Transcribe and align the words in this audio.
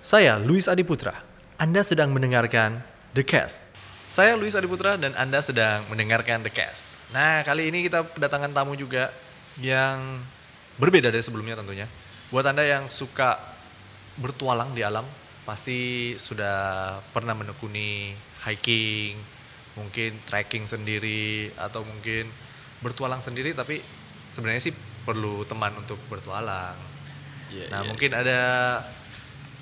Saya 0.00 0.36
Luis 0.36 0.68
Adiputra. 0.68 1.24
Anda 1.56 1.80
sedang 1.80 2.12
mendengarkan 2.12 2.84
The 3.16 3.24
Cast. 3.24 3.72
Saya 4.12 4.36
Luis 4.36 4.52
Adiputra 4.52 5.00
dan 5.00 5.16
Anda 5.16 5.40
sedang 5.40 5.88
mendengarkan 5.88 6.44
The 6.44 6.52
Cast. 6.52 7.00
Nah, 7.16 7.40
kali 7.40 7.72
ini 7.72 7.88
kita 7.88 8.04
kedatangan 8.12 8.52
tamu 8.52 8.76
juga 8.76 9.08
yang 9.56 10.20
berbeda 10.76 11.08
dari 11.08 11.24
sebelumnya 11.24 11.56
tentunya. 11.56 11.88
Buat 12.28 12.44
Anda 12.52 12.68
yang 12.68 12.92
suka 12.92 13.40
bertualang 14.20 14.76
di 14.76 14.84
alam, 14.84 15.08
pasti 15.48 16.12
sudah 16.20 17.00
pernah 17.16 17.32
menekuni 17.32 18.12
hiking, 18.44 19.16
mungkin 19.80 20.20
trekking 20.28 20.68
sendiri 20.68 21.56
atau 21.56 21.80
mungkin 21.88 22.28
bertualang 22.80 23.20
sendiri 23.20 23.52
tapi 23.52 23.80
sebenarnya 24.32 24.70
sih 24.70 24.74
perlu 25.04 25.44
teman 25.48 25.72
untuk 25.76 25.98
bertualang. 26.08 26.76
Iya, 27.50 27.66
Nah, 27.72 27.80
iya. 27.82 27.88
mungkin 27.88 28.10
ada 28.14 28.40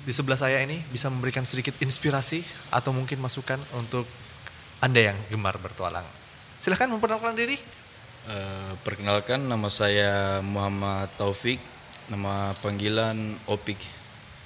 di 0.05 0.13
sebelah 0.15 0.39
saya 0.39 0.61
ini 0.63 0.79
bisa 0.93 1.11
memberikan 1.11 1.43
sedikit 1.43 1.75
inspirasi 1.83 2.41
atau 2.71 2.95
mungkin 2.95 3.19
masukan 3.19 3.59
untuk 3.75 4.07
Anda 4.79 5.11
yang 5.11 5.17
gemar 5.27 5.59
bertualang. 5.59 6.05
Silahkan 6.59 6.87
memperkenalkan 6.87 7.35
diri. 7.35 7.57
Eh, 8.29 8.73
perkenalkan 8.85 9.47
nama 9.47 9.67
saya 9.71 10.39
Muhammad 10.45 11.09
Taufik, 11.17 11.59
nama 12.11 12.53
panggilan 12.61 13.35
Opik. 13.49 13.79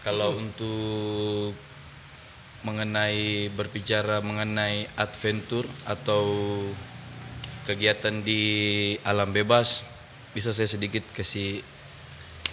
Kalau 0.03 0.35
untuk 0.35 1.55
mengenai 2.63 3.51
berbicara 3.51 4.23
mengenai 4.23 4.87
adventure 4.95 5.67
atau 5.83 6.23
kegiatan 7.63 8.19
di 8.19 8.41
alam 9.01 9.29
bebas, 9.29 9.83
bisa 10.31 10.51
saya 10.51 10.67
sedikit 10.67 11.03
kasih 11.11 11.61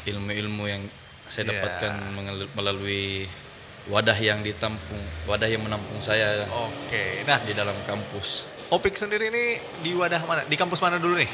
ilmu-ilmu 0.05 0.65
yang 0.65 0.83
saya 1.27 1.47
Ya. 1.47 1.51
dapatkan 1.55 1.93
mengel- 2.13 2.51
melalui 2.53 3.27
wadah 3.87 4.17
yang 4.17 4.41
ditampung, 4.41 5.01
wadah 5.25 5.47
yang 5.47 5.61
menampung 5.61 5.99
saya 5.99 6.45
Oke. 6.47 7.25
Nah, 7.25 7.39
di 7.41 7.53
dalam 7.53 7.75
kampus. 7.85 8.45
Opik 8.69 8.95
sendiri 8.95 9.29
ini 9.29 9.45
di 9.83 9.91
wadah 9.93 10.23
mana? 10.25 10.43
Di 10.45 10.55
kampus 10.55 10.79
mana 10.79 10.97
dulu 10.97 11.19
nih? 11.19 11.31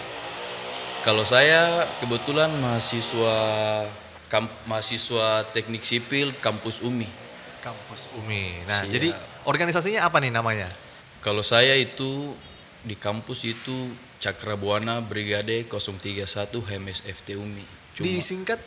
Kalau 1.02 1.22
saya 1.22 1.84
kebetulan 1.98 2.50
mahasiswa 2.56 3.36
kamp, 4.26 4.50
mahasiswa 4.66 5.44
teknik 5.46 5.84
sipil 5.84 6.32
kampus 6.36 6.82
UMI. 6.82 7.06
Kampus 7.60 8.10
UMI. 8.16 8.64
Nah, 8.64 8.82
Siap. 8.82 8.90
jadi 8.90 9.08
organisasinya 9.44 10.02
apa 10.02 10.18
nih 10.18 10.30
namanya? 10.30 10.66
Kalau 11.20 11.42
saya 11.42 11.74
itu 11.74 12.34
di 12.82 12.94
kampus 12.94 13.44
itu 13.44 13.88
Cakrabuana 14.18 15.00
Brigade 15.00 15.64
031 15.64 16.26
HMS 16.50 17.04
FT 17.04 17.36
UMI. 17.36 17.64
Cuma 17.94 18.04
Disingkat 18.04 18.60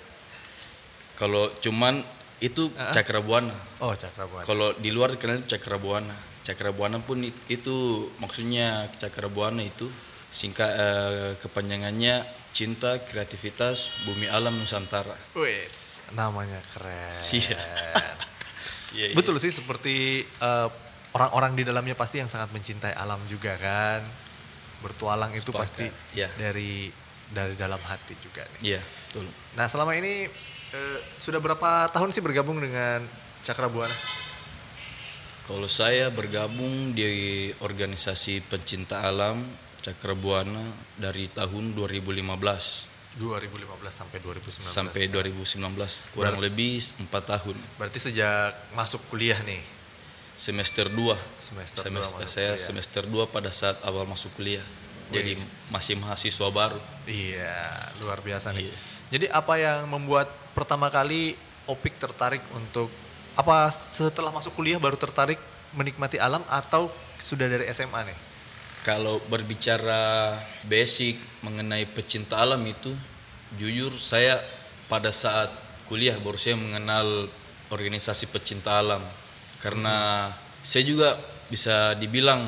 kalau 1.16 1.51
cuman 1.59 1.99
itu 2.39 2.71
Ah. 2.73 2.89
Cakrabuana. 2.89 3.51
Oh, 3.83 3.91
Cakrabuana. 3.91 4.47
Kalau 4.47 4.71
di 4.73 4.89
luar 4.89 5.11
dikenal 5.11 5.43
Cakrabuana. 5.43 6.16
Cakrabuana 6.39 6.97
pun 6.97 7.19
it- 7.21 7.35
itu 7.51 7.75
maksudnya 8.17 8.88
Cakrabuana 8.95 9.59
itu 9.59 9.91
singkat 10.31 10.71
eh, 10.71 11.31
kepanjangannya 11.38 12.23
cinta 12.49 12.97
kreativitas 12.99 14.03
bumi 14.03 14.25
alam 14.25 14.55
Nusantara. 14.55 15.13
Wih, 15.35 15.59
namanya 16.13 16.61
keren. 16.71 17.11
Iya, 18.89 19.05
iya. 19.05 19.13
Betul 19.13 19.38
sih 19.38 19.53
seperti 19.53 20.23
eh, 20.25 20.67
orang-orang 21.13 21.57
di 21.57 21.63
dalamnya 21.65 21.95
pasti 21.97 22.21
yang 22.21 22.29
sangat 22.29 22.53
mencintai 22.53 22.93
alam 22.93 23.19
juga 23.25 23.55
kan. 23.57 24.02
Bertualang 24.79 25.35
itu 25.35 25.51
Sepakat, 25.51 25.61
pasti 25.75 25.85
ya. 26.16 26.31
dari 26.39 26.88
dari 27.29 27.53
dalam 27.59 27.81
hati 27.84 28.16
juga 28.17 28.47
nih. 28.57 28.75
Iya, 28.75 28.81
betul. 28.81 29.28
Nah, 29.59 29.67
selama 29.67 29.94
ini 29.94 30.25
eh, 30.73 31.00
sudah 31.19 31.44
berapa 31.44 31.91
tahun 31.91 32.09
sih 32.16 32.23
bergabung 32.23 32.57
dengan 32.63 33.03
Cakrabuana? 33.44 33.94
Kalau 35.50 35.66
saya 35.66 36.13
bergabung 36.13 36.94
di 36.94 37.50
organisasi 37.57 38.45
pencinta 38.45 39.01
alam 39.01 39.41
Cakrabuana 39.81 40.61
dari 41.00 41.25
tahun 41.31 41.73
2015 41.73 43.17
2015 43.17 43.89
sampai 43.89 44.22
2019. 44.22 44.61
sampai 44.61 45.09
2019 45.09 46.13
kurang 46.13 46.38
lebih 46.38 46.78
empat 47.01 47.23
tahun 47.25 47.57
Berarti 47.81 47.97
sejak 47.97 48.53
masuk 48.78 49.01
kuliah 49.09 49.41
nih. 49.41 49.78
Semester 50.39 50.88
2 50.88 50.95
Semester 51.35 51.83
dua 51.91 52.00
semester 52.00 52.16
masuk 52.16 52.31
saya 52.31 52.55
kuliah. 52.55 52.63
semester 52.63 53.03
2 53.03 53.27
pada 53.27 53.51
saat 53.51 53.75
awal 53.83 54.07
masuk 54.07 54.31
kuliah 54.39 54.63
jadi 55.11 55.35
Wih. 55.35 55.44
masih 55.75 56.00
mahasiswa 56.00 56.47
baru 56.47 56.79
Iya, 57.09 57.50
luar 58.05 58.22
biasa 58.22 58.53
nih. 58.53 58.69
Iya. 58.69 58.75
Jadi 59.09 59.25
apa 59.33 59.57
yang 59.57 59.89
membuat 59.89 60.29
pertama 60.53 60.85
kali 60.94 61.33
Opik 61.66 61.97
tertarik 61.97 62.41
untuk 62.53 62.94
apa 63.33 63.73
setelah 63.73 64.29
masuk 64.29 64.53
kuliah 64.53 64.78
baru 64.78 64.94
tertarik 64.97 65.41
menikmati 65.73 66.22
alam 66.22 66.45
atau 66.45 66.94
sudah 67.17 67.49
dari 67.49 67.66
SMA 67.73 68.05
nih? 68.05 68.17
kalau 68.88 69.19
berbicara 69.28 70.33
basic 70.63 71.19
mengenai 71.44 71.83
pecinta 71.83 72.39
alam 72.39 72.63
itu 72.63 72.95
jujur 73.59 73.91
saya 73.99 74.39
pada 74.88 75.11
saat 75.11 75.51
kuliah 75.91 76.16
baru 76.22 76.39
saya 76.39 76.55
mengenal 76.55 77.28
organisasi 77.69 78.31
pecinta 78.31 78.79
alam 78.79 79.03
karena 79.59 80.30
saya 80.64 80.84
juga 80.88 81.20
bisa 81.47 81.96
dibilang 81.97 82.46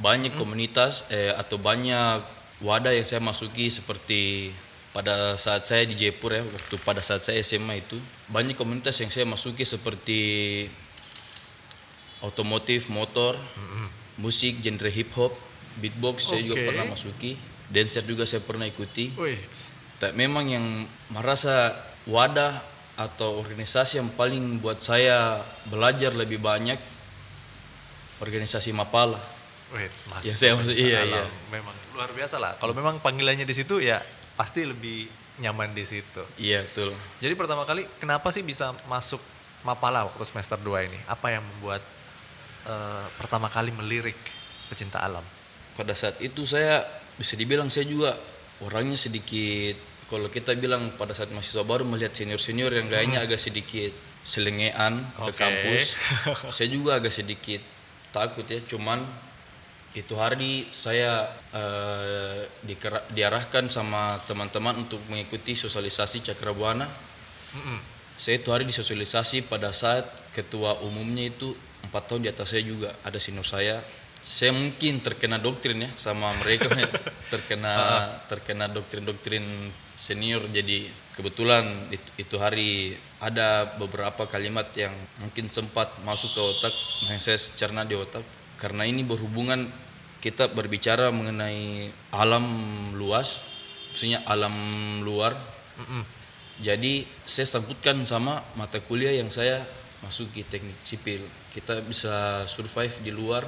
banyak 0.00 0.36
komunitas 0.36 1.08
eh, 1.08 1.32
atau 1.34 1.56
banyak 1.56 2.20
wadah 2.64 2.92
yang 2.92 3.04
saya 3.04 3.20
masuki 3.20 3.68
seperti 3.68 4.52
pada 4.92 5.36
saat 5.36 5.68
saya 5.68 5.84
di 5.84 5.92
Jepur 5.92 6.32
ya 6.32 6.40
waktu 6.40 6.74
pada 6.80 7.04
saat 7.04 7.20
saya 7.20 7.40
SMA 7.44 7.84
itu 7.84 8.00
banyak 8.32 8.56
komunitas 8.56 8.96
yang 9.00 9.12
saya 9.12 9.28
masuki 9.28 9.68
seperti 9.68 10.20
otomotif 12.24 12.88
motor 12.88 13.36
musik 14.16 14.64
genre 14.64 14.88
hip 14.88 15.12
hop 15.12 15.36
beatbox 15.76 16.32
saya 16.32 16.40
juga 16.40 16.64
pernah 16.64 16.88
masuki 16.88 17.36
dancer 17.70 18.06
juga 18.06 18.24
saya 18.26 18.42
pernah 18.42 18.66
ikuti. 18.66 19.10
Tak 19.96 20.12
memang 20.12 20.44
yang 20.46 20.66
merasa 21.10 21.72
wadah 22.06 22.60
atau 22.96 23.36
organisasi 23.36 24.00
yang 24.00 24.08
paling 24.12 24.56
buat 24.58 24.80
saya 24.80 25.44
belajar 25.68 26.16
lebih 26.16 26.40
banyak 26.40 26.80
organisasi 28.18 28.72
Mapala. 28.72 29.20
masuk 30.08 30.24
Ya, 30.24 30.32
saya 30.32 30.52
maksud- 30.56 30.78
iya, 30.78 31.04
alam. 31.04 31.20
iya. 31.20 31.24
Memang 31.52 31.76
luar 31.92 32.10
biasa 32.12 32.36
lah. 32.38 32.56
Kalau 32.56 32.72
memang 32.72 33.02
panggilannya 33.02 33.44
di 33.44 33.52
situ 33.52 33.82
ya 33.82 34.00
pasti 34.32 34.64
lebih 34.64 35.10
nyaman 35.36 35.76
di 35.76 35.84
situ. 35.84 36.22
Iya 36.40 36.64
betul. 36.64 36.96
Jadi 37.20 37.34
pertama 37.36 37.68
kali 37.68 37.84
kenapa 38.00 38.32
sih 38.32 38.40
bisa 38.40 38.72
masuk 38.86 39.20
Mapala 39.66 40.06
waktu 40.06 40.22
semester 40.22 40.56
2 40.56 40.86
ini? 40.86 40.96
Apa 41.10 41.34
yang 41.34 41.42
membuat 41.44 41.82
eh, 42.64 43.06
pertama 43.18 43.50
kali 43.50 43.74
melirik 43.74 44.16
pecinta 44.70 45.02
alam? 45.02 45.24
Pada 45.74 45.92
saat 45.92 46.16
itu 46.22 46.46
saya 46.46 46.80
bisa 47.18 47.34
dibilang 47.34 47.68
saya 47.68 47.84
juga 47.84 48.14
orangnya 48.62 48.96
sedikit 48.96 49.76
kalau 50.06 50.30
kita 50.30 50.54
bilang 50.54 50.94
pada 50.94 51.10
saat 51.14 51.34
mahasiswa 51.34 51.66
baru 51.66 51.82
melihat 51.82 52.14
senior-senior 52.14 52.70
yang 52.70 52.86
gayanya 52.86 53.26
agak 53.26 53.42
sedikit 53.42 53.90
selengean 54.22 55.02
ke 55.18 55.30
Oke. 55.30 55.38
kampus. 55.38 55.98
saya 56.56 56.68
juga 56.70 56.98
agak 56.98 57.10
sedikit 57.10 57.58
takut 58.14 58.46
ya, 58.46 58.62
cuman 58.62 59.02
itu 59.96 60.12
hari 60.14 60.68
saya 60.70 61.24
eh, 61.56 62.44
dikera- 62.62 63.06
diarahkan 63.10 63.66
sama 63.72 64.20
teman-teman 64.28 64.84
untuk 64.84 65.00
mengikuti 65.08 65.56
sosialisasi 65.56 66.20
Cakrabuana. 66.20 66.84
Saya 68.20 68.36
itu 68.38 68.52
hari 68.52 68.68
disosialisasi 68.68 69.48
pada 69.48 69.72
saat 69.72 70.04
ketua 70.36 70.76
umumnya 70.84 71.32
itu 71.32 71.56
empat 71.88 72.12
tahun 72.12 72.28
di 72.28 72.30
atas 72.30 72.52
saya 72.52 72.62
juga 72.62 72.92
ada 73.02 73.16
senior 73.16 73.46
saya. 73.46 73.80
Saya 74.20 74.52
mungkin 74.52 75.00
terkena 75.00 75.40
doktrin 75.40 75.86
ya 75.86 75.90
sama 75.96 76.28
mereka 76.44 76.68
terkena 77.32 78.04
terkena 78.28 78.68
doktrin-doktrin 78.68 79.44
senior 79.96 80.44
jadi 80.52 80.88
kebetulan 81.16 81.64
itu, 81.88 82.08
itu 82.20 82.36
hari 82.36 82.94
ada 83.20 83.76
beberapa 83.80 84.28
kalimat 84.28 84.68
yang 84.76 84.92
mungkin 85.20 85.48
sempat 85.48 85.88
masuk 86.04 86.36
ke 86.36 86.40
otak 86.40 86.74
yang 87.08 87.20
saya 87.24 87.40
cerna 87.40 87.88
di 87.88 87.96
otak 87.96 88.22
karena 88.60 88.84
ini 88.84 89.04
berhubungan 89.04 89.68
kita 90.20 90.52
berbicara 90.52 91.08
mengenai 91.08 91.88
alam 92.12 92.44
luas 92.92 93.40
maksudnya 93.92 94.20
alam 94.28 94.52
luar 95.00 95.32
jadi 96.56 97.04
saya 97.28 97.44
sambutkan 97.44 98.00
sama 98.08 98.40
mata 98.56 98.80
kuliah 98.80 99.12
yang 99.12 99.28
saya 99.28 99.60
masuki 100.00 100.40
teknik 100.40 100.76
sipil. 100.80 101.20
Kita 101.52 101.84
bisa 101.84 102.44
survive 102.48 102.96
di 103.04 103.12
luar 103.12 103.44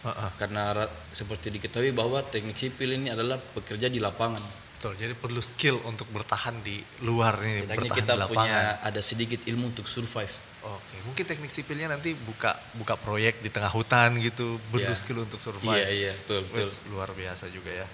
Heeh. 0.00 0.30
karena 0.40 0.72
ra- 0.72 0.92
seperti 1.12 1.52
diketahui 1.52 1.92
bahwa 1.92 2.24
teknik 2.24 2.56
sipil 2.56 2.96
ini 2.96 3.12
adalah 3.12 3.36
pekerja 3.36 3.92
di 3.92 4.00
lapangan. 4.00 4.40
Betul, 4.80 4.96
jadi 4.96 5.12
perlu 5.12 5.44
skill 5.44 5.76
untuk 5.84 6.08
bertahan 6.08 6.56
di 6.64 6.80
luar 7.04 7.36
nih, 7.36 7.68
Setidaknya 7.68 7.76
bertahan 7.76 7.98
kita 8.00 8.12
di 8.12 8.20
lapangan. 8.24 8.32
punya 8.32 8.58
ada 8.80 9.00
sedikit 9.04 9.40
ilmu 9.44 9.64
untuk 9.68 9.84
survive. 9.84 10.32
Oke, 10.62 10.96
mungkin 11.04 11.20
teknik 11.22 11.48
sipilnya 11.48 11.84
nanti 11.86 12.16
buka 12.16 12.56
buka 12.74 12.96
proyek 12.96 13.44
di 13.44 13.48
tengah 13.48 13.68
hutan 13.68 14.16
gitu, 14.16 14.56
perlu 14.72 14.88
Iya. 14.88 14.96
skill 14.96 15.20
untuk 15.20 15.36
survive. 15.36 15.76
Iya 15.76 15.88
iya 15.90 16.12
betul 16.16 16.48
betul. 16.48 16.64
Wits, 16.64 16.80
luar 16.88 17.12
biasa 17.12 17.48
juga 17.48 17.68
ya. 17.70 17.84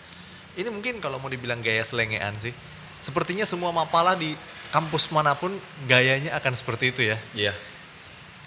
ini 0.57 0.71
mungkin 0.71 1.03
kalau 1.03 1.19
mau 1.19 1.27
dibilang 1.27 1.59
gaya 1.59 1.83
selengean 1.83 2.33
sih 2.39 2.49
sepertinya 2.97 3.45
semua 3.45 3.69
mapala 3.71 4.15
di 4.15 4.33
kampus 4.71 5.11
mana 5.11 5.35
pun 5.35 5.53
gayanya 5.85 6.33
akan 6.33 6.55
seperti 6.55 6.91
itu 6.91 7.03
ya 7.05 7.19
Iya. 7.35 7.53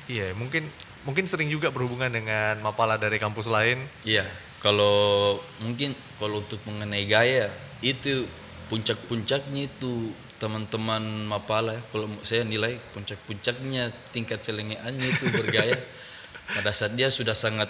iya 0.07 0.25
mungkin 0.33 0.65
mungkin 1.03 1.29
sering 1.29 1.47
juga 1.47 1.69
berhubungan 1.69 2.09
dengan 2.09 2.57
mapala 2.59 2.97
dari 2.97 3.19
kampus 3.19 3.45
lain 3.45 3.83
Iya. 4.01 4.25
Kalau 4.57 5.37
mungkin 5.61 5.93
kalau 6.17 6.41
untuk 6.41 6.57
mengenai 6.65 7.05
gaya 7.05 7.53
itu 7.79 8.27
puncak-puncaknya 8.67 9.67
itu 9.67 10.13
teman-teman 10.39 11.27
Mapala 11.27 11.75
ya. 11.75 11.81
Kalau 11.91 12.07
saya 12.23 12.47
nilai 12.47 12.79
puncak-puncaknya 12.95 13.91
tingkat 14.15 14.39
selengeannya 14.39 15.07
itu 15.07 15.25
bergaya 15.35 15.75
pada 16.55 16.71
saat 16.71 16.95
dia 16.95 17.11
sudah 17.11 17.35
sangat 17.35 17.69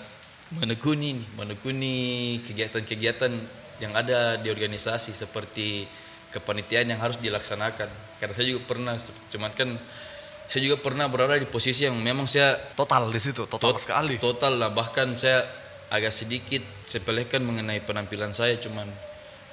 menekuni 0.50 1.18
menekuni 1.38 2.38
kegiatan-kegiatan 2.42 3.32
yang 3.80 3.94
ada 3.94 4.38
di 4.38 4.50
organisasi 4.50 5.14
seperti 5.14 5.86
kepanitiaan 6.30 6.94
yang 6.94 7.02
harus 7.02 7.18
dilaksanakan. 7.18 7.90
Karena 8.22 8.34
saya 8.36 8.48
juga 8.54 8.62
pernah, 8.70 8.94
cuman 9.34 9.52
kan 9.56 9.70
saya 10.50 10.62
juga 10.66 10.82
pernah 10.82 11.06
berada 11.06 11.38
di 11.38 11.46
posisi 11.46 11.86
yang 11.86 11.98
memang 12.02 12.26
saya 12.26 12.58
total 12.74 13.14
di 13.14 13.22
situ 13.22 13.46
total 13.46 13.78
Tot- 13.78 13.86
sekali 13.86 14.18
Total 14.18 14.58
lah 14.58 14.74
bahkan 14.74 15.14
saya 15.14 15.46
agak 15.94 16.10
sedikit 16.10 16.66
sepelekan 16.90 17.46
mengenai 17.46 17.86
penampilan 17.86 18.34
saya 18.34 18.58
cuman 18.58 18.90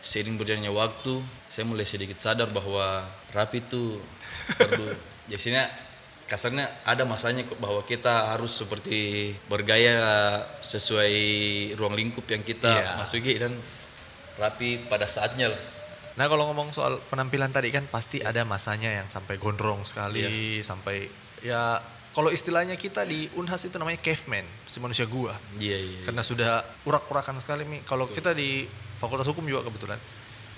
seiring 0.06 0.38
berjalannya 0.38 0.70
waktu 0.70 1.19
saya 1.50 1.67
mulai 1.67 1.82
sedikit 1.82 2.14
sadar 2.17 2.47
bahwa 2.49 3.03
rapi 3.35 3.58
itu 3.58 3.99
perlu 4.58 4.94
biasanya 5.26 5.67
kasarnya 6.26 6.67
ada 6.82 7.03
masanya 7.03 7.43
kok 7.43 7.58
bahwa 7.58 7.82
kita 7.82 8.35
harus 8.35 8.55
seperti 8.55 9.31
bergaya 9.47 9.99
sesuai 10.62 11.14
ruang 11.75 11.94
lingkup 11.94 12.26
yang 12.26 12.43
kita 12.43 12.70
Iya. 12.70 12.94
masuki 12.99 13.35
dan 13.35 13.55
rapi 14.37 14.87
pada 14.87 15.06
saatnya 15.06 15.50
lah 15.50 15.62
Nah 16.17 16.32
kalau 16.32 16.49
ngomong 16.49 16.73
soal 16.73 16.97
penampilan 17.12 17.53
tadi 17.53 17.69
kan 17.69 17.85
pasti 17.85 18.25
ada 18.25 18.41
masanya 18.41 18.88
yang 18.88 19.05
sampai 19.05 19.37
gondrong 19.37 19.85
sekali, 19.85 20.64
sampai 20.64 21.05
ya 21.44 21.76
kalau 22.17 22.32
istilahnya 22.32 22.81
kita 22.81 23.05
di 23.05 23.29
Unhas 23.37 23.69
itu 23.69 23.76
namanya 23.76 24.00
caveman, 24.00 24.49
si 24.64 24.81
manusia 24.81 25.05
gua. 25.05 25.37
iya 25.61 25.76
iya 25.76 26.08
Karena 26.08 26.25
sudah 26.25 26.64
urak-urakan 26.88 27.37
sekali 27.37 27.69
Mi. 27.69 27.85
Kalau 27.85 28.08
kita 28.08 28.32
di 28.32 28.64
Fakultas 28.96 29.28
Hukum 29.28 29.44
juga 29.44 29.66
kebetulan. 29.66 30.00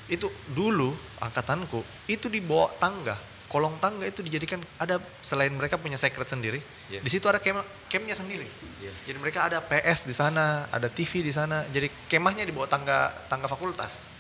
Itu 0.09 0.33
dulu 0.51 0.95
angkatanku 1.21 1.85
itu 2.09 2.27
di 2.33 2.41
bawah 2.41 2.73
tangga. 2.81 3.19
Kolong 3.49 3.81
tangga 3.81 4.05
itu 4.05 4.21
dijadikan 4.21 4.61
ada 4.77 5.01
selain 5.25 5.49
mereka 5.57 5.81
punya 5.81 5.97
secret 5.97 6.29
sendiri. 6.29 6.61
Iya. 6.93 7.01
Di 7.01 7.09
situ 7.09 7.25
ada 7.33 7.41
kem 7.41 7.57
campnya 7.89 8.13
sendiri. 8.13 8.45
Iya. 8.81 8.93
Jadi 9.09 9.19
mereka 9.21 9.49
ada 9.49 9.65
PS 9.65 10.05
di 10.05 10.13
sana, 10.13 10.69
ada 10.69 10.89
TV 10.93 11.25
di 11.25 11.33
sana. 11.33 11.65
Jadi 11.73 11.89
kemahnya 12.13 12.45
di 12.45 12.53
bawah 12.53 12.69
tangga 12.69 13.09
tangga 13.29 13.49
fakultas. 13.49 14.13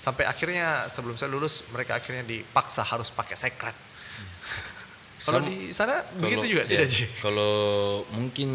Sampai 0.00 0.28
akhirnya 0.28 0.84
sebelum 0.84 1.16
saya 1.16 1.32
lulus 1.32 1.64
mereka 1.72 1.96
akhirnya 1.96 2.28
dipaksa 2.28 2.84
harus 2.84 3.08
pakai 3.08 3.36
secret. 3.36 3.72
Kalau 5.24 5.40
Sama- 5.40 5.48
di 5.48 5.72
sana 5.72 5.94
begitu 6.20 6.44
Kalau- 6.44 6.52
juga 6.52 6.62
ya, 6.68 6.70
tidak 6.76 6.88
Ji? 6.92 7.04
Kalau 7.24 7.54
mungkin 8.12 8.50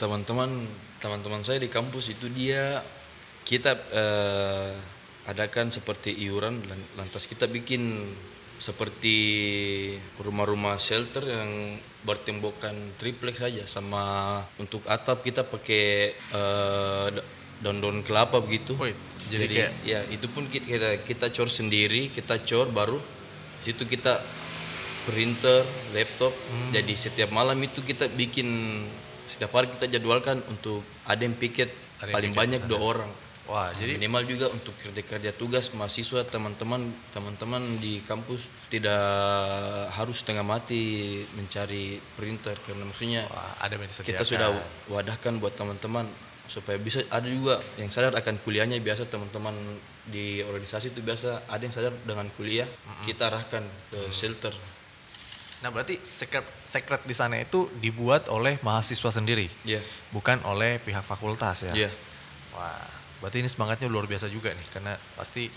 teman-teman 0.00 0.48
teman-teman 0.96 1.44
saya 1.44 1.60
di 1.60 1.68
kampus 1.68 2.16
itu 2.16 2.32
dia 2.32 2.80
kita 3.44 3.76
eh, 3.92 4.72
adakan 5.24 5.68
seperti 5.68 6.12
iuran 6.24 6.60
lan- 6.64 6.88
lantas 6.96 7.24
kita 7.24 7.44
bikin 7.46 7.96
seperti 8.54 9.16
rumah-rumah 10.16 10.78
shelter 10.78 11.20
yang 11.22 11.76
bertembokkan 12.04 12.72
triplex 12.96 13.40
saja 13.40 13.64
sama 13.64 14.04
untuk 14.56 14.84
atap 14.84 15.20
kita 15.20 15.42
pakai 15.42 16.12
da- 17.10 17.26
daun-daun 17.60 18.04
kelapa 18.04 18.38
begitu. 18.40 18.76
Wait, 18.76 18.96
jadi 19.28 19.42
jadi 19.44 19.54
kayak- 19.56 19.74
ya 19.84 20.00
itu 20.12 20.26
pun 20.28 20.44
ki- 20.46 20.64
kita 20.64 21.00
kita 21.02 21.26
cor 21.32 21.48
sendiri, 21.48 22.12
kita 22.12 22.40
cor 22.44 22.68
baru 22.70 23.00
situ 23.60 23.84
kita 23.84 24.20
printer, 25.04 25.64
laptop. 25.92 26.32
Hmm. 26.32 26.72
Jadi 26.72 26.92
setiap 26.96 27.32
malam 27.32 27.56
itu 27.60 27.80
kita 27.80 28.08
bikin 28.08 28.48
setiap 29.24 29.56
hari 29.56 29.72
kita 29.72 29.88
jadwalkan 29.90 30.40
untuk 30.48 30.84
ada 31.04 31.20
yang 31.20 31.32
piket 31.34 31.72
Ada 32.00 32.12
yang 32.12 32.14
paling 32.14 32.32
piket, 32.32 32.40
banyak 32.40 32.62
dua 32.68 32.80
orang. 32.80 33.10
Wah, 33.44 33.68
jadi 33.76 34.00
Minimal 34.00 34.24
juga 34.24 34.46
untuk 34.48 34.72
kerja-kerja 34.80 35.36
tugas 35.36 35.68
mahasiswa 35.76 36.24
teman-teman 36.24 36.88
teman-teman 37.12 37.60
di 37.76 38.00
kampus 38.08 38.48
tidak 38.72 39.04
harus 39.92 40.24
setengah 40.24 40.40
mati 40.40 41.20
mencari 41.36 42.00
printer 42.16 42.56
karena 42.64 42.88
maksudnya 42.88 43.28
wah, 43.28 43.52
ada 43.60 43.76
kita 44.00 44.24
sudah 44.24 44.48
wadahkan 44.88 45.36
buat 45.36 45.52
teman-teman 45.60 46.08
supaya 46.48 46.76
bisa 46.80 47.04
ada 47.12 47.24
juga 47.28 47.60
yang 47.80 47.88
sadar 47.92 48.16
akan 48.16 48.40
kuliahnya 48.44 48.80
biasa 48.80 49.08
teman-teman 49.08 49.52
di 50.08 50.44
organisasi 50.44 50.92
itu 50.92 51.00
biasa 51.00 51.48
ada 51.48 51.62
yang 51.64 51.72
sadar 51.72 51.92
dengan 52.04 52.28
kuliah 52.36 52.68
kita 53.04 53.28
arahkan 53.28 53.64
ke 53.92 54.08
shelter. 54.08 54.52
Nah 55.64 55.72
berarti 55.72 55.96
secret 56.00 56.44
secret 56.68 57.00
di 57.08 57.16
sana 57.16 57.40
itu 57.40 57.72
dibuat 57.80 58.28
oleh 58.28 58.60
mahasiswa 58.60 59.08
sendiri, 59.08 59.48
ya 59.64 59.80
bukan 60.12 60.40
oleh 60.44 60.76
pihak 60.80 61.04
fakultas 61.04 61.64
ya. 61.64 61.72
Iya. 61.72 61.90
Wah, 62.52 62.93
berarti 63.24 63.40
ini 63.40 63.48
semangatnya 63.48 63.88
luar 63.88 64.04
biasa 64.04 64.28
juga 64.28 64.52
nih, 64.52 64.68
karena 64.68 64.92
pasti 65.16 65.48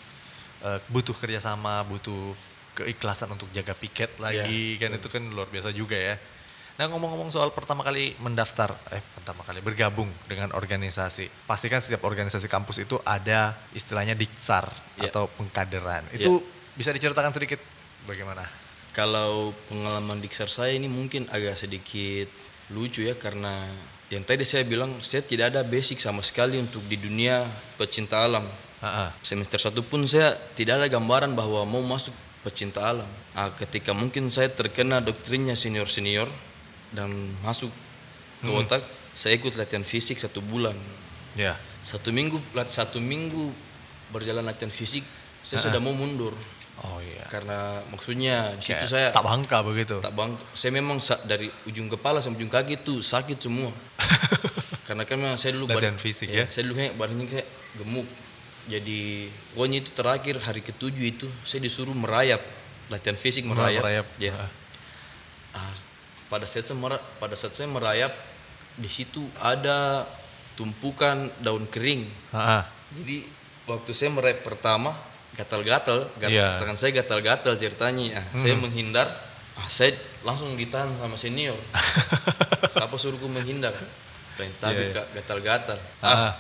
eh, 0.63 0.79
butuh 0.87 1.11
kerjasama, 1.19 1.83
butuh 1.83 2.31
keikhlasan 2.79 3.27
untuk 3.35 3.51
jaga 3.51 3.75
piket 3.75 4.15
lagi, 4.23 4.79
kan 4.79 4.95
itu 4.95 5.11
kan 5.11 5.19
luar 5.27 5.51
biasa 5.51 5.75
juga 5.75 5.99
ya. 5.99 6.15
Nah 6.77 6.85
ngomong-ngomong 6.93 7.33
soal 7.33 7.49
pertama 7.49 7.81
kali 7.81 8.13
mendaftar, 8.21 8.69
eh 8.93 9.01
pertama 9.01 9.41
kali 9.41 9.65
bergabung 9.65 10.07
dengan 10.29 10.53
organisasi, 10.53 11.49
pastikan 11.49 11.81
setiap 11.81 12.05
organisasi 12.05 12.45
kampus 12.45 12.85
itu 12.85 13.01
ada 13.01 13.57
istilahnya 13.73 14.13
diksar 14.13 14.69
Iya. 15.01 15.09
atau 15.09 15.25
pengkaderan. 15.25 16.05
Itu 16.13 16.37
bisa 16.77 16.93
diceritakan 16.93 17.33
sedikit 17.33 17.57
bagaimana? 18.05 18.45
Kalau 18.93 19.57
pengalaman 19.73 20.21
diksar 20.21 20.53
saya 20.53 20.77
ini 20.77 20.85
mungkin 20.85 21.25
agak 21.33 21.57
sedikit 21.57 22.29
lucu 22.69 23.09
ya 23.09 23.17
karena 23.17 23.65
yang 24.07 24.23
tadi 24.23 24.47
saya 24.47 24.63
bilang 24.63 25.03
saya 25.03 25.19
tidak 25.19 25.51
ada 25.51 25.61
basic 25.67 25.99
sama 25.99 26.23
sekali 26.23 26.55
untuk 26.59 26.79
di 26.87 26.95
dunia 26.95 27.43
pecinta 27.75 28.23
alam. 28.23 28.43
Ah. 28.79 29.11
Semester 29.25 29.57
satu 29.57 29.81
pun 29.81 30.05
saya 30.05 30.37
tidak 30.55 30.79
ada 30.79 30.87
gambaran 30.87 31.33
bahwa 31.33 31.65
mau 31.67 31.83
masuk 31.83 32.13
pecinta 32.45 32.87
alam. 32.87 33.09
Ah, 33.35 33.51
ketika 33.57 33.91
mungkin 33.91 34.31
saya 34.31 34.47
terkena 34.47 35.03
doktrinnya 35.03 35.57
senior-senior 35.59 36.29
dan 36.95 37.11
masuk 37.43 37.73
ke 38.39 38.47
otak, 38.53 38.85
saya 39.17 39.35
ikut 39.35 39.57
latihan 39.59 39.83
fisik 39.83 40.21
satu 40.21 40.39
bulan. 40.39 40.77
Ya. 41.35 41.57
Satu 41.83 42.13
minggu, 42.13 42.37
lat- 42.55 42.71
satu 42.71 43.01
minggu 43.01 43.51
berjalan 44.13 44.45
latihan 44.45 44.71
fisik, 44.71 45.03
saya 45.43 45.63
sudah 45.63 45.79
mau 45.83 45.91
mundur 45.91 46.31
Oh 46.85 47.01
iya. 47.01 47.25
karena 47.27 47.81
maksudnya 47.89 48.53
di 48.53 48.61
situ 48.61 48.85
saya 48.85 49.09
tak 49.09 49.25
bangka 49.25 49.65
begitu. 49.65 49.97
tak 49.97 50.13
bang 50.13 50.29
saya 50.53 50.71
memang 50.71 51.01
dari 51.25 51.49
ujung 51.65 51.89
kepala 51.89 52.21
sampai 52.21 52.37
ujung 52.39 52.53
kaki 52.53 52.85
itu 52.85 53.01
sakit 53.01 53.37
semua 53.41 53.73
karena 54.87 55.01
kan 55.03 55.17
memang 55.17 55.35
saya 55.35 55.57
dulu 55.57 55.65
Latihan 55.67 55.97
bad- 55.97 56.05
fisik 56.05 56.29
iya, 56.29 56.45
ya? 56.45 56.45
saya 56.47 56.69
dulu 56.69 56.77
kayak 56.77 56.93
badannya 56.93 57.25
kayak 57.25 57.47
gemuk 57.75 58.07
jadi 58.67 58.99
pokoknya 59.55 59.77
itu 59.79 59.91
terakhir 59.91 60.35
hari 60.37 60.61
ketujuh 60.61 61.05
itu 61.07 61.27
saya 61.41 61.59
disuruh 61.59 61.95
merayap 61.95 62.43
latihan 62.87 63.17
fisik 63.17 63.43
merayap, 63.43 63.81
merayap. 63.81 64.07
Ya. 64.15 64.35
Ah. 65.51 65.71
Pada 66.27 66.43
saat 66.43 66.63
saya 66.63 66.75
mera- 66.75 67.03
pada 67.17 67.33
saat 67.33 67.55
saya 67.55 67.65
merayap 67.65 68.11
di 68.75 68.87
situ 68.87 69.23
ada 69.39 70.03
tumpukan 70.53 71.31
daun 71.39 71.65
kering 71.65 72.05
Ah, 72.29 72.59
ah. 72.59 72.63
jadi 72.91 73.23
waktu 73.65 73.91
saya 73.91 74.11
merayap 74.11 74.43
pertama 74.43 74.91
gatal-gatal, 75.37 76.09
gatal, 76.17 76.33
Iya. 76.33 76.57
tangan 76.57 76.75
saya 76.75 76.91
gatal-gatal 76.95 77.53
ceritanya. 77.55 78.17
Ah, 78.17 78.25
Saya 78.33 78.55
menghindar, 78.55 79.05
ah, 79.53 79.67
saya 79.67 79.93
langsung 80.21 80.51
ditahan 80.53 80.89
sama 80.93 81.13
senior. 81.13 81.55
Siapa 82.73 82.95
suruhku 82.95 83.25
menghindar? 83.25 83.73
Tapi 84.35 84.73
Iya, 84.73 84.81
iya. 84.83 84.93
Kak, 84.93 85.07
gatal-gatal. 85.13 85.77
Ah. 85.99 86.09
Ah, 86.09 86.33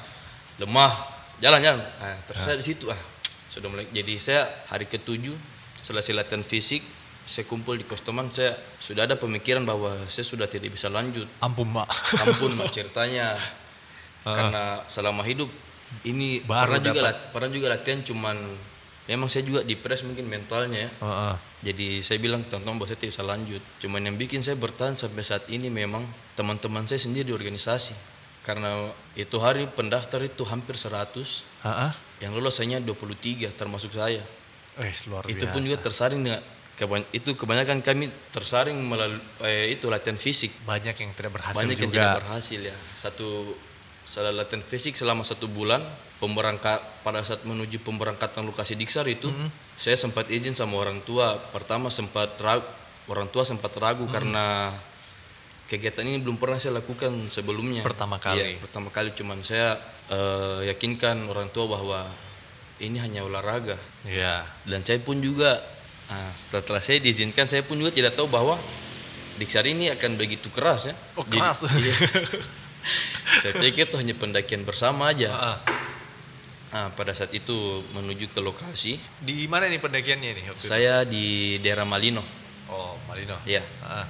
lemah, 0.57 0.93
jalan-jalan. 1.37 1.81
Ah, 1.97 2.17
terus 2.23 2.41
saya 2.41 2.55
di 2.55 2.65
situ 2.65 2.89
ah 2.89 2.97
sudah 3.47 3.67
mulai. 3.67 3.85
Jadi 3.87 4.17
saya 4.17 4.41
hari 4.67 4.85
ketujuh 4.85 5.33
selesai 5.79 6.13
latihan 6.13 6.41
fisik, 6.41 6.81
saya 7.23 7.43
kumpul 7.43 7.73
di 7.73 7.83
kos 7.83 8.01
teman, 8.01 8.29
saya 8.29 8.53
sudah 8.77 9.03
ada 9.03 9.13
pemikiran 9.13 9.61
bahwa 9.61 9.93
saya 10.05 10.23
sudah 10.23 10.45
tidak 10.45 10.71
bisa 10.71 10.87
lanjut 10.87 11.25
Ampun 11.39 11.67
mbak. 11.67 11.85
ampun 12.19 12.53
mak 12.53 12.69
ceritanya 12.75 13.33
karena 14.23 14.81
selama 14.85 15.23
hidup 15.23 15.47
ini 16.03 16.39
Baru 16.41 16.67
pernah 16.67 16.79
juga 16.83 16.99
dapat. 16.99 17.07
lat- 17.07 17.23
pernah 17.31 17.49
juga 17.49 17.67
latihan 17.69 17.99
cuman 18.01 18.37
memang 19.07 19.25
saya 19.25 19.41
juga 19.41 19.61
dipres 19.61 20.03
mungkin 20.03 20.25
mentalnya 20.25 20.85
ya. 20.85 20.89
Ah, 20.99 21.07
ah. 21.31 21.35
jadi 21.59 21.99
saya 22.01 22.17
bilang 22.17 22.43
teman-teman 22.43 22.77
bahwa 22.77 22.87
saya 22.87 22.97
tidak 22.97 23.11
bisa 23.11 23.23
lanjut 23.23 23.61
cuman 23.77 24.01
yang 24.01 24.15
bikin 24.15 24.39
saya 24.39 24.55
bertahan 24.55 24.93
sampai 24.93 25.21
saat 25.21 25.47
ini 25.47 25.67
memang 25.67 26.03
teman-teman 26.33 26.83
saya 26.83 26.99
sendiri 26.99 27.23
di 27.23 27.33
organisasi 27.33 27.95
karena 28.41 28.71
itu 29.13 29.35
hari 29.37 29.67
pendaftar 29.67 30.21
itu 30.21 30.43
hampir 30.43 30.75
100 30.75 31.43
Ah, 31.61 31.89
ah. 31.89 31.93
yang 32.19 32.31
lolos 32.31 32.57
hanya 32.57 32.77
23 32.77 33.51
termasuk 33.51 33.91
saya 33.91 34.23
Eh, 34.75 34.93
luar 35.07 35.25
itu 35.25 35.39
biasa. 35.39 35.51
pun 35.51 35.61
juga 35.61 35.77
tersaring 35.79 36.21
dengan 36.21 36.41
kebany- 36.73 37.09
itu 37.11 37.33
kebanyakan 37.33 37.81
kami 37.81 38.05
tersaring 38.29 38.77
melalui 38.77 39.17
eh, 39.41 39.73
itu 39.73 39.87
latihan 39.87 40.13
fisik 40.15 40.53
banyak 40.61 40.93
yang 40.93 41.11
tidak 41.11 41.31
berhasil 41.33 41.57
banyak 41.57 41.73
juga. 41.73 41.81
yang 41.81 41.93
tidak 41.97 42.17
berhasil 42.21 42.59
ya 42.61 42.75
satu 42.93 43.29
saya 44.07 44.31
latihan 44.31 44.63
fisik 44.63 44.95
selama 44.95 45.21
satu 45.21 45.45
bulan 45.45 45.83
pemberangkat 46.17 46.79
pada 47.03 47.19
saat 47.21 47.43
menuju 47.43 47.83
pemberangkatan 47.83 48.47
lokasi 48.47 48.73
diksar 48.73 49.03
itu 49.05 49.27
saya 49.75 49.93
sempat 49.93 50.31
izin 50.31 50.55
sama 50.55 50.79
orang 50.79 51.03
tua 51.03 51.35
pertama 51.51 51.91
sempat 51.91 52.33
ragu 52.39 52.63
orang 53.11 53.27
tua 53.27 53.43
sempat 53.43 53.75
ragu 53.77 54.07
karena 54.07 54.71
kegiatan 55.67 56.07
ini 56.07 56.23
belum 56.23 56.39
pernah 56.39 56.55
saya 56.55 56.79
lakukan 56.79 57.11
sebelumnya 57.27 57.83
Pertama 57.83 58.15
kali. 58.17 58.55
Iya, 58.55 58.63
pertama 58.63 58.87
kali 58.87 59.11
cuman 59.11 59.43
saya 59.43 59.75
eh, 60.07 60.71
yakinkan 60.71 61.27
orang 61.27 61.51
tua 61.51 61.67
bahwa 61.67 62.07
ini 62.79 62.97
hanya 62.97 63.27
olahraga 63.27 63.75
Iya. 64.07 64.47
dan 64.63 64.87
saya 64.87 65.03
pun 65.03 65.19
juga 65.19 65.59
ah, 66.07 66.31
setelah 66.33 66.79
saya 66.79 67.03
diizinkan 67.03 67.45
saya 67.45 67.67
pun 67.67 67.75
juga 67.75 67.91
tidak 67.91 68.15
tahu 68.15 68.31
bahwa 68.31 68.55
diksar 69.35 69.67
ini 69.67 69.91
akan 69.91 70.15
begitu 70.15 70.47
keras 70.49 70.87
ya 70.87 70.95
Oh, 71.19 71.27
Jadi- 71.27 71.35
keras. 71.37 71.59
iya. 71.77 71.95
saya 73.29 73.53
pikir 73.55 73.85
itu 73.85 73.95
hanya 73.95 74.13
pendakian 74.13 74.63
bersama 74.63 75.09
aja. 75.09 75.29
Ah, 75.31 75.59
Ah, 76.67 76.91
pada 76.91 77.11
saat 77.11 77.31
itu 77.31 77.55
menuju 77.89 78.27
ke 78.27 78.39
lokasi. 78.39 78.99
Di 79.17 79.47
mana 79.47 79.65
nih 79.65 79.79
pendakiannya 79.79 80.29
nih? 80.33 80.45
waktu 80.47 80.59
itu? 80.59 80.67
saya 80.67 81.03
di 81.03 81.25
daerah 81.57 81.83
Malino. 81.83 82.19
Oh, 82.67 82.99
Malino. 83.07 83.39
ya 83.45 83.63
Ah, 83.79 84.03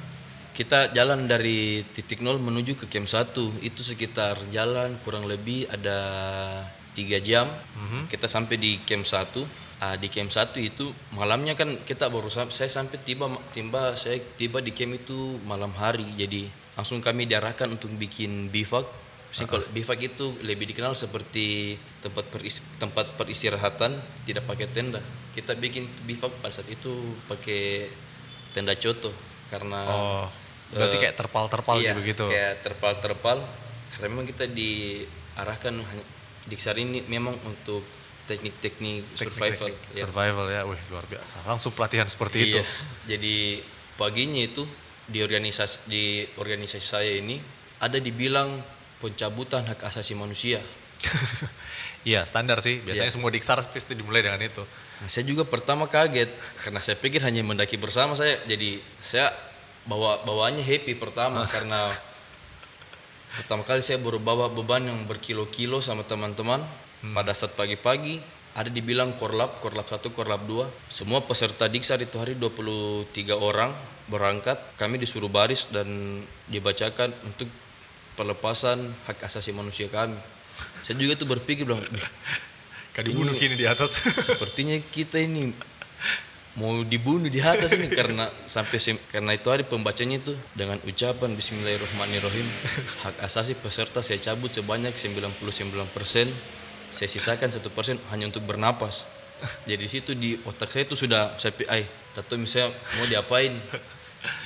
kita 0.51 0.89
jalan 0.89 1.25
dari 1.25 1.85
titik 1.87 2.17
nol 2.19 2.37
menuju 2.37 2.73
ke 2.75 2.85
camp 2.87 3.05
1 3.05 3.29
itu 3.61 3.81
sekitar 3.83 4.41
jalan 4.49 4.97
kurang 4.99 5.25
lebih 5.25 5.69
ada 5.69 5.99
tiga 6.91 7.17
jam. 7.19 7.45
Mhm. 7.77 8.09
kita 8.09 8.25
sampai 8.25 8.57
di 8.57 8.81
camp 8.81 9.05
1 9.05 9.45
Ah, 9.77 9.93
di 9.93 10.09
camp 10.09 10.33
1 10.33 10.57
itu 10.59 10.89
malamnya 11.11 11.53
kan 11.53 11.69
kita 11.79 12.09
baru 12.09 12.25
sam- 12.27 12.49
saya 12.49 12.65
sampai 12.67 12.97
tiba 12.99 13.29
tiba 13.53 13.93
saya 13.93 14.17
tiba 14.33 14.57
di 14.57 14.73
camp 14.73 14.97
itu 14.97 15.37
malam 15.43 15.69
hari. 15.71 16.09
Jadi 16.17 16.49
langsung 16.73 16.97
kami 16.97 17.29
diarahkan 17.29 17.69
untuk 17.69 17.93
bikin 17.93 18.49
bivak 18.49 18.89
Maksudnya 19.39 19.53
kalau 19.53 19.65
bivak 19.69 19.99
itu 20.03 20.25
lebih 20.41 20.65
dikenal 20.65 20.93
seperti 20.93 21.77
tempat 21.99 22.25
peris- 22.27 22.65
tempat 22.75 23.13
peristirahatan 23.13 23.93
tidak 24.23 24.43
pakai 24.43 24.65
tenda 24.67 24.97
kita 25.31 25.53
bikin 25.53 25.85
bivak 26.03 26.33
pada 26.39 26.49
saat 26.51 26.65
itu 26.67 26.89
pakai 27.25 27.85
tenda 28.49 28.73
coto 28.73 29.13
karena 29.47 29.81
Oh, 29.85 30.25
berarti 30.69 30.95
Eh, 30.95 31.01
kayak 31.03 31.15
terpal-terpal 31.15 31.75
iya, 31.77 31.93
gitu 31.93 32.01
gitu. 32.03 32.25
kayak 32.27 32.59
terpal-terpal 32.61 33.37
karena 33.87 34.07
memang 34.09 34.25
kita 34.25 34.49
diarahkan 34.49 35.73
diksar 36.45 36.75
ini 36.75 37.05
memang 37.05 37.37
untuk 37.43 37.85
teknik-teknik 38.25 39.05
survival 39.13 39.69
Teknik-teknik 39.69 39.93
ya. 39.93 40.03
Survival 40.03 40.45
ya, 40.49 40.61
wih 40.65 40.81
luar 40.89 41.05
biasa. 41.05 41.45
Langsung 41.45 41.71
pelatihan 41.71 42.03
seperti 42.05 42.37
itu. 42.43 42.59
Iya. 42.59 42.65
jadi 43.07 43.35
paginya 43.95 44.41
itu 44.41 44.65
di 45.05 45.21
organisasi 45.21 45.77
di 45.85 46.03
organisasi 46.35 46.83
saya 46.83 47.13
ini 47.13 47.39
ada 47.77 47.95
dibilang 47.97 48.59
pencabutan 48.99 49.65
hak 49.67 49.81
asasi 49.85 50.13
manusia. 50.17 50.61
Iya, 52.07 52.23
standar 52.23 52.63
sih. 52.63 52.79
Biasanya 52.87 53.11
Iya. 53.11 53.15
semua 53.19 53.27
diksar 53.35 53.59
pasti 53.59 53.91
dimulai 53.91 54.23
dengan 54.23 54.39
itu. 54.39 54.63
Nah, 54.63 55.09
saya 55.11 55.27
juga 55.27 55.43
pertama 55.43 55.91
kaget 55.91 56.31
karena 56.63 56.79
saya 56.79 56.95
pikir 56.95 57.19
hanya 57.19 57.43
mendaki 57.43 57.75
bersama 57.75 58.15
saya. 58.15 58.31
Jadi 58.47 58.79
saya 59.03 59.27
bawa 59.83 60.23
bawaannya 60.23 60.63
happy 60.63 60.95
pertama 60.95 61.43
karena 61.51 61.91
pertama 63.35 63.67
kali 63.67 63.83
saya 63.83 63.99
baru 63.99 64.23
bawa 64.23 64.47
beban 64.47 64.87
yang 64.87 65.03
berkilo-kilo 65.03 65.83
sama 65.83 66.07
teman-teman. 66.07 66.63
Pada 67.11 67.35
saat 67.35 67.59
pagi-pagi 67.59 68.23
ada 68.55 68.71
dibilang 68.71 69.11
korlap 69.19 69.59
korlap 69.59 69.91
satu 69.91 70.15
korlap 70.15 70.47
dua. 70.47 70.71
Semua 70.87 71.19
peserta 71.19 71.67
diksar 71.67 71.99
itu 71.99 72.15
hari 72.23 72.39
23 72.39 73.35
orang 73.35 73.75
berangkat. 74.07 74.55
Kami 74.79 74.95
disuruh 74.95 75.27
baris 75.27 75.67
dan 75.69 76.23
dibacakan 76.47 77.11
untuk 77.27 77.51
pelepasan 78.17 78.81
hak 79.05 79.21
asasi 79.23 79.53
manusia 79.53 79.85
kami. 79.87 80.17
Saya 80.81 80.97
juga 80.97 81.13
tuh 81.13 81.29
berpikir 81.29 81.69
bilang 81.69 81.85
"Wih, 81.85 82.01
Kan 82.97 83.05
dibunuh 83.05 83.37
Ini- 83.37 83.39
kini 83.39 83.55
di 83.61 83.69
atas. 83.69 84.01
sepertinya 84.27 84.73
kita 84.89 85.21
ini 85.21 85.53
mau 86.57 86.81
dibunuh 86.81 87.29
di 87.29 87.37
atas 87.37 87.77
ini 87.77 87.85
karena 87.93 88.25
sampai 88.49 88.81
karena 89.13 89.37
itu 89.37 89.45
hari 89.53 89.61
pembacanya 89.61 90.17
itu 90.17 90.33
dengan 90.57 90.81
ucapan 90.81 91.37
Bismillahirrahmanirrahim. 91.37 92.47
Hak 93.05 93.21
asasi 93.21 93.53
peserta 93.53 94.01
saya 94.01 94.17
cabut 94.17 94.49
sebanyak 94.49 94.97
99% 94.97 95.37
saya 96.89 97.09
sisakan 97.11 97.53
satu 97.53 97.69
persen 97.69 98.01
hanya 98.09 98.25
untuk 98.25 98.41
bernapas. 98.49 99.05
Jadi 99.69 99.85
di 99.85 99.89
situ 99.91 100.11
di 100.17 100.33
otak 100.49 100.73
saya 100.73 100.89
itu 100.89 100.97
sudah 100.97 101.37
saya 101.37 101.53
ay 101.69 101.85
atau 102.17 102.33
misalnya 102.41 102.73
mau 102.97 103.05
diapain? 103.05 103.53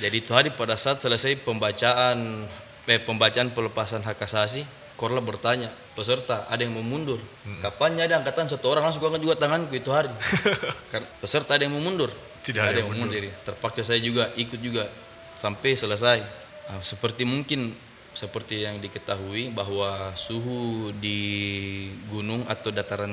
Jadi 0.04 0.20
itu 0.20 0.36
hari 0.36 0.52
pada 0.52 0.76
saat 0.76 1.00
selesai 1.00 1.40
pembacaan 1.40 2.44
eh, 2.90 3.00
pembacaan 3.02 3.54
pelepasan 3.54 4.02
hak 4.02 4.22
asasi 4.26 4.64
Korla 5.02 5.18
bertanya 5.18 5.66
peserta 5.98 6.46
ada 6.46 6.62
yang 6.62 6.78
mau 6.78 6.84
mundur? 6.86 7.18
Kapannya 7.58 8.06
ada 8.06 8.22
angkatan? 8.22 8.46
Satu 8.46 8.70
orang 8.70 8.86
langsung 8.86 9.02
angkat 9.02 9.18
juga 9.24 9.34
tanganku 9.34 9.74
itu 9.74 9.90
hari. 9.90 10.06
Kan 10.94 11.02
peserta 11.18 11.58
ada 11.58 11.66
yang 11.66 11.74
mau 11.74 11.82
mundur? 11.82 12.12
Tidak 12.46 12.62
ada 12.62 12.78
yang 12.78 12.86
mau 12.86 12.94
mundur. 12.94 13.18
Terpaksa 13.42 13.82
saya 13.82 13.98
juga 13.98 14.30
ikut 14.38 14.62
juga 14.62 14.86
sampai 15.34 15.74
selesai. 15.74 16.22
Ah, 16.70 16.78
seperti 16.78 17.26
mungkin 17.26 17.74
seperti 18.14 18.62
yang 18.62 18.78
diketahui 18.78 19.50
bahwa 19.50 20.14
suhu 20.14 20.94
di 21.00 21.88
gunung 22.12 22.46
atau 22.46 22.70
dataran 22.70 23.10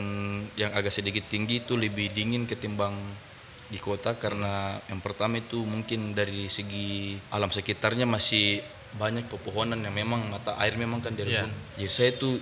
yang 0.60 0.76
agak 0.76 0.92
sedikit 0.92 1.26
tinggi 1.26 1.64
itu 1.64 1.74
lebih 1.74 2.14
dingin 2.14 2.46
ketimbang 2.46 2.94
di 3.72 3.82
kota 3.82 4.14
karena 4.20 4.78
yang 4.92 5.02
pertama 5.02 5.40
itu 5.42 5.64
mungkin 5.66 6.14
dari 6.14 6.52
segi 6.52 7.16
alam 7.32 7.48
sekitarnya 7.48 8.04
masih 8.04 8.60
banyak 8.98 9.30
pepohonan 9.30 9.78
yang 9.86 9.94
memang 9.94 10.26
mata 10.34 10.58
air 10.58 10.74
memang 10.74 11.04
kan 11.04 11.14
dari 11.14 11.36
gunung. 11.36 11.54
Jadi 11.78 11.92
saya 11.92 12.10
itu 12.16 12.40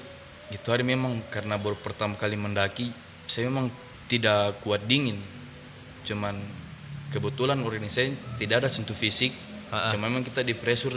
itu 0.48 0.68
hari 0.72 0.88
memang 0.88 1.20
karena 1.28 1.60
baru 1.60 1.76
pertama 1.76 2.16
kali 2.16 2.40
mendaki 2.40 2.88
saya 3.28 3.52
memang 3.52 3.68
tidak 4.08 4.64
kuat 4.64 4.88
dingin. 4.88 5.20
Cuman 6.08 6.40
kebetulan 7.12 7.60
organisasi 7.60 8.40
tidak 8.40 8.64
ada 8.64 8.70
sentuh 8.72 8.96
fisik. 8.96 9.36
Ah, 9.68 9.92
ah. 9.92 9.92
Cuma 9.92 10.08
memang 10.08 10.24
kita 10.24 10.48
di 10.48 10.56
pressure 10.56 10.96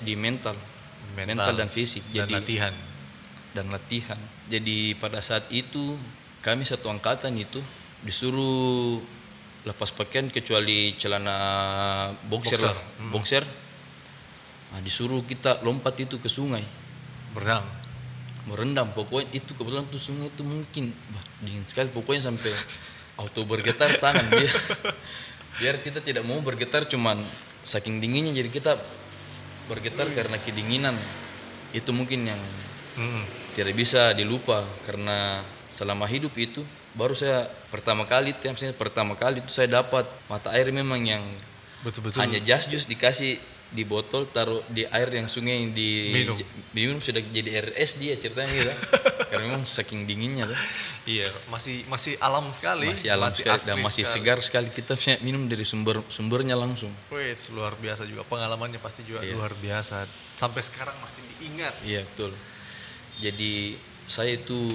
di 0.00 0.16
mental, 0.16 0.56
Mental 1.16 1.52
dan 1.56 1.68
fisik. 1.68 2.04
Dan 2.12 2.24
Jadi 2.24 2.32
latihan. 2.40 2.74
dan 3.52 3.68
latihan. 3.72 4.20
Jadi 4.48 4.96
pada 4.96 5.20
saat 5.20 5.48
itu 5.52 5.96
kami 6.40 6.64
satu 6.64 6.88
angkatan 6.92 7.36
itu 7.36 7.60
disuruh 8.04 9.00
lepas 9.64 9.90
pakaian 9.92 10.28
kecuali 10.30 10.94
celana 10.96 11.36
boxer, 12.28 12.56
Boxer. 12.56 12.68
lah, 12.68 12.78
boxer. 13.10 13.44
Nah, 14.76 14.84
disuruh 14.84 15.24
kita 15.24 15.64
lompat 15.64 15.96
itu 15.96 16.20
ke 16.20 16.28
sungai, 16.28 16.60
Berenang. 17.32 17.64
merendam. 18.44 18.92
Pokoknya 18.92 19.32
itu 19.32 19.56
kebetulan 19.56 19.88
tuh 19.88 19.96
sungai 19.96 20.28
itu 20.28 20.44
mungkin 20.44 20.92
bah, 21.16 21.24
dingin 21.40 21.64
sekali. 21.64 21.88
Pokoknya 21.88 22.28
sampai 22.28 22.52
auto 23.16 23.48
bergetar 23.48 23.96
tangan 23.96 24.28
biar 24.28 24.52
biar 25.64 25.74
kita 25.80 26.04
tidak 26.04 26.28
mau 26.28 26.36
bergetar 26.44 26.84
cuman 26.84 27.16
saking 27.64 28.04
dinginnya 28.04 28.36
jadi 28.36 28.52
kita 28.52 28.72
bergetar 29.72 30.12
karena 30.12 30.36
kedinginan. 30.44 30.92
Itu 31.72 31.96
mungkin 31.96 32.28
yang 32.28 32.40
Mm-mm. 33.00 33.24
tidak 33.56 33.72
bisa 33.80 34.12
dilupa 34.12 34.60
karena 34.84 35.40
selama 35.72 36.04
hidup 36.04 36.36
itu 36.36 36.60
baru 36.92 37.16
saya 37.16 37.48
pertama 37.72 38.04
kali 38.04 38.36
itu 38.36 38.44
saya 38.52 38.76
pertama 38.76 39.16
kali 39.16 39.40
itu 39.40 39.48
saya 39.48 39.80
dapat 39.80 40.04
mata 40.28 40.52
air 40.52 40.68
memang 40.68 41.00
yang 41.00 41.24
Betul-betul. 41.80 42.20
hanya 42.24 42.40
jas 42.44 42.68
jus 42.68 42.84
dikasih 42.84 43.36
di 43.66 43.82
botol 43.82 44.26
taruh 44.26 44.62
di 44.70 44.86
air 44.86 45.10
yang 45.10 45.26
sungai 45.26 45.58
yang 45.58 45.70
di 45.70 46.14
Minum. 46.14 46.36
diminum 46.70 46.98
sudah 46.98 47.18
jadi 47.20 47.50
air 47.50 47.68
es 47.74 47.98
dia 47.98 48.14
ceritanya 48.14 48.46
gitu 48.48 48.72
karena 49.28 49.42
memang 49.44 49.62
saking 49.62 50.06
dinginnya 50.06 50.46
tuh 50.46 50.60
Iya, 51.06 51.30
masih 51.46 51.86
masih 51.86 52.18
alam 52.18 52.50
sekali. 52.50 52.90
masih 52.90 53.14
alam 53.14 53.30
sekali 53.30 53.62
dan 53.62 53.78
masih 53.78 54.02
sekali. 54.02 54.14
segar 54.26 54.38
sekali 54.42 54.68
kita 54.70 54.94
minum 55.20 55.46
dari 55.46 55.62
sumber 55.62 56.02
sumbernya 56.06 56.58
langsung 56.58 56.90
Wih, 57.10 57.30
luar 57.54 57.78
biasa 57.78 58.02
juga 58.04 58.26
pengalamannya 58.26 58.78
pasti 58.78 59.06
juga 59.06 59.22
Iya. 59.22 59.38
luar 59.38 59.54
biasa. 59.54 60.02
Sampai 60.34 60.66
sekarang 60.66 60.98
masih 60.98 61.22
diingat. 61.38 61.74
Iya 61.82 62.02
betul. 62.02 62.34
Jadi 63.22 63.78
saya 64.06 64.34
itu 64.34 64.66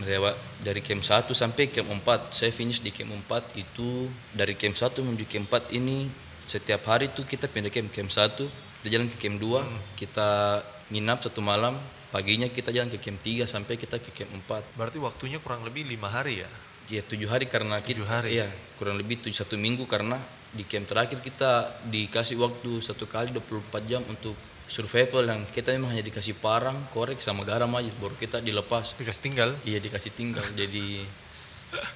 lewat 0.00 0.34
dari 0.60 0.80
camp 0.80 1.00
1 1.00 1.32
sampai 1.32 1.68
camp 1.68 1.88
4. 1.90 2.28
Saya 2.30 2.50
finish 2.50 2.80
di 2.80 2.90
camp 2.90 3.12
4 3.24 3.56
itu 3.56 4.08
dari 4.30 4.52
camp 4.52 4.74
1 4.74 5.00
menuju 5.00 5.24
camp 5.24 5.46
4 5.48 5.72
ini 5.72 6.08
setiap 6.46 6.84
hari 6.88 7.10
tuh 7.10 7.24
kita 7.24 7.48
pindah 7.48 7.72
camp. 7.72 7.90
Camp 7.92 8.10
1 8.10 8.74
kita 8.84 9.00
jalan 9.00 9.08
ke 9.08 9.16
camp 9.16 9.40
2, 9.40 9.96
kita 9.96 10.60
nginap 10.92 11.24
satu 11.24 11.40
malam, 11.40 11.72
paginya 12.12 12.44
kita 12.52 12.68
jalan 12.68 12.92
ke 12.92 13.00
camp 13.00 13.16
3 13.24 13.48
sampai 13.48 13.80
kita 13.80 13.96
ke 13.96 14.12
camp 14.12 14.28
4. 14.44 14.76
Berarti 14.76 15.00
waktunya 15.00 15.40
kurang 15.40 15.64
lebih 15.64 15.88
lima 15.88 16.12
hari 16.12 16.44
ya. 16.44 16.50
Ya 16.92 17.00
tujuh 17.00 17.32
hari 17.32 17.48
karena 17.48 17.80
Tujuh 17.80 18.04
kita, 18.04 18.12
hari. 18.12 18.36
Iya, 18.36 18.52
kurang 18.76 19.00
lebih 19.00 19.24
tujuh 19.24 19.32
satu 19.32 19.56
minggu 19.56 19.88
karena 19.88 20.20
di 20.52 20.68
camp 20.68 20.84
terakhir 20.84 21.24
kita 21.24 21.80
dikasih 21.88 22.36
waktu 22.36 22.84
satu 22.84 23.08
kali 23.08 23.32
24 23.32 23.88
jam 23.88 24.04
untuk 24.04 24.36
survival 24.68 25.32
yang 25.32 25.40
kita 25.48 25.72
memang 25.72 25.96
hanya 25.96 26.04
dikasih 26.04 26.36
parang, 26.44 26.76
korek 26.92 27.24
sama 27.24 27.40
garam 27.48 27.72
aja 27.72 27.88
baru 27.96 28.12
kita 28.20 28.44
dilepas. 28.44 29.00
Dikasih 29.00 29.22
tinggal. 29.24 29.56
Iya 29.64 29.80
dikasih 29.80 30.12
tinggal 30.12 30.44
jadi 30.60 31.08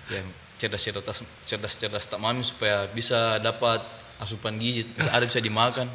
ya 0.08 0.24
cerdas-cerdas 0.58 1.22
cerdas-cerdas 1.46 2.04
tak 2.10 2.18
mami 2.18 2.42
supaya 2.42 2.88
bisa 2.90 3.38
dapat 3.38 3.78
asupan 4.18 4.58
gizi 4.58 4.86
ada 5.14 5.24
bisa 5.24 5.38
dimakan 5.42 5.86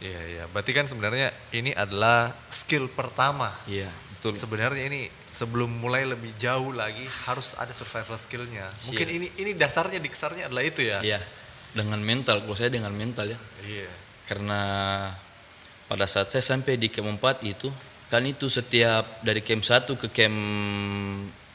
Iya 0.00 0.20
iya. 0.32 0.44
Berarti 0.48 0.72
kan 0.72 0.88
sebenarnya 0.88 1.28
ini 1.52 1.76
adalah 1.76 2.32
skill 2.48 2.88
pertama. 2.88 3.52
Iya, 3.68 3.92
betul. 4.16 4.32
Sebenarnya 4.32 4.88
ini 4.88 5.12
sebelum 5.28 5.68
mulai 5.68 6.08
lebih 6.08 6.32
jauh 6.40 6.72
lagi 6.72 7.04
harus 7.28 7.52
ada 7.60 7.70
survival 7.76 8.16
skillnya. 8.16 8.64
Mungkin 8.88 9.06
Iya. 9.06 9.16
ini 9.20 9.26
ini 9.36 9.50
dasarnya 9.52 10.00
diksarnya 10.00 10.48
adalah 10.48 10.64
itu 10.64 10.88
ya. 10.88 11.04
Iya, 11.04 11.20
dengan 11.76 12.00
mental. 12.00 12.40
Kalau 12.48 12.56
saya 12.56 12.72
dengan 12.72 12.96
mental 12.96 13.28
ya. 13.28 13.38
Iya. 13.60 13.92
Karena 14.24 14.60
pada 15.84 16.08
saat 16.08 16.32
saya 16.32 16.40
sampai 16.40 16.80
di 16.80 16.88
camp 16.88 17.20
4 17.20 17.44
itu, 17.44 17.68
kan 18.08 18.24
itu 18.24 18.48
setiap 18.48 19.20
dari 19.20 19.44
camp 19.44 19.60
1 19.60 20.00
ke 20.00 20.08
camp 20.08 20.38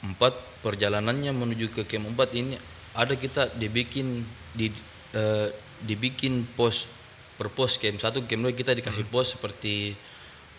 4 0.06 0.62
perjalanannya 0.62 1.34
menuju 1.34 1.74
ke 1.74 1.82
camp 1.90 2.14
4 2.14 2.30
ini 2.38 2.54
ada 2.94 3.18
kita 3.18 3.58
dibikin 3.58 4.22
di 4.54 4.70
eh, 5.18 5.50
dibikin 5.80 6.48
pos 6.50 6.88
per 7.36 7.50
pos 7.50 7.76
camp 7.76 7.98
1 7.98 8.16
camp 8.22 8.42
2 8.42 8.54
kita 8.54 8.72
dikasih 8.72 9.04
pos 9.06 9.34
seperti 9.34 9.92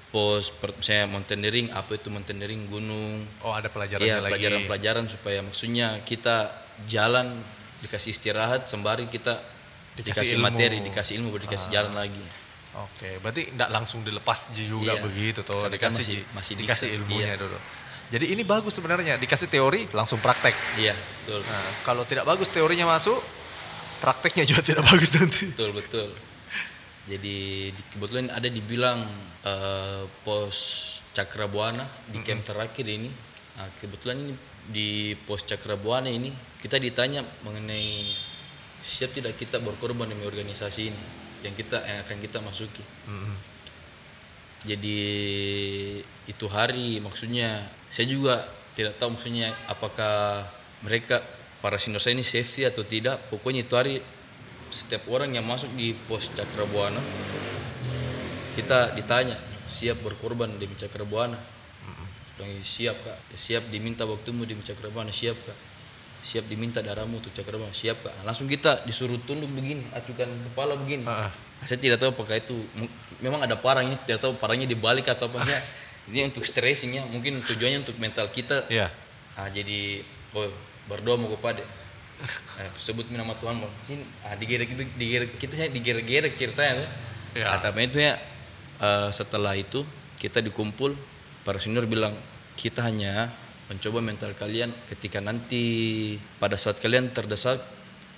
pos 0.07 0.49
per, 0.51 0.77
saya 0.79 1.05
mountaineering 1.05 1.71
apa 1.71 1.95
itu 1.95 2.09
mountaineering 2.09 2.67
gunung 2.67 3.25
Oh 3.41 3.51
ada 3.51 3.67
pelajarannya 3.67 4.07
Iya 4.07 4.19
lagi. 4.19 4.31
pelajaran-pelajaran 4.31 5.05
supaya 5.07 5.41
maksudnya 5.41 6.01
kita 6.03 6.53
jalan 6.85 7.33
dikasih 7.79 8.11
istirahat 8.11 8.67
sembari 8.67 9.07
kita 9.07 9.41
Dikasih 9.95 10.05
dikasih, 10.13 10.35
ilmu. 10.35 10.43
Ah. 10.43 10.53
materi 10.53 10.79
dikasih 10.83 11.13
ilmu 11.17 11.29
baru 11.31 11.43
dikasih 11.43 11.69
jalan 11.71 11.95
lagi 11.95 12.27
Oke, 12.77 13.17
berarti 13.19 13.49
tidak 13.49 13.73
langsung 13.73 14.05
dilepas 14.05 14.53
juga 14.53 14.93
Iya. 14.93 15.01
begitu 15.01 15.41
tuh, 15.41 15.65
Karena 15.65 15.73
dikasih 15.73 16.05
masih- 16.05 16.25
masih 16.31 16.55
dikasih 16.55 16.87
diksa- 16.87 16.95
ilmunya 16.95 17.25
iya. 17.27 17.41
dulu. 17.41 17.57
Jadi 18.07 18.27
ini 18.29 18.43
bagus 18.45 18.71
sebenarnya, 18.71 19.17
dikasih 19.17 19.49
teori 19.49 19.89
langsung 19.91 20.21
praktek. 20.21 20.53
iya 20.77 20.93
betul 20.93 21.41
Nah, 21.41 21.57
kalau 21.83 22.05
tidak 22.05 22.23
bagus 22.23 22.53
teorinya 22.53 22.85
masuk, 22.87 23.17
prakteknya 24.01 24.45
juga 24.47 24.63
tidak 24.63 24.85
bagus 24.89 25.11
nanti. 25.17 25.51
betul 25.53 25.71
betul. 25.77 26.09
Jadi 27.07 27.37
di- 27.71 27.87
kebetulan 27.95 28.27
ada 28.35 28.49
dibilang 28.51 29.07
eh, 29.47 30.03
pos 30.27 30.85
Cakrabuana 31.17 31.87
di 32.13 32.21
camp 32.21 32.45
terakhir 32.45 32.85
ini. 32.85 33.09
Nah, 33.57 33.73
kebetulan 33.81 34.21
ini 34.21 34.35
di 34.69 35.17
pos 35.25 35.47
Cakrabuana 35.49 36.13
ini 36.13 36.29
kita 36.61 36.77
ditanya 36.77 37.25
mengenai 37.47 38.13
siap 38.85 39.17
tidak 39.17 39.39
kita 39.41 39.63
berkorban 39.63 40.11
demi 40.13 40.29
organisasi 40.29 40.93
ini 40.93 41.03
yang 41.41 41.55
kita 41.57 41.81
yang 41.87 41.99
akan 42.05 42.19
kita 42.21 42.39
masuki. 42.45 42.85
Jadi 44.67 45.01
itu 46.27 46.47
hari 46.51 46.99
maksudnya. 46.99 47.63
Saya 47.87 48.11
juga 48.11 48.45
tidak 48.77 48.99
tahu 49.01 49.17
maksudnya 49.17 49.55
apakah 49.71 50.45
mereka 50.85 51.23
para 51.67 51.83
senior 51.83 51.99
saya 51.99 52.15
ini 52.15 52.23
safety 52.23 52.63
atau 52.63 52.87
tidak 52.87 53.19
pokoknya 53.27 53.67
itu 53.67 53.75
hari 53.75 53.99
setiap 54.71 55.11
orang 55.11 55.35
yang 55.35 55.43
masuk 55.43 55.67
di 55.75 55.91
pos 56.07 56.31
Cakrabuana 56.31 57.03
kita 58.55 58.95
ditanya 58.95 59.35
siap 59.67 59.99
berkorban 60.07 60.49
demi 60.63 60.79
Cakrabuana? 60.79 61.37
Bilang, 62.37 62.53
siap 62.61 62.97
kak. 63.01 63.19
Siap 63.33 63.73
diminta 63.73 64.05
waktumu 64.05 64.45
demi 64.45 64.61
Cakrabuana. 64.61 65.09
Siap 65.09 65.37
kak. 65.37 65.59
Siap 66.27 66.45
diminta 66.49 66.85
darahmu 66.85 67.21
untuk 67.21 67.33
Cakrabuana. 67.33 67.73
Siap 67.73 67.97
kak. 68.01 68.15
Langsung 68.25 68.47
kita 68.47 68.85
disuruh 68.85 69.19
tunduk 69.25 69.51
begini 69.53 69.85
acukan 69.93 70.29
kepala 70.53 70.79
begini. 70.79 71.05
Ah. 71.09 71.33
saya 71.65 71.81
tidak 71.81 71.97
tahu 71.97 72.13
apakah 72.13 72.37
itu 72.37 72.53
memang 73.25 73.41
ada 73.41 73.57
parangnya 73.57 73.97
tidak 74.05 74.21
tahu 74.21 74.37
parangnya 74.37 74.69
dibalik 74.69 75.09
atau 75.09 75.25
apa 75.33 75.41
ini 76.13 76.29
untuk 76.29 76.45
stressing 76.45 76.93
ya 76.93 77.01
mungkin 77.09 77.41
tujuannya 77.41 77.81
untuk 77.81 77.97
mental 77.97 78.29
kita. 78.29 78.69
Iya. 78.69 78.93
ah 79.41 79.49
jadi 79.49 80.05
oh 80.37 80.53
berdoa 80.87 81.19
mau 81.19 81.31
kepada 81.35 81.63
eh, 82.63 82.71
sebut 82.81 83.07
nama 83.13 83.37
Tuhan 83.37 83.61
Bang. 83.61 83.73
sini 83.85 84.05
ah 84.25 84.35
digerek 84.39 84.73
digerek 84.97 85.37
kita 85.37 85.53
sih 85.53 85.69
digerek-gerek 85.75 86.33
ceritanya 86.35 86.85
tuh 86.85 86.91
Ya. 87.37 87.53
Ah, 87.53 87.61
tapi 87.61 87.85
itu 87.85 88.01
ya 88.01 88.17
eh, 88.81 89.11
setelah 89.13 89.53
itu 89.53 89.85
kita 90.17 90.41
dikumpul 90.41 90.97
para 91.45 91.61
senior 91.61 91.85
bilang 91.85 92.17
kita 92.57 92.81
hanya 92.81 93.29
mencoba 93.69 94.01
mental 94.01 94.33
kalian 94.33 94.73
ketika 94.89 95.21
nanti 95.21 96.17
pada 96.41 96.57
saat 96.57 96.81
kalian 96.81 97.13
terdesak 97.13 97.61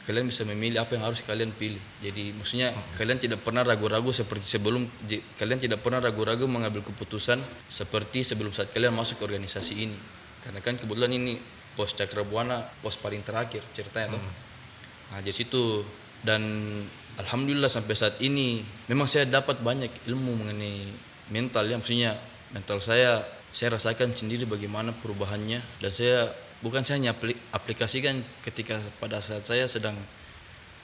kalian 0.07 0.31
bisa 0.31 0.46
memilih 0.46 0.87
apa 0.87 0.94
yang 0.94 1.04
harus 1.11 1.18
kalian 1.26 1.50
pilih 1.50 1.83
jadi 1.98 2.31
maksudnya 2.31 2.70
kalian 2.94 3.18
tidak 3.18 3.42
pernah 3.42 3.66
ragu-ragu 3.66 4.14
seperti 4.14 4.46
sebelum 4.46 4.87
kalian 5.35 5.59
tidak 5.59 5.83
pernah 5.83 5.98
ragu-ragu 5.98 6.46
mengambil 6.46 6.87
keputusan 6.87 7.42
seperti 7.66 8.22
sebelum 8.22 8.54
saat 8.54 8.70
kalian 8.70 8.94
masuk 8.94 9.18
ke 9.18 9.35
organisasi 9.35 9.74
ini 9.83 9.98
karena 10.46 10.62
kan 10.62 10.78
kebetulan 10.78 11.11
ini 11.11 11.42
pos 11.78 11.94
Cakrabuana 11.94 12.66
pos 12.82 12.98
paling 12.98 13.22
terakhir 13.22 13.62
ceritanya 13.70 14.18
tuh. 14.18 14.22
Nah, 15.14 15.22
dari 15.22 15.30
situ. 15.30 15.86
Dan 16.18 16.42
alhamdulillah 17.14 17.70
sampai 17.70 17.94
saat 17.94 18.18
ini 18.18 18.58
memang 18.90 19.06
saya 19.06 19.30
dapat 19.30 19.62
banyak 19.62 20.10
ilmu 20.10 20.34
mengenai 20.42 20.90
mental 21.30 21.62
ya 21.70 21.78
maksudnya 21.78 22.18
mental 22.50 22.82
saya 22.82 23.22
saya 23.54 23.78
rasakan 23.78 24.10
sendiri 24.18 24.42
bagaimana 24.42 24.90
perubahannya. 24.98 25.62
Dan 25.78 25.90
saya 25.94 26.26
bukan 26.58 26.82
saya 26.82 26.98
hanya 26.98 27.14
apli- 27.14 27.38
aplikasikan 27.54 28.18
ketika 28.42 28.82
pada 28.98 29.22
saat 29.22 29.46
saya 29.46 29.70
sedang 29.70 29.94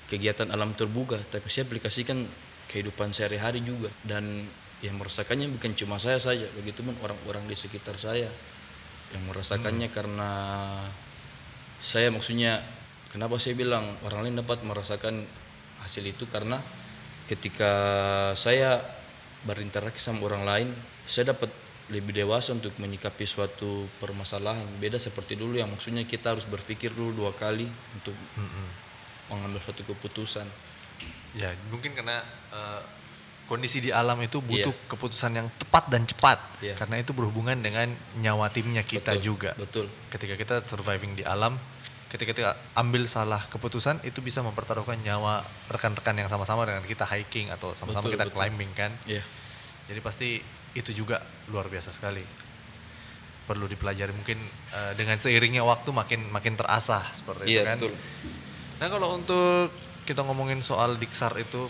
kegiatan 0.07 0.46
alam 0.54 0.70
terbuka 0.78 1.18
tapi 1.35 1.50
saya 1.50 1.66
aplikasikan 1.66 2.22
kehidupan 2.70 3.11
sehari-hari 3.11 3.59
juga. 3.66 3.90
Dan 4.07 4.46
yang 4.87 4.94
merasakannya 4.94 5.50
bukan 5.50 5.74
cuma 5.74 5.98
saya 5.98 6.22
saja 6.22 6.46
begitu 6.54 6.87
pun 6.87 6.94
orang-orang 7.02 7.42
di 7.50 7.59
sekitar 7.59 7.98
saya 7.98 8.30
yang 9.14 9.22
merasakannya 9.31 9.88
karena 9.94 10.31
saya 11.79 12.11
maksudnya 12.11 12.59
kenapa 13.14 13.38
saya 13.38 13.55
bilang 13.55 13.87
orang 14.03 14.27
lain 14.27 14.42
dapat 14.42 14.66
merasakan 14.66 15.22
hasil 15.87 16.03
itu? 16.03 16.27
Karena 16.27 16.59
ketika 17.31 17.72
saya 18.35 18.83
berinteraksi 19.46 20.03
sama 20.03 20.27
orang 20.27 20.44
lain 20.44 20.68
saya 21.07 21.33
dapat 21.33 21.53
lebih 21.92 22.16
dewasa 22.16 22.57
untuk 22.57 22.72
menyikapi 22.81 23.29
suatu 23.29 23.85
permasalahan. 24.00 24.64
Beda 24.81 24.96
seperti 24.96 25.37
dulu 25.37 25.61
yang 25.61 25.68
maksudnya 25.68 26.09
kita 26.09 26.33
harus 26.33 26.48
berpikir 26.48 26.96
dulu 26.96 27.12
dua 27.12 27.33
kali 27.37 27.68
untuk 27.68 28.16
mengambil 29.29 29.61
suatu 29.61 29.85
keputusan. 29.85 30.48
Ya, 31.37 31.53
mungkin 31.68 31.92
karena 31.92 32.24
eh, 32.57 32.81
kondisi 33.44 33.78
di 33.78 33.92
alam 33.92 34.16
itu 34.18 34.40
butuh 34.40 34.72
Iya. 34.72 34.88
keputusan 34.88 35.33
yang 35.35 35.46
tepat 35.54 35.92
dan 35.92 36.04
cepat. 36.04 36.40
Iya. 36.61 36.74
Karena 36.74 36.96
itu 36.96 37.12
berhubungan 37.12 37.61
dengan 37.61 37.92
nyawa 38.18 38.48
timnya 38.48 38.80
kita 38.80 39.12
Betul, 39.14 39.24
juga. 39.24 39.50
betul 39.54 39.87
Ketika 40.09 40.35
kita 40.35 40.54
surviving 40.64 41.12
di 41.12 41.24
alam, 41.24 41.61
ketika 42.09 42.33
kita 42.33 42.52
ambil 42.72 43.04
salah 43.04 43.42
keputusan 43.46 44.00
itu 44.02 44.22
bisa 44.22 44.40
mempertaruhkan 44.40 44.96
nyawa 44.96 45.44
rekan-rekan 45.68 46.14
yang 46.16 46.30
sama-sama 46.30 46.64
dengan 46.64 46.80
kita 46.83 47.04
hiking 47.04 47.50
atau 47.50 47.74
sama-sama 47.74 48.07
Betul, 48.07 48.14
kita 48.16 48.24
betul. 48.26 48.37
climbing 48.38 48.70
kan. 48.72 48.90
ya 49.04 49.20
Jadi 49.85 50.00
pasti 50.00 50.28
itu 50.72 50.90
juga 50.90 51.20
luar 51.52 51.68
biasa 51.68 51.92
sekali. 51.92 52.24
Perlu 53.44 53.68
dipelajari 53.68 54.16
mungkin 54.16 54.40
eh, 54.72 54.92
dengan 54.96 55.20
seiringnya 55.20 55.61
waktu 55.61 55.92
makin 55.92 56.33
makin 56.33 56.57
terasah 56.57 57.04
seperti 57.12 57.44
itu 57.44 57.61
iya 57.61 57.68
kan. 57.68 57.76
betul 57.76 57.92
Nah 58.74 58.88
kalau 58.88 59.14
untuk 59.14 59.68
kita 60.02 60.24
ngomongin 60.24 60.59
soal 60.61 60.96
Diksar 60.96 61.37
itu 61.37 61.68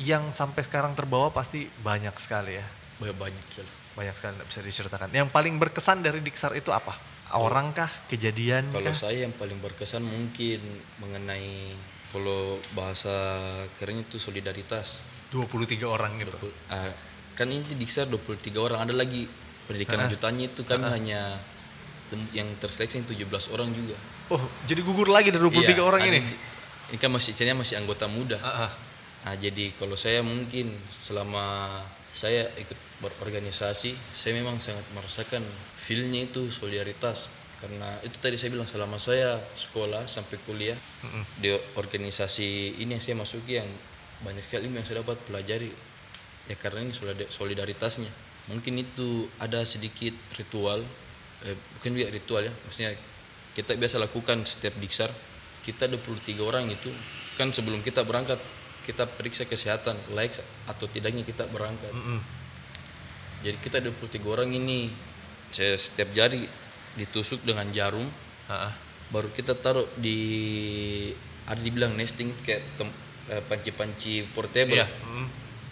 yang 0.00 0.32
sampai 0.32 0.64
sekarang 0.64 0.96
terbawa 0.96 1.28
pasti 1.28 1.68
banyak 1.68 2.14
sekali 2.16 2.56
ya. 2.56 2.66
banyak 3.02 3.16
banyak 3.18 3.44
sekali. 3.52 3.70
Banyak 3.92 4.14
sekali 4.16 4.34
bisa 4.46 4.60
diceritakan. 4.64 5.08
Yang 5.12 5.28
paling 5.34 5.54
berkesan 5.60 6.00
dari 6.00 6.24
Diksar 6.24 6.56
itu 6.56 6.72
apa? 6.72 6.96
Orang 7.36 7.72
kah? 7.72 7.88
Kejadian 8.08 8.72
Kalau 8.72 8.92
kah? 8.92 8.96
saya 8.96 9.24
yang 9.24 9.34
paling 9.36 9.56
berkesan 9.60 10.04
mungkin 10.04 10.60
mengenai 11.00 11.76
kalau 12.12 12.60
bahasa 12.76 13.12
kerennya 13.80 14.04
itu 14.04 14.20
solidaritas. 14.20 15.00
23 15.32 15.88
orang 15.88 16.12
gitu. 16.20 16.36
Ah, 16.68 16.92
kan 17.32 17.48
ini 17.48 17.64
di 17.64 17.80
Diksar 17.80 18.04
23 18.12 18.52
orang, 18.60 18.84
ada 18.84 18.92
lagi 18.92 19.24
pendidikan 19.64 20.04
lanjutannya 20.04 20.52
itu 20.52 20.60
kami 20.68 20.84
hanya 20.92 21.40
yang 22.36 22.48
terseleksi 22.60 23.08
17 23.08 23.56
orang 23.56 23.72
juga. 23.72 23.96
Oh, 24.28 24.40
jadi 24.68 24.84
gugur 24.84 25.08
lagi 25.08 25.32
dari 25.32 25.40
23 25.40 25.72
Iya, 25.72 25.80
orang 25.80 26.02
ini. 26.04 26.20
Ini 26.92 26.96
kan 27.00 27.08
masih 27.08 27.32
masih 27.56 27.80
anggota 27.80 28.04
muda. 28.04 28.36
Ah. 28.44 28.91
Nah, 29.22 29.34
jadi 29.38 29.70
kalau 29.78 29.94
saya 29.94 30.20
mungkin 30.26 30.74
selama 30.90 31.78
saya 32.12 32.50
ikut 32.58 32.76
berorganisasi, 33.00 33.94
saya 34.12 34.32
memang 34.36 34.58
sangat 34.58 34.84
merasakan 34.92 35.42
feel-nya 35.78 36.26
itu 36.26 36.50
solidaritas. 36.50 37.30
Karena 37.62 37.86
itu 38.02 38.18
tadi 38.18 38.34
saya 38.34 38.50
bilang 38.50 38.66
selama 38.66 38.98
saya 38.98 39.38
sekolah 39.54 40.10
sampai 40.10 40.34
kuliah 40.42 40.74
di 41.38 41.54
organisasi 41.78 42.82
ini 42.82 42.98
yang 42.98 43.02
saya 43.02 43.14
masuki 43.14 43.62
yang 43.62 43.70
banyak 44.26 44.42
sekali 44.42 44.66
yang 44.66 44.82
saya 44.82 45.06
dapat 45.06 45.18
pelajari. 45.22 45.70
Ya 46.50 46.58
karena 46.58 46.82
ini 46.82 46.90
solida- 46.90 47.30
solidaritasnya. 47.30 48.10
Mungkin 48.50 48.82
itu 48.82 49.30
ada 49.38 49.62
sedikit 49.62 50.10
ritual, 50.34 50.82
eh, 51.46 51.54
bukan 51.78 51.94
juga 51.94 52.10
ritual 52.10 52.42
ya, 52.50 52.52
maksudnya 52.66 52.98
kita 53.54 53.78
biasa 53.78 54.02
lakukan 54.02 54.42
setiap 54.42 54.74
diksar. 54.82 55.14
Kita 55.62 55.86
23 55.86 56.42
orang 56.42 56.66
itu 56.66 56.90
kan 57.38 57.54
sebelum 57.54 57.86
kita 57.86 58.02
berangkat 58.02 58.42
kita 58.82 59.06
periksa 59.06 59.46
kesehatan 59.46 59.94
layak 60.14 60.42
atau 60.66 60.86
tidaknya 60.90 61.22
kita 61.22 61.46
berangkat. 61.48 61.90
Mm-mm. 61.94 62.20
Jadi 63.42 63.58
kita 63.58 63.78
23 63.82 64.22
orang 64.26 64.50
ini 64.54 64.90
saya 65.50 65.74
setiap 65.76 66.14
jari 66.14 66.46
ditusuk 66.96 67.42
dengan 67.42 67.68
jarum 67.72 68.06
baru 69.12 69.28
kita 69.28 69.52
taruh 69.60 69.84
di 70.00 70.18
ada 71.44 71.60
dibilang 71.60 71.92
nesting 71.92 72.32
kayak 72.44 72.64
tem- 72.80 72.98
eh, 73.28 73.42
panci-panci 73.44 74.24
portable. 74.32 74.80
Iya. 74.80 74.88
mm. 74.88 75.26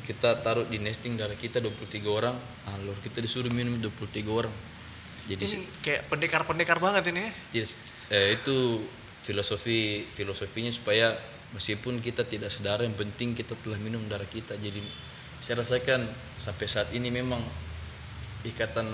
kita 0.04 0.42
taruh 0.44 0.68
di 0.68 0.76
nesting 0.76 1.16
darah 1.16 1.36
kita 1.36 1.62
23 1.62 2.04
orang 2.08 2.36
nah, 2.36 2.76
lor 2.84 2.98
kita 3.00 3.22
disuruh 3.24 3.48
minum 3.52 3.80
23 3.80 4.26
orang 4.28 4.52
jadi 5.30 5.46
Ini 5.46 5.62
kayak 5.86 6.02
pendekar-pendekar 6.10 6.82
banget 6.82 7.14
ini 7.14 7.30
ya. 7.54 7.62
eh, 8.10 8.34
itu 8.34 8.82
filosofi 9.22 10.02
filosofinya 10.10 10.72
supaya 10.74 11.14
meskipun 11.56 11.98
kita 11.98 12.26
tidak 12.26 12.50
sadar 12.52 12.82
yang 12.86 12.94
penting 12.94 13.34
kita 13.34 13.56
telah 13.58 13.78
minum 13.82 14.02
darah 14.06 14.28
kita. 14.28 14.54
Jadi 14.58 14.82
saya 15.40 15.62
rasakan 15.64 16.04
sampai 16.36 16.66
saat 16.68 16.88
ini 16.92 17.08
memang 17.08 17.40
ikatan 18.44 18.86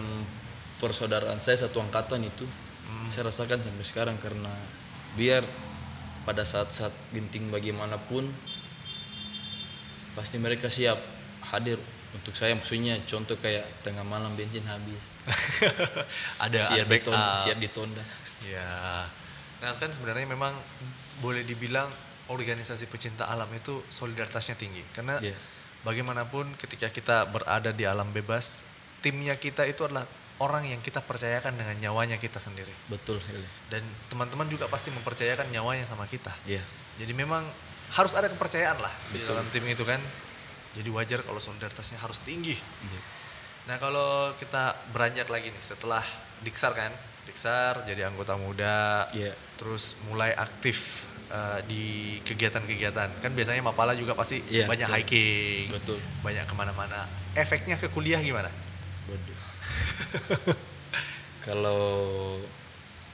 persaudaraan 0.77 1.41
saya 1.41 1.67
satu 1.67 1.81
angkatan 1.81 2.27
itu 2.27 2.45
saya 3.11 3.31
rasakan 3.31 3.59
sampai 3.59 3.85
sekarang 3.87 4.17
karena 4.21 4.51
biar 5.19 5.43
pada 6.27 6.43
saat-saat 6.43 6.91
genting 7.15 7.51
bagaimanapun 7.55 8.27
pasti 10.19 10.37
mereka 10.43 10.67
siap 10.67 10.99
hadir 11.55 11.79
untuk 12.15 12.35
saya. 12.35 12.55
Maksudnya 12.57 12.99
contoh 13.07 13.39
kayak 13.39 13.65
tengah 13.87 14.03
malam 14.03 14.35
bensin 14.35 14.65
habis. 14.67 15.03
Ada 16.45 16.59
siap 16.59 16.87
ditonda, 16.91 17.37
siap 17.39 17.59
ditonda. 17.63 18.03
Ya. 18.47 19.07
Nah, 19.63 19.73
kan 19.77 19.91
sebenarnya 19.91 20.27
memang 20.29 20.53
boleh 21.25 21.47
dibilang 21.47 21.89
organisasi 22.29 22.87
pecinta 22.87 23.27
alam 23.27 23.47
itu 23.55 23.83
solidaritasnya 23.87 24.55
tinggi 24.55 24.83
karena 24.91 25.19
Iya. 25.23 25.37
bagaimanapun 25.83 26.59
ketika 26.59 26.91
kita 26.91 27.27
berada 27.27 27.71
di 27.71 27.87
alam 27.87 28.11
bebas, 28.11 28.67
timnya 28.99 29.39
kita 29.39 29.63
itu 29.65 29.87
adalah 29.87 30.03
orang 30.37 30.69
yang 30.69 30.83
kita 30.83 31.01
percayakan 31.01 31.57
dengan 31.57 31.77
nyawanya 31.81 32.19
kita 32.19 32.37
sendiri. 32.37 32.73
betul 32.91 33.17
sekali 33.17 33.47
Dan 33.71 33.81
teman-teman 34.11 34.45
juga 34.47 34.67
pasti 34.67 34.91
mempercayakan 34.91 35.49
nyawanya 35.49 35.87
sama 35.87 36.05
kita. 36.05 36.35
iya 36.45 36.61
Jadi 36.99 37.13
memang 37.13 37.45
harus 37.95 38.13
ada 38.19 38.27
kepercayaan 38.27 38.77
lah 38.83 38.93
di 39.13 39.21
dalam 39.23 39.47
tim 39.49 39.65
itu 39.65 39.87
kan. 39.87 40.01
Jadi 40.77 40.89
wajar 40.93 41.25
kalau 41.25 41.41
solidaritasnya 41.41 41.97
harus 42.03 42.21
tinggi. 42.21 42.53
Iya. 42.53 43.01
Nah 43.67 43.77
kalau 43.79 44.35
kita 44.37 44.77
beranjak 44.93 45.27
lagi 45.27 45.49
nih 45.49 45.63
setelah 45.63 46.05
Diksar 46.45 46.77
kan, 46.77 46.93
Diksar 47.25 47.89
jadi 47.89 48.05
anggota 48.07 48.37
muda, 48.37 49.09
Iya. 49.11 49.33
terus 49.57 49.97
mulai 50.05 50.37
aktif 50.37 51.09
eh, 51.29 51.59
di 51.67 51.85
kegiatan-kegiatan. 52.23 53.23
Kan 53.23 53.31
biasanya 53.35 53.63
Mapala 53.63 53.93
juga 53.95 54.15
pasti 54.15 54.43
Iya, 54.47 54.67
banyak 54.67 54.89
betul. 54.89 54.99
hiking, 55.03 55.65
Betul. 55.73 55.99
banyak 56.23 56.45
ke 56.47 56.55
mana-mana. 56.55 57.07
Efeknya 57.35 57.77
ke 57.77 57.91
kuliah 57.91 58.19
gimana? 58.23 58.49
Waduh. 59.07 59.41
Kalau 61.47 61.85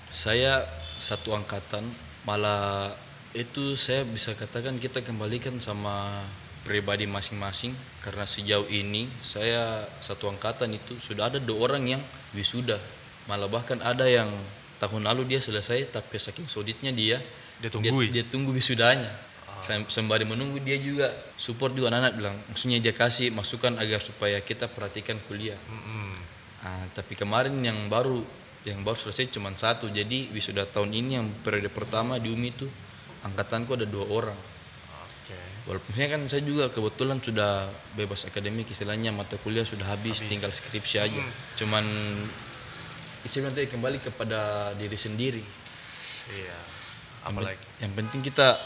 saya 0.09 0.65
satu 0.97 1.33
angkatan 1.37 1.85
malah 2.23 2.93
itu 3.33 3.75
saya 3.75 4.05
bisa 4.05 4.37
katakan 4.37 4.77
kita 4.77 5.01
kembalikan 5.01 5.57
sama 5.59 6.21
pribadi 6.63 7.11
masing-masing 7.11 7.75
karena 8.05 8.23
sejauh 8.23 8.69
ini 8.71 9.11
saya 9.25 9.83
satu 9.99 10.31
angkatan 10.31 10.71
itu 10.77 10.95
sudah 11.03 11.27
ada 11.33 11.43
dua 11.43 11.67
orang 11.67 11.99
yang 11.99 12.03
wisuda 12.37 12.79
malah 13.27 13.51
bahkan 13.51 13.83
ada 13.83 14.07
yang 14.07 14.31
tahun 14.79 15.03
lalu 15.11 15.35
dia 15.35 15.41
selesai 15.43 15.91
tapi 15.91 16.23
saking 16.23 16.47
solidnya 16.47 16.95
dia 16.95 17.19
Dia 17.63 17.71
tunggui? 17.71 18.11
dia, 18.11 18.21
dia 18.21 18.25
tunggu 18.27 18.51
wisudanya. 18.51 19.09
Sem- 19.63 19.87
sembari 19.87 20.27
menunggu 20.27 20.59
dia 20.59 20.75
juga 20.75 21.07
support 21.39 21.71
juga 21.71 21.95
anak-anak. 21.95 22.13
Bilang 22.19 22.37
maksudnya 22.51 22.83
dia 22.83 22.91
kasih 22.91 23.31
masukan 23.31 23.79
agar 23.79 24.03
supaya 24.03 24.43
kita 24.43 24.67
perhatikan 24.67 25.23
kuliah. 25.31 25.55
Mm-mm. 25.71 26.11
Ah, 26.67 26.83
tapi 26.91 27.15
kemarin 27.15 27.55
yang 27.63 27.87
baru 27.87 28.27
yang 28.67 28.83
baru 28.83 28.99
selesai 28.99 29.31
cuma 29.31 29.55
satu. 29.55 29.87
Jadi 29.87 30.35
wisuda 30.35 30.67
tahun 30.67 30.91
ini 30.91 31.11
yang 31.15 31.27
periode 31.47 31.71
pertama 31.71 32.19
di 32.19 32.35
UMI 32.35 32.51
itu 32.51 32.67
angkatanku 33.23 33.79
ada 33.79 33.87
dua 33.87 34.11
orang. 34.11 34.39
Walaupun 35.63 35.95
saya 35.95 36.09
kan 36.11 36.23
saya 36.27 36.43
juga 36.43 36.67
kebetulan 36.75 37.23
sudah 37.23 37.71
bebas 37.95 38.27
akademik 38.27 38.67
istilahnya 38.67 39.15
mata 39.15 39.39
kuliah 39.39 39.63
sudah 39.63 39.95
habis, 39.95 40.19
tinggal 40.27 40.51
skripsi 40.51 40.99
aja. 40.99 41.23
Cuman 41.55 41.87
saya 43.23 43.47
nanti 43.47 43.71
kembali 43.71 44.03
kepada 44.03 44.75
diri 44.75 44.99
sendiri. 44.99 45.43
Iya. 46.35 46.82
Yang, 47.23 47.35
pen- 47.35 47.47
Apalagi? 47.49 47.65
yang 47.81 47.93
penting 47.95 48.21
kita 48.23 48.59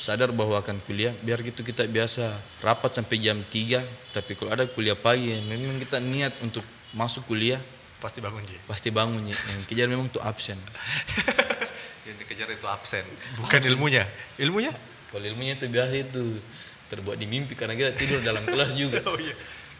sadar 0.00 0.32
bahwa 0.32 0.56
akan 0.56 0.80
kuliah 0.82 1.12
biar 1.20 1.44
gitu 1.44 1.60
kita 1.60 1.84
biasa 1.84 2.32
rapat 2.60 2.96
sampai 2.96 3.20
jam 3.20 3.36
3 3.36 3.84
tapi 4.10 4.32
kalau 4.32 4.50
ada 4.50 4.64
kuliah 4.64 4.96
pagi 4.96 5.36
memang 5.44 5.76
kita 5.78 6.00
niat 6.00 6.32
untuk 6.40 6.64
masuk 6.92 7.26
kuliah 7.26 7.60
Pasti 8.00 8.24
bangun 8.24 8.40
Ji. 8.42 8.56
pasti 8.64 8.88
bangun 8.88 9.20
ya. 9.22 9.36
yang 9.36 9.60
kejar 9.68 9.84
memang 9.84 10.08
tuh 10.08 10.24
absen 10.24 10.56
Yang 12.00 12.16
dikejar 12.26 12.48
itu 12.50 12.66
absen, 12.66 13.04
bukan 13.38 13.60
ilmunya. 13.62 14.02
Ilmunya? 14.40 14.72
kalau 15.12 15.20
ilmunya 15.20 15.54
itu 15.54 15.68
biasa 15.68 15.94
itu 16.00 16.38
terbuat 16.88 17.14
di 17.14 17.26
mimpi 17.26 17.52
karena 17.54 17.76
kita 17.76 17.92
tidur 17.94 18.18
dalam 18.24 18.42
kelas 18.42 18.72
juga 18.72 19.04
Oh 19.10 19.20
iya. 19.20 19.36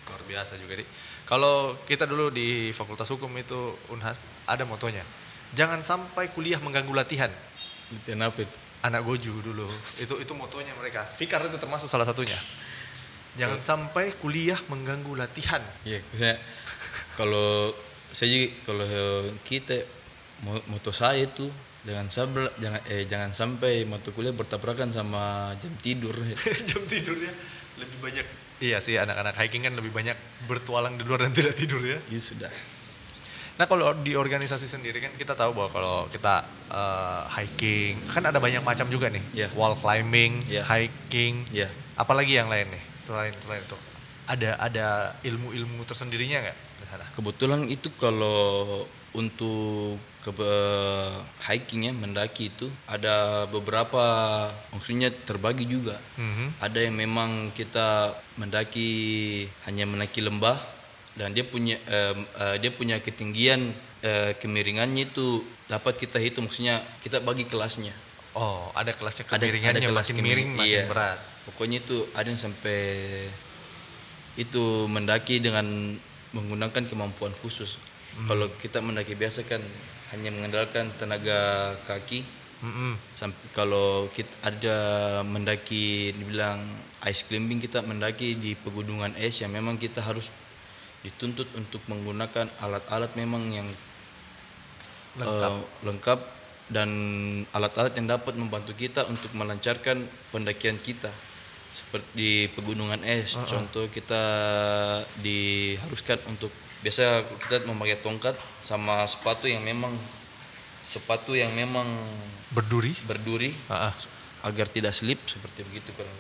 Luar 0.06 0.22
biasa 0.28 0.58
juga 0.58 0.74
nih. 0.76 0.86
Kalau 1.24 1.78
kita 1.86 2.04
dulu 2.04 2.28
di 2.28 2.70
Fakultas 2.70 3.06
Hukum 3.08 3.30
itu 3.34 3.54
Unhas 3.88 4.26
ada 4.44 4.66
motonya. 4.66 5.02
Jangan 5.54 5.80
sampai 5.80 6.28
kuliah 6.30 6.58
mengganggu 6.58 6.90
latihan. 6.90 7.30
Latihan 7.92 8.22
apa 8.24 8.40
itu 8.42 8.57
Anak 8.81 9.05
goju 9.05 9.44
dulu. 9.44 9.68
Itu 10.00 10.16
itu 10.16 10.33
motonya 10.33 10.72
mereka. 10.72 11.05
Fikar 11.05 11.44
itu 11.44 11.61
termasuk 11.61 11.85
salah 11.85 12.09
satunya. 12.09 12.37
Jangan 13.37 13.61
sampai 13.61 14.16
kuliah 14.16 14.57
mengganggu 14.72 15.20
latihan. 15.20 15.61
ya 15.85 16.00
saya 16.16 16.40
kalau 17.12 17.76
saya 18.09 18.48
kalau 18.64 18.88
kita 19.44 19.85
mo- 20.42 20.64
moto 20.72 20.96
saya 20.96 21.29
itu 21.29 21.46
jangan 21.85 22.09
sampai 22.09 22.48
jangan 22.57 22.81
eh 22.88 23.05
jangan 23.05 23.31
sampai 23.37 23.85
mata 23.85 24.09
kuliah 24.16 24.33
bertabrakan 24.33 24.88
sama 24.96 25.53
jam 25.61 25.76
tidur 25.85 26.16
Jam 26.72 26.81
tidurnya 26.88 27.37
lebih 27.76 27.98
banyak. 28.00 28.26
Iya 28.64 28.81
sih 28.81 28.96
anak-anak 28.96 29.37
hiking 29.44 29.68
kan 29.68 29.76
lebih 29.76 29.92
banyak 29.92 30.16
bertualang 30.48 30.96
di 30.96 31.05
luar 31.05 31.29
dan 31.29 31.37
tidak 31.37 31.53
tidur 31.53 31.85
ya. 31.85 32.00
itu 32.09 32.33
sudah 32.33 32.48
Nah 33.61 33.68
kalau 33.68 33.92
di 33.92 34.16
organisasi 34.16 34.64
sendiri 34.64 35.05
kan 35.05 35.12
kita 35.20 35.37
tahu 35.37 35.53
bahwa 35.53 35.68
kalau 35.68 35.96
kita 36.09 36.40
eh, 36.73 37.23
hiking 37.37 38.01
kan 38.09 38.25
ada 38.25 38.40
banyak 38.40 38.64
macam 38.64 38.88
juga 38.88 39.12
nih. 39.12 39.20
Iya. 39.37 39.49
Wall 39.53 39.77
climbing, 39.77 40.40
Iya. 40.49 40.64
hiking, 40.64 41.44
ya 41.53 41.68
apalagi 42.01 42.40
yang 42.40 42.49
lain 42.49 42.73
nih 42.73 42.83
selain 42.96 43.37
selain 43.44 43.61
itu. 43.61 43.77
Ada 44.25 44.57
ada 44.57 45.12
ilmu-ilmu 45.20 45.85
tersendirinya 45.85 46.40
nggak 46.40 46.59
kebetulan 47.14 47.70
itu 47.70 47.87
kalau 48.03 48.83
untuk 49.14 49.99
ke 50.23 50.33
hiking 51.49 51.90
ya 51.90 51.92
mendaki 51.94 52.51
itu 52.51 52.66
ada 52.87 53.46
beberapa 53.46 54.03
maksudnya 54.75 55.11
terbagi 55.11 55.66
juga 55.66 55.99
Mhm. 56.18 56.61
ada 56.62 56.79
yang 56.83 56.94
memang 56.94 57.31
kita 57.55 58.14
mendaki 58.38 58.90
hanya 59.66 59.87
mendaki 59.87 60.20
lembah 60.23 60.59
dan 61.20 61.37
dia 61.37 61.44
punya 61.44 61.76
em, 61.85 62.24
eh, 62.24 62.56
dia 62.64 62.72
punya 62.72 62.96
ketinggian 63.04 63.61
eh, 64.00 64.33
kemiringannya 64.40 65.12
itu 65.12 65.44
dapat 65.68 66.00
kita 66.00 66.16
hitung 66.16 66.48
maksudnya 66.48 66.80
kita 67.04 67.20
bagi 67.20 67.44
kelasnya 67.44 67.92
Oh 68.33 68.72
ada 68.72 68.96
kelasnya 68.96 69.28
ada 69.28 69.37
kemiringannya 69.44 69.85
kelas 69.85 70.09
makin 70.16 70.24
miring 70.24 70.50
makin 70.56 70.64
iya. 70.64 70.83
berat. 70.88 71.20
pokoknya 71.44 71.85
itu 71.85 72.09
ada 72.16 72.24
yang 72.33 72.40
sampai 72.40 72.80
itu 74.40 74.88
mendaki 74.88 75.44
dengan 75.44 75.66
menggunakan 76.33 76.88
kemampuan 76.88 77.35
khusus 77.44 77.76
Hmm. 78.11 78.26
kalau 78.26 78.46
kita 78.59 78.83
mendaki 78.83 79.14
biasa 79.14 79.46
kan 79.46 79.62
hanya 80.11 80.35
mengandalkan 80.35 80.90
tenaga 80.98 81.70
kaki 81.87 82.26
Mm-mm. 82.59 82.98
sampai 83.14 83.46
kalau 83.54 84.11
kita 84.11 84.35
ada 84.42 84.78
mendaki 85.22 86.11
dibilang 86.18 86.59
ice 87.06 87.22
climbing 87.30 87.62
kita 87.62 87.87
mendaki 87.87 88.35
di 88.35 88.59
pegunungan 88.59 89.14
es 89.14 89.38
yang 89.40 89.54
memang 89.54 89.78
kita 89.78 90.02
harus 90.02 90.35
dituntut 91.00 91.48
untuk 91.56 91.80
menggunakan 91.88 92.48
alat-alat 92.60 93.12
memang 93.16 93.48
yang 93.48 93.68
Lengkap. 95.16 95.50
eh, 95.50 95.62
lengkap 95.82 96.20
dan 96.70 96.90
alat-alat 97.50 97.98
yang 97.98 98.06
dapat 98.06 98.38
membantu 98.38 98.76
kita 98.78 99.02
untuk 99.10 99.32
melancarkan 99.34 100.06
pendakian 100.30 100.78
kita 100.78 101.10
seperti 101.70 102.06
di 102.14 102.30
pegunungan 102.50 103.02
es 103.02 103.34
contoh 103.46 103.86
kita 103.90 104.22
diharuskan 105.18 106.18
untuk 106.26 106.50
biasa 106.82 107.22
kita 107.46 107.66
memakai 107.66 107.98
tongkat 107.98 108.34
sama 108.62 109.02
sepatu 109.06 109.46
yang 109.46 109.62
memang 109.62 109.90
sepatu 110.80 111.34
yang 111.36 111.50
memang 111.54 111.86
Berduri. 112.50 112.90
berduri 113.06 113.50
Ah, 113.68 113.90
ah. 113.90 113.94
agar 114.46 114.66
tidak 114.66 114.94
slip 114.94 115.18
seperti 115.26 115.62
begitu 115.66 115.90
kurang 115.94 116.10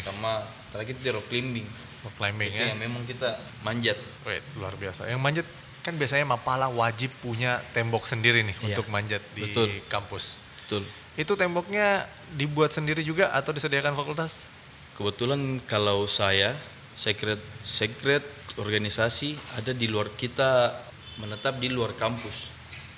sama 0.00 0.40
terakhir 0.72 0.96
itu 0.96 1.08
rock 1.12 1.26
climbing 1.28 1.66
Rock 2.04 2.14
climbing 2.14 2.46
itu 2.46 2.60
ya. 2.60 2.76
memang 2.76 3.02
kita 3.02 3.32
manjat 3.60 3.96
Wait, 4.22 4.44
luar 4.54 4.76
biasa. 4.76 5.08
Yang 5.08 5.20
manjat 5.20 5.46
kan 5.80 5.94
biasanya 5.94 6.24
Mapala 6.26 6.68
wajib 6.68 7.08
punya 7.18 7.60
tembok 7.72 8.04
sendiri 8.04 8.40
nih 8.40 8.56
Iya. 8.58 8.66
untuk 8.72 8.86
manjat 8.88 9.20
di 9.32 9.42
Betul. 9.42 9.68
kampus. 9.86 10.40
betul 10.60 10.84
Itu 11.14 11.32
temboknya 11.34 12.04
dibuat 12.30 12.72
sendiri 12.72 13.00
juga 13.00 13.30
atau 13.30 13.52
disediakan 13.52 13.94
fakultas? 13.94 14.48
Kebetulan 14.94 15.40
kalau 15.62 16.04
saya 16.04 16.56
secret 16.92 17.38
secret 17.62 18.24
organisasi 18.56 19.34
ada 19.54 19.70
di 19.70 19.86
luar 19.86 20.10
kita 20.10 20.74
menetap 21.16 21.56
di 21.56 21.70
luar 21.70 21.94
kampus. 21.94 22.50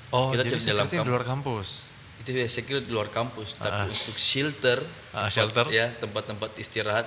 Oh, 0.09 0.31
Kita 0.31 0.43
jadi 0.43 0.73
dalam 0.73 0.87
di 0.87 1.03
luar 1.03 1.25
kampus. 1.25 1.91
Itu 2.23 2.33
ya 2.33 2.47
secret 2.47 2.87
di 2.87 2.93
luar 2.93 3.11
kampus, 3.11 3.55
tapi 3.55 3.85
Ah. 3.85 3.91
untuk 3.91 4.17
shelter, 4.17 4.81
Ah, 5.13 5.27
tempat- 5.27 5.33
shelter. 5.33 5.67
ya 5.69 5.87
tempat-tempat 5.93 6.51
istirahat 6.57 7.07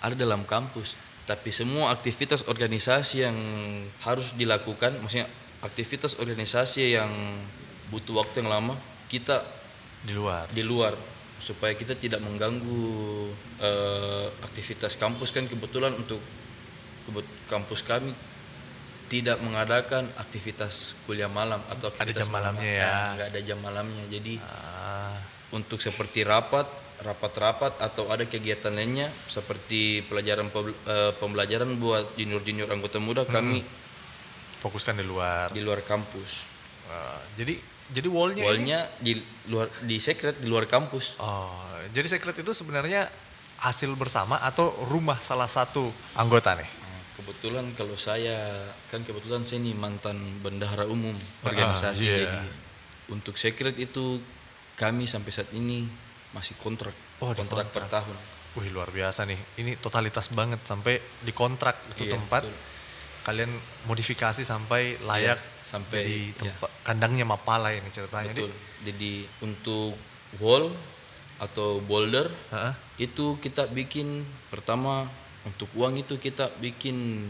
ada 0.00 0.14
dalam 0.14 0.42
kampus. 0.42 0.98
Tapi 1.28 1.52
semua 1.52 1.92
aktivitas 1.92 2.48
organisasi 2.48 3.16
yang 3.20 3.36
harus 4.00 4.32
dilakukan, 4.32 4.96
maksudnya 4.96 5.28
aktivitas 5.60 6.16
organisasi 6.16 6.96
yang 6.96 7.12
butuh 7.92 8.24
waktu 8.24 8.40
yang 8.40 8.48
lama, 8.48 8.72
kita 9.12 9.44
Di 10.08 10.16
luar. 10.16 10.48
di 10.48 10.64
luar. 10.64 10.96
Supaya 11.38 11.76
kita 11.76 11.94
tidak 11.94 12.24
mengganggu 12.24 12.82
eh, 13.60 14.26
aktivitas 14.42 14.96
kampus. 14.96 15.28
Kan 15.30 15.44
kebetulan 15.46 15.92
untuk 15.92 16.18
kebet- 17.04 17.44
kampus 17.46 17.84
kami 17.84 18.10
tidak 19.08 19.40
mengadakan 19.40 20.04
aktivitas 20.16 21.04
kuliah 21.04 21.28
malam 21.28 21.60
atau 21.68 21.88
aktivitas 21.88 22.24
jam 22.24 22.32
malamnya 22.32 22.72
ya. 22.72 22.84
Ah, 22.84 23.08
nggak 23.16 23.28
ada 23.36 23.40
jam 23.40 23.58
malamnya. 23.60 24.04
Jadi 24.08 24.40
Ah, 24.40 25.16
untuk 25.52 25.80
seperti 25.80 26.24
rapat 26.24 26.68
rapat-rapat 26.98 27.78
atau 27.78 28.10
ada 28.10 28.24
kegiatan 28.24 28.70
lainnya 28.70 29.06
seperti 29.26 30.02
pelajaran 30.04 30.50
eh, 30.50 31.12
pembelajaran 31.14 31.78
buat 31.78 32.14
junior-junior 32.14 32.68
anggota 32.68 32.98
muda 32.98 33.22
kami 33.22 33.62
fokuskan 34.58 34.98
di 34.98 35.06
luar. 35.06 35.50
di 35.50 35.62
luar 35.62 35.82
kampus 35.82 36.58
Ah, 36.88 37.20
jadi 37.36 37.52
jadi 37.88 38.08
wallnya 38.08 38.40
ini- 38.40 38.48
wallnya 38.48 38.78
di 38.96 39.12
luar 39.46 39.68
di 39.84 40.00
secret 40.00 40.40
di 40.40 40.48
luar 40.48 40.64
kampus 40.64 41.20
Oh, 41.20 41.52
jadi 41.92 42.08
secret 42.08 42.40
itu 42.40 42.50
sebenarnya 42.50 43.04
hasil 43.60 43.92
bersama 43.92 44.40
atau 44.40 44.72
rumah 44.88 45.20
salah 45.20 45.44
satu 45.44 45.92
anggota 46.16 46.56
nih. 46.56 46.64
Nah, 46.64 47.02
Kebetulan 47.12 47.76
kalau 47.76 47.92
saya 47.92 48.40
kan 48.88 49.04
kebetulan 49.04 49.44
saya 49.44 49.60
ini 49.60 49.76
mantan 49.76 50.16
bendahara 50.40 50.88
umum 50.88 51.12
organisasi 51.44 52.04
iya. 52.08 52.16
jadi 52.24 52.40
untuk 53.12 53.36
secret 53.36 53.76
itu 53.76 54.16
kami 54.74 55.04
sampai 55.04 55.28
saat 55.28 55.52
ini 55.52 55.84
masih 56.30 56.54
kontrak 56.56 56.92
Oh, 57.18 57.32
di 57.32 57.38
kontrak 57.38 57.68
per 57.68 57.84
tahun. 57.84 58.16
Wih 58.54 58.70
luar 58.70 58.88
biasa 58.88 59.24
nih. 59.24 59.38
Ini 59.58 59.76
totalitas 59.76 60.30
banget 60.30 60.62
sampai 60.62 60.96
dikontrak 61.22 61.74
itu 61.92 62.06
Iya, 62.06 62.14
tempat. 62.14 62.42
betul. 62.42 62.56
Kalian 63.22 63.50
modifikasi 63.84 64.40
sampai 64.40 64.96
layak 65.02 65.36
Iya, 65.36 65.62
sampai- 65.62 66.00
jadi 66.00 66.18
iya. 66.42 66.54
kandangnya 66.82 67.24
Mapala 67.24 67.70
ini 67.70 67.90
ceritanya. 67.90 68.32
Betul. 68.32 68.52
Jadi 68.82 69.12
untuk 69.40 69.98
wall 70.38 70.70
atau 71.38 71.78
boulder 71.78 72.26
Di- 72.26 72.38
Heeh. 72.50 72.72
itu 73.00 73.38
kita 73.38 73.66
bikin 73.68 74.22
pertama 74.48 75.06
untuk 75.44 75.70
uang 75.74 75.98
itu 75.98 76.18
kita 76.18 76.50
bikin 76.58 77.26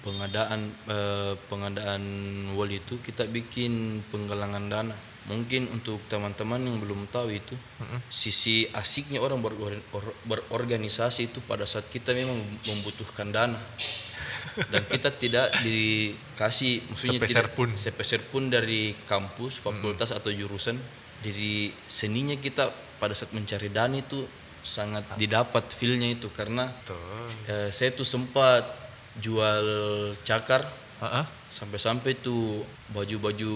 pengadaan 0.00 0.70
eh, 0.86 1.34
pengadaan 1.46 2.02
wall 2.54 2.70
itu 2.70 2.98
kita 3.00 3.26
bikin 3.26 4.02
penggalangan 4.06 4.66
dana 4.66 4.96
mungkin 5.26 5.66
untuk 5.74 5.98
teman-teman 6.06 6.62
yang 6.62 6.78
belum 6.78 7.10
tahu 7.10 7.34
itu 7.34 7.54
sisi 8.06 8.70
asiknya 8.70 9.18
orang 9.18 9.42
beror- 9.42 9.82
or- 9.90 10.16
berorganisasi 10.22 11.34
itu 11.34 11.42
pada 11.42 11.66
saat 11.66 11.86
kita 11.90 12.14
memang 12.14 12.38
membutuhkan 12.66 13.30
dana. 13.34 13.58
Dan 14.56 14.88
kita 14.88 15.12
tidak 15.12 15.52
dikasih 15.60 16.80
maksudnya 16.88 17.20
Sepeser 17.20 17.44
tidak 17.44 17.56
pun. 17.58 17.68
sepeser 17.76 18.20
pun 18.32 18.48
dari 18.48 18.96
kampus 19.04 19.60
fakultas 19.60 20.16
atau 20.16 20.32
jurusan. 20.32 20.80
Dari 21.20 21.68
seninya 21.84 22.32
kita 22.40 22.72
pada 22.96 23.12
saat 23.12 23.36
mencari 23.36 23.68
dana 23.68 23.92
itu 24.00 24.24
sangat 24.64 25.04
didapat 25.20 25.68
feelnya 25.76 26.08
itu. 26.08 26.32
Karena 26.32 26.72
eh, 27.52 27.68
saya 27.68 27.92
tuh 27.92 28.08
sempat 28.08 28.64
jual 29.20 29.64
cakar. 30.24 30.64
Heeh. 31.04 31.24
Sampai-sampai 31.56 32.20
tuh 32.20 32.60
baju-baju 32.92 33.52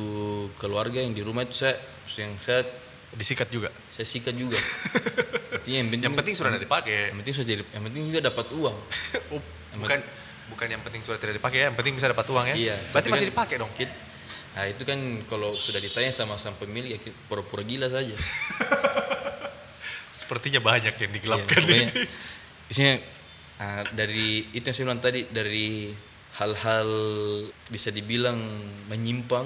keluarga 0.57 0.99
yang 0.99 1.13
di 1.13 1.21
rumah 1.21 1.45
itu 1.45 1.53
saya 1.59 1.77
yang 2.17 2.33
saya 2.41 2.65
Disikat 3.11 3.51
juga. 3.51 3.69
saya 3.91 4.07
sikat 4.07 4.33
juga 4.33 4.55
Artinya 5.59 5.79
yang 5.83 5.91
penting, 5.91 6.07
Yang 6.07 6.17
penting 6.17 6.35
sudah 6.35 6.51
tidak 6.51 6.63
dipakai. 6.65 7.11
yang 7.11 7.19
penting 7.19 7.35
sudah 7.35 7.49
jadi 7.51 7.63
yang 7.69 7.83
penting 7.85 8.03
juga 8.07 8.21
dapat 8.25 8.47
uang 8.51 8.77
Oh, 9.35 9.41
bukan 9.77 9.99
bukan 10.49 10.67
yang 10.69 10.81
penting 10.81 11.03
sudah 11.03 11.19
tidak 11.19 11.35
dipakai 11.37 11.59
ya, 11.59 11.65
yang 11.69 11.77
penting 11.77 11.95
bisa 11.95 12.07
dapat 12.07 12.27
uang 12.27 12.47
ya. 12.49 12.55
Iya, 12.57 12.77
Berarti 12.91 13.09
masih 13.09 13.27
kan- 13.27 13.33
dipakai 13.35 13.57
dong. 13.59 13.71
Kit- 13.73 13.99
Nah 14.51 14.67
itu 14.67 14.83
kan 14.83 14.99
kalau 15.27 15.55
sudah 15.55 15.79
ditanya 15.79 16.11
sama 16.11 16.35
sang 16.35 16.55
pemilik 16.55 16.91
ya 16.91 16.99
pura-pura 17.27 17.63
gila 17.63 17.87
saja. 17.87 18.11
Sepertinya 20.13 20.59
banyak 20.61 20.91
yang 20.93 21.07
Iya, 21.07 21.15
digelapkan 21.15 21.55
pokoknya 21.57 21.87
ini. 21.89 22.03
isinya 22.67 22.95
ah, 23.59 23.83
dari 23.91 24.47
itu 24.49 24.63
yang 24.63 24.75
saya 24.75 24.87
bilang 24.87 24.99
tadi 25.01 25.21
dari 25.27 25.91
hal-hal 26.41 26.89
bisa 27.69 27.93
dibilang 27.93 28.41
menyimpang 28.89 29.45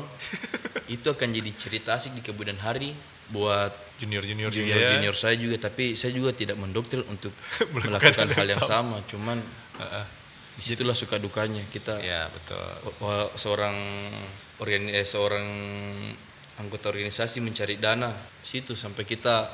itu 0.95 1.11
akan 1.11 1.29
jadi 1.35 1.51
cerita 1.59 1.99
asik 1.99 2.15
di 2.15 2.23
kemudian 2.23 2.57
hari 2.63 2.95
buat 3.35 3.85
Junior-junior 3.95 4.51
juga 4.51 4.75
junior 4.75 4.81
ya. 4.83 4.91
junior 4.99 5.15
saya 5.15 5.37
juga. 5.39 5.57
Tapi 5.71 5.95
saya 5.95 6.11
juga 6.11 6.35
tidak 6.35 6.59
mendoktrin 6.59 7.07
untuk 7.07 7.31
Melakukan 7.75 8.27
hal 8.35 8.47
yang 8.51 8.59
yang 8.59 8.65
sama. 8.67 8.99
Cuman 9.07 9.39
Heeh. 9.79 10.05
di 10.59 10.63
situlah 10.63 10.99
suka 10.99 11.23
dukanya 11.23 11.63
kita. 11.71 12.03
Ya, 12.03 12.27
betul. 12.27 12.59
seorang 13.39 13.77
eh, 14.67 15.07
seorang 15.07 15.47
anggota 16.59 16.91
organisasi 16.91 17.39
mencari 17.39 17.79
dana. 17.79 18.11
Situ 18.43 18.75
sampai 18.75 19.07
kita 19.07 19.47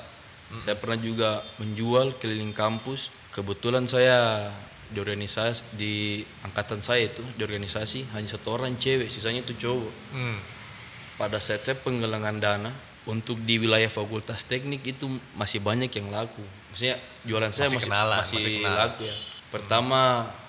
saya 0.65 0.75
pernah 0.75 0.99
juga 0.99 1.45
menjual 1.61 2.17
keliling 2.17 2.57
kampus. 2.57 3.13
Kebetulan 3.31 3.87
saya 3.87 4.51
di 4.91 4.99
organisasi 4.99 5.61
di 5.73 5.95
angkatan 6.43 6.79
saya 6.79 7.07
itu 7.07 7.23
di 7.31 7.41
organisasi 7.41 8.11
hanya 8.11 8.29
satu 8.29 8.53
orang 8.53 8.75
cewek 8.75 9.07
sisanya 9.07 9.41
itu 9.41 9.55
cowok 9.57 9.93
Hmm. 10.11 10.39
pada 11.15 11.39
saat 11.39 11.61
saya 11.61 11.77
penggalangan 11.77 12.37
dana 12.37 12.71
untuk 13.05 13.39
di 13.41 13.57
wilayah 13.57 13.89
fakultas 13.89 14.45
teknik 14.45 14.83
itu 14.85 15.07
masih 15.33 15.59
banyak 15.59 15.89
yang 15.91 16.09
laku 16.09 16.43
maksudnya 16.69 16.95
jualan 17.23 17.49
saya 17.49 17.67
Masih 17.67 17.77
masih 17.77 17.87
kenalan, 17.87 18.19
masih, 18.19 18.37
masih 18.37 18.55
kenal. 18.59 18.77
laku 18.77 19.03
ya 19.03 19.17
pertama 19.49 20.01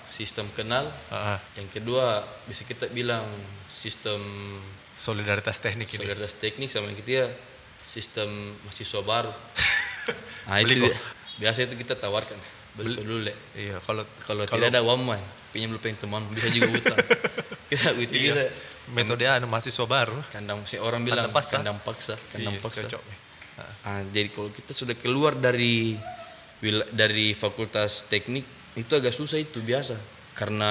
sistem 0.08 0.46
kenal 0.52 0.84
Heeh. 1.08 1.38
yang 1.56 1.68
kedua 1.68 2.06
bisa 2.44 2.62
kita 2.62 2.86
bilang 2.88 3.24
sistem 3.66 4.20
Solidaritas 4.92 5.56
teknik 5.58 5.88
ini. 5.88 5.98
solidaritas 5.98 6.34
teknik 6.36 6.68
sama 6.68 6.86
yang 6.86 6.98
ketiga 6.98 7.24
sistem 7.82 8.28
mahasiswa 8.62 9.00
baru. 9.02 9.32
Nah 10.42 10.58
Beli 10.58 10.74
itu 10.76 10.84
kok. 10.84 10.98
biasa 11.38 11.58
itu 11.62 11.74
kita 11.76 11.94
tawarkan 11.94 12.34
beli 12.72 12.96
dulu 12.96 13.20
le. 13.22 13.34
Iya, 13.52 13.76
kalau 13.80 14.02
Kalau 14.24 14.42
tidak 14.46 14.72
ada 14.72 14.80
uang 14.80 15.00
mah 15.04 15.20
pinjam 15.52 15.68
dulu 15.70 15.80
teman 15.84 16.22
bisa 16.32 16.48
juga 16.48 16.72
utang. 16.72 16.98
kita 17.70 17.88
itu 17.96 18.14
Iya. 18.16 18.32
kita 18.32 18.44
metode 18.92 19.24
anu 19.24 19.46
mahasiswa 19.46 19.84
baru. 19.84 20.16
kandang 20.28 20.64
si 20.64 20.76
orang 20.76 21.04
bilang 21.04 21.28
Kandang 21.28 21.36
paksa. 21.36 21.54
kandang 21.60 21.78
paksa, 21.80 22.14
kandang 22.32 22.56
Iya, 22.56 22.64
paksa. 22.64 22.80
cocok. 22.88 23.02
Ah, 23.84 24.00
jadi 24.08 24.28
kalau 24.28 24.48
kita 24.48 24.72
sudah 24.72 24.96
keluar 24.96 25.36
dari 25.36 25.94
dari 26.90 27.34
fakultas 27.34 28.06
teknik 28.06 28.46
itu 28.74 28.88
agak 28.88 29.12
susah 29.12 29.36
itu 29.36 29.60
biasa 29.60 29.98
karena 30.32 30.68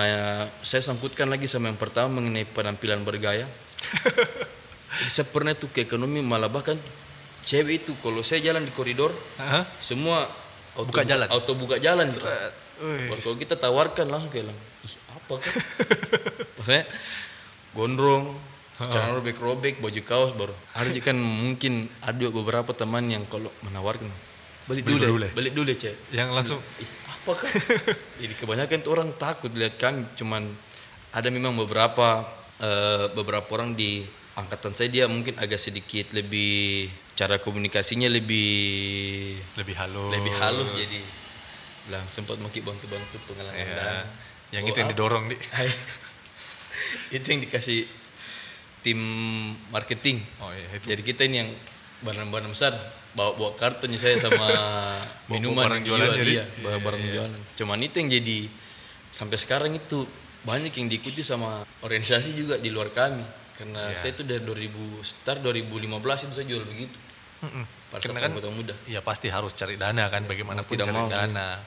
saya 0.60 0.82
sangkutkan 0.82 1.30
lagi 1.30 1.46
sama 1.46 1.70
yang 1.70 1.78
pertama 1.78 2.18
mengenai 2.18 2.44
penampilan 2.44 3.06
bergaya. 3.06 3.46
Saya 5.08 5.24
pernah 5.26 5.56
tuh 5.56 5.72
ke 5.72 5.82
ekonomi 5.82 6.20
malah 6.20 6.46
bahkan 6.46 6.76
cewek 7.42 7.82
itu 7.82 7.96
kalau 8.00 8.22
saya 8.22 8.44
jalan 8.44 8.62
di 8.62 8.70
koridor 8.70 9.10
Heeh. 9.40 9.64
semua 9.80 10.28
auto 10.76 10.88
Buka 10.88 11.04
jalan? 11.04 11.28
auto 11.28 11.52
buka 11.54 11.76
jalan. 11.78 12.08
Wih. 12.08 13.14
Kalau 13.22 13.38
kita 13.38 13.56
tawarkan 13.56 14.08
langsung 14.10 14.32
kayak 14.34 14.50
"Ih, 14.82 14.96
apa 15.12 15.34
kan? 15.38 15.54
Maksudnya 16.58 16.84
gondrong, 17.72 18.36
celana 18.90 19.14
robek-robek, 19.16 19.78
baju 19.80 20.02
kaos 20.02 20.32
baru. 20.34 20.54
Ada 20.74 20.90
juga 20.90 21.14
kan 21.14 21.18
mungkin 21.18 21.88
ada 22.02 22.26
beberapa 22.28 22.72
teman 22.74 23.06
yang 23.08 23.24
kalau 23.30 23.52
menawarkan 23.62 24.10
Beli 24.70 24.86
dulu, 24.86 25.18
dulu, 25.18 25.28
beli 25.34 25.50
dulu 25.52 25.74
cek. 25.74 26.14
Yang 26.14 26.30
langsung 26.32 26.60
Ih, 26.80 26.90
apa 27.06 27.32
kan? 27.34 27.50
Jadi 28.22 28.34
kebanyakan 28.38 28.78
tuh 28.80 28.92
orang 28.94 29.10
takut 29.18 29.52
lihat 29.52 29.76
kami, 29.76 30.06
cuman 30.16 30.46
ada 31.12 31.28
memang 31.28 31.58
beberapa 31.58 32.24
eh, 32.62 33.10
beberapa 33.12 33.46
orang 33.58 33.74
di 33.74 34.06
angkatan 34.38 34.72
saya 34.72 34.88
dia 34.88 35.06
mungkin 35.12 35.36
agak 35.38 35.60
sedikit 35.60 36.14
lebih 36.16 36.88
cara 37.22 37.38
komunikasinya 37.38 38.10
lebih 38.10 38.50
lebih 39.54 39.76
halus. 39.78 40.10
lebih 40.10 40.34
halus 40.42 40.74
jadi 40.74 40.98
bilang 41.86 42.06
sempat 42.10 42.42
mau 42.42 42.50
bantu-bantu 42.50 43.18
penggalangan 43.30 43.58
Iya. 43.58 43.78
dana. 43.78 44.04
Yang 44.50 44.64
Oh, 44.66 44.70
itu 44.70 44.78
yang 44.78 44.90
apa? 44.90 44.96
didorong 44.98 45.24
di. 45.30 45.36
itu 47.18 47.26
yang 47.26 47.42
dikasih 47.46 47.80
tim 48.82 49.00
marketing. 49.70 50.18
Oh 50.42 50.50
iya 50.50 50.66
itu. 50.74 50.90
Jadi 50.90 51.02
kita 51.04 51.22
ini 51.24 51.46
yang 51.46 51.50
barang-barang 52.02 52.50
besar 52.50 52.74
bawa 53.14 53.38
bawa 53.38 53.52
kartunya 53.54 54.02
saya 54.02 54.18
sama 54.18 54.50
minuman 55.32 55.70
barang 55.70 55.78
yang 55.78 55.86
jualan 55.86 56.10
jadi. 56.18 56.26
dia, 56.26 56.44
bawa 56.60 56.78
barang 56.82 57.04
jualan. 57.06 57.42
Cuman 57.56 57.80
itu 57.80 57.96
yang 57.98 58.10
jadi 58.12 58.40
sampai 59.14 59.38
sekarang 59.38 59.72
itu 59.72 60.10
banyak 60.42 60.74
yang 60.74 60.90
diikuti 60.90 61.22
sama 61.22 61.62
organisasi 61.82 62.34
juga 62.34 62.58
di 62.58 62.74
luar 62.74 62.90
kami 62.90 63.22
karena 63.54 63.94
Iya. 63.94 63.98
saya 64.00 64.12
itu 64.12 64.24
dari 64.24 64.42
2000 64.42 64.74
start 65.02 65.40
2015 65.40 66.26
itu 66.26 66.34
saya 66.34 66.48
jual 66.48 66.66
begitu. 66.66 66.98
Mm-mm. 67.42 67.66
Karena 67.92 68.20
kan 68.22 68.32
muda. 68.54 68.74
ya 68.88 69.02
pasti 69.02 69.28
harus 69.28 69.52
cari 69.52 69.76
dana 69.76 70.08
kan 70.08 70.24
bagaimanapun 70.24 70.72
tidak 70.72 70.88
cari 70.88 70.98
mau. 70.98 71.10
dana. 71.10 71.60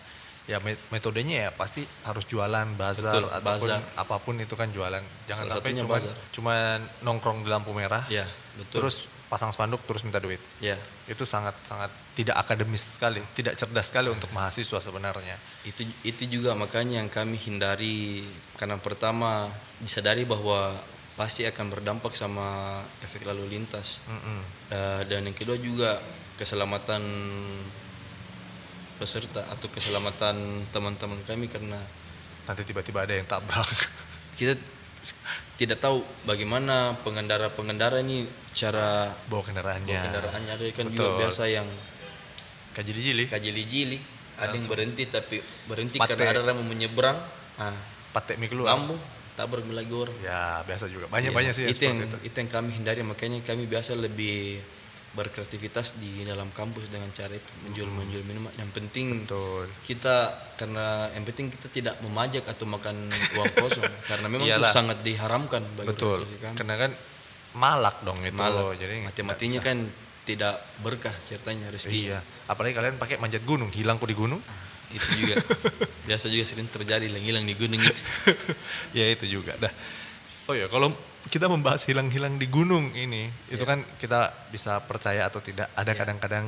Ya 0.45 0.61
met- 0.61 0.81
metodenya 0.93 1.49
ya 1.49 1.51
pasti 1.57 1.89
harus 2.05 2.29
jualan 2.29 2.69
bazar 2.77 3.17
Betul, 3.17 3.25
ataupun 3.33 3.69
bazar. 3.75 3.81
apa 3.97 4.17
pun 4.21 4.35
itu 4.37 4.53
kan 4.55 4.69
jualan. 4.69 5.01
Jangan 5.25 5.45
Salah 5.49 5.57
sampai 5.57 5.73
cuma 5.73 5.97
cuman 6.31 6.79
nongkrong 7.01 7.39
di 7.43 7.49
lampu 7.49 7.73
merah. 7.73 8.05
Ya, 8.13 8.29
betul. 8.55 8.85
Terus 8.85 9.09
pasang 9.25 9.51
spanduk 9.51 9.81
terus 9.89 10.05
minta 10.05 10.21
duit. 10.21 10.39
ya 10.61 10.77
Itu 11.09 11.25
sangat 11.25 11.57
sangat 11.65 11.89
tidak 12.15 12.37
akademis 12.39 13.01
sekali, 13.01 13.25
tidak 13.35 13.57
cerdas 13.57 13.89
sekali 13.89 14.13
untuk 14.13 14.29
mahasiswa 14.31 14.79
sebenarnya. 14.79 15.35
itu 15.65 15.81
itu 16.05 16.23
juga 16.31 16.53
makanya 16.55 17.01
yang 17.03 17.09
kami 17.09 17.41
hindari 17.41 18.23
karena 18.55 18.77
pertama 18.77 19.49
disadari 19.81 20.29
bahwa 20.29 20.77
pasti 21.15 21.47
akan 21.47 21.71
berdampak 21.71 22.11
sama 22.13 22.79
efek 23.01 23.23
lalu 23.23 23.47
lintas 23.49 24.03
Mm-mm. 24.05 24.41
Eh, 24.69 25.01
dan 25.07 25.23
yang 25.23 25.37
kedua 25.37 25.55
juga 25.57 26.03
keselamatan 26.35 27.03
peserta 28.95 29.43
atau 29.47 29.67
keselamatan 29.69 30.35
teman-teman 30.71 31.19
kami 31.25 31.47
karena 31.47 31.79
Nanti 32.45 32.61
tiba-tiba 32.63 33.01
ada 33.01 33.15
yang 33.15 33.25
tabrak. 33.25 33.65
kita 34.39 34.53
tidak 35.55 35.79
tahu 35.79 36.03
bagaimana 36.25 36.93
pengendara-pengendara 37.01 38.03
ini 38.03 38.27
cara 38.53 39.09
Bawa 39.31 39.43
kendaraannya. 39.45 39.89
bawa 39.89 40.05
kendaraannya 40.05 40.53
ada 40.53 40.65
kan 40.71 40.87
Betul. 40.89 40.99
juga 40.99 41.11
biasa 41.25 41.43
yang 41.49 41.69
Kajili-jili, 42.75 43.31
kajili-jili 43.31 43.99
ada 44.35 44.51
yang 44.51 44.67
berhenti 44.67 45.07
tapi 45.07 45.39
berhenti 45.65 45.95
Pate. 45.95 46.19
karena 46.19 46.35
ada 46.35 46.41
orang 46.43 46.59
mau 46.59 46.67
menyeberang 46.67 47.15
ah 47.55 47.71
patek 48.11 48.35
mie 48.37 48.51
keluar. 48.51 48.75
lambung 48.75 48.99
lagi 49.37 49.91
orang 49.91 50.17
Ya, 50.21 50.63
biasa 50.63 50.87
juga. 50.87 51.11
Banyak-banyak 51.11 51.53
sih 51.53 51.65
Ya, 51.67 51.71
itu 51.71 51.83
yang 51.83 51.99
itu. 52.01 52.17
itu 52.23 52.37
yang 52.37 52.51
kami 52.51 52.71
hindari 52.73 53.03
makanya 53.03 53.43
kami 53.43 53.67
biasa 53.67 53.95
lebih 53.95 54.63
berkreativitas 55.15 56.03
di 56.03 56.27
dalam 56.27 56.51
kampus 56.51 56.91
dengan 56.91 57.07
cara 57.15 57.31
itu 57.31 57.47
menjual 57.63 57.87
menjual 57.87 58.27
minuman 58.27 58.51
yang 58.59 58.67
penting 58.75 59.23
Betul. 59.23 59.71
kita 59.87 60.27
karena 60.59 61.07
yang 61.15 61.23
penting 61.23 61.55
kita 61.55 61.71
tidak 61.71 61.95
memajak 62.03 62.43
atau 62.45 62.67
makan 62.67 63.07
uang 63.39 63.53
kosong 63.63 63.87
karena 64.11 64.27
memang 64.27 64.43
itu 64.43 64.59
Iyalah. 64.59 64.75
sangat 64.75 64.99
diharamkan 65.07 65.63
bagi 65.79 65.87
Betul. 65.95 66.27
kami. 66.27 66.59
Karena 66.59 66.75
kan 66.75 66.91
malak 67.55 68.03
dong 68.03 68.19
itu. 68.27 68.35
Malah, 68.35 68.75
Jadi 68.75 69.07
mati-matinya 69.07 69.61
kan 69.63 69.87
tidak 70.27 70.59
berkah 70.83 71.15
ceritanya 71.23 71.71
rezeki 71.71 72.11
Iya. 72.11 72.19
Apalagi 72.51 72.75
kalian 72.75 72.99
pakai 72.99 73.23
manjat 73.23 73.47
gunung, 73.47 73.71
hilang 73.71 74.03
kok 74.03 74.11
di 74.11 74.19
gunung. 74.19 74.43
Itu 74.91 75.09
juga 75.17 75.35
biasa 76.09 76.29
juga 76.29 76.45
sering 76.45 76.69
terjadi 76.69 77.07
hilang-hilang 77.07 77.45
di 77.45 77.55
gunung 77.55 77.81
itu 77.81 78.03
ya 78.99 79.09
itu 79.09 79.25
juga 79.31 79.57
dah. 79.57 79.73
Oh 80.45 80.53
ya, 80.53 80.69
kalau 80.69 80.93
kita 81.25 81.49
membahas 81.49 81.89
hilang-hilang 81.89 82.37
di 82.37 82.45
gunung 82.45 82.93
ini, 82.93 83.33
itu 83.49 83.65
Ya. 83.65 83.69
kan 83.73 83.81
kita 83.97 84.29
bisa 84.53 84.77
percaya 84.79 85.25
atau 85.25 85.41
tidak. 85.41 85.73
Ada 85.73 85.97
kadang-kadang 85.97 86.45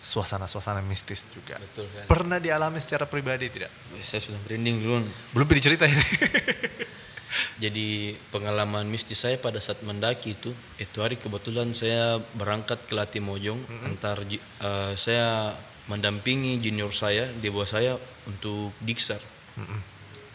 suasana-suasana 0.00 0.80
mistis 0.80 1.28
juga. 1.28 1.56
betul 1.56 1.84
kan 1.92 2.08
Pernah 2.08 2.40
dialami 2.40 2.76
secara 2.76 3.04
pribadi 3.04 3.48
tidak? 3.48 3.68
saya 4.00 4.20
sudah 4.20 4.40
merinding 4.40 4.80
duluan 4.80 5.04
Belum 5.32 5.44
diceritain. 5.46 5.92
Jadi 7.58 8.14
pengalaman 8.30 8.86
mistis 8.86 9.18
saya 9.18 9.34
pada 9.36 9.58
saat 9.58 9.82
mendaki 9.82 10.32
itu, 10.32 10.54
itu 10.76 10.96
hari 11.00 11.18
kebetulan 11.18 11.74
saya 11.74 12.22
berangkat 12.32 12.86
ke 12.86 12.94
Latimojong, 12.94 13.58
antar 13.84 14.22
ji- 14.24 14.38
eh, 14.60 14.92
saya 14.94 15.50
mendampingi 15.84 16.56
junior 16.58 16.88
saya 16.90 17.28
di 17.28 17.48
bawah 17.48 17.68
saya 17.68 17.92
untuk 18.24 18.72
diksar. 18.80 19.20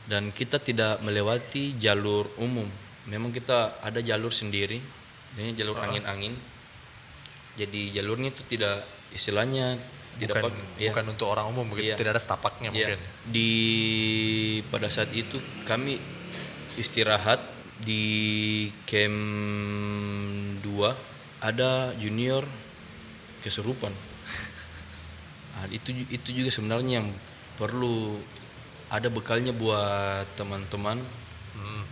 Dan 0.06 0.30
kita 0.30 0.58
tidak 0.58 1.02
melewati 1.02 1.74
jalur 1.76 2.30
umum. 2.38 2.66
Memang 3.06 3.30
kita 3.30 3.82
ada 3.82 3.98
jalur 4.00 4.30
sendiri, 4.30 4.78
ini 5.36 5.52
jalur 5.54 5.78
angin-angin. 5.78 6.34
Jadi 7.54 7.92
jalurnya 7.92 8.30
itu 8.30 8.46
tidak 8.48 8.86
istilahnya 9.12 9.78
tidak 10.18 10.38
bukan, 10.38 10.52
pak- 10.52 10.78
ya. 10.78 10.90
bukan 10.92 11.06
untuk 11.12 11.28
orang 11.30 11.46
umum 11.48 11.66
begitu, 11.70 11.94
Iya. 11.94 11.98
tidak 11.98 12.12
ada 12.18 12.22
stapaknya 12.22 12.70
Ya, 12.70 12.94
mungkin. 12.94 13.00
di 13.26 13.52
pada 14.68 14.88
saat 14.88 15.10
itu 15.14 15.38
kami 15.64 15.98
istirahat 16.76 17.40
di 17.80 18.68
camp 18.84 19.20
2 20.62 20.92
ada 21.40 21.96
junior 21.96 22.44
kesurupan. 23.40 23.92
Nah, 25.60 25.68
itu 25.76 25.92
itu 26.08 26.30
juga 26.32 26.56
sebenarnya 26.56 27.04
yang 27.04 27.12
perlu 27.60 28.16
ada 28.88 29.12
bekalnya 29.12 29.52
buat 29.52 30.24
teman-teman 30.40 31.04
Hmm. 31.50 31.84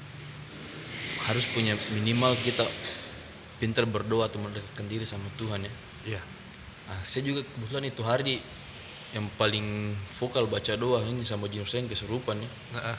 harus 1.27 1.43
punya 1.51 1.75
minimal 1.91 2.31
kita 2.39 2.63
pintar 3.59 3.83
berdoa 3.83 4.31
atau 4.31 4.39
mendekatkan 4.39 4.87
diri 4.87 5.03
sama 5.03 5.27
Tuhan 5.35 5.65
ya. 5.67 5.73
Iya. 6.15 6.21
Ah, 6.87 7.01
saya 7.03 7.27
juga 7.27 7.43
kebetulan 7.43 7.91
itu 7.91 8.01
hari 8.07 8.39
yang 9.11 9.27
paling 9.35 9.91
vokal 10.15 10.47
baca 10.47 10.71
doa 10.79 11.03
ini 11.03 11.27
sama 11.27 11.51
junior 11.51 11.67
saya 11.67 11.83
yang 11.83 11.91
kesurupan 11.91 12.39
ya. 12.39 12.51
Nah, 12.79 12.95
ah. 12.95 12.97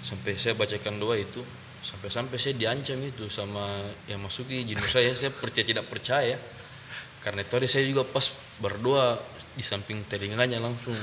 Sampai 0.00 0.40
saya 0.40 0.56
bacakan 0.56 0.96
doa 0.96 1.18
itu 1.20 1.44
sampai-sampai 1.84 2.40
saya 2.40 2.54
diancam 2.56 2.98
itu 3.04 3.28
sama 3.28 3.84
yang 4.08 4.22
masuki 4.24 4.64
junior 4.64 4.88
saya 4.88 5.12
saya 5.12 5.30
percaya 5.30 5.66
tidak 5.66 5.86
percaya 5.86 6.36
karena 7.22 7.46
itu 7.46 7.52
hari 7.54 7.68
saya 7.70 7.84
juga 7.86 8.02
pas 8.02 8.26
berdoa 8.58 9.18
di 9.58 9.64
samping 9.64 10.06
telinganya 10.06 10.62
langsung 10.62 10.94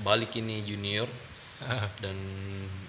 balik 0.00 0.30
ini 0.34 0.62
junior 0.62 1.10
dan 1.98 2.14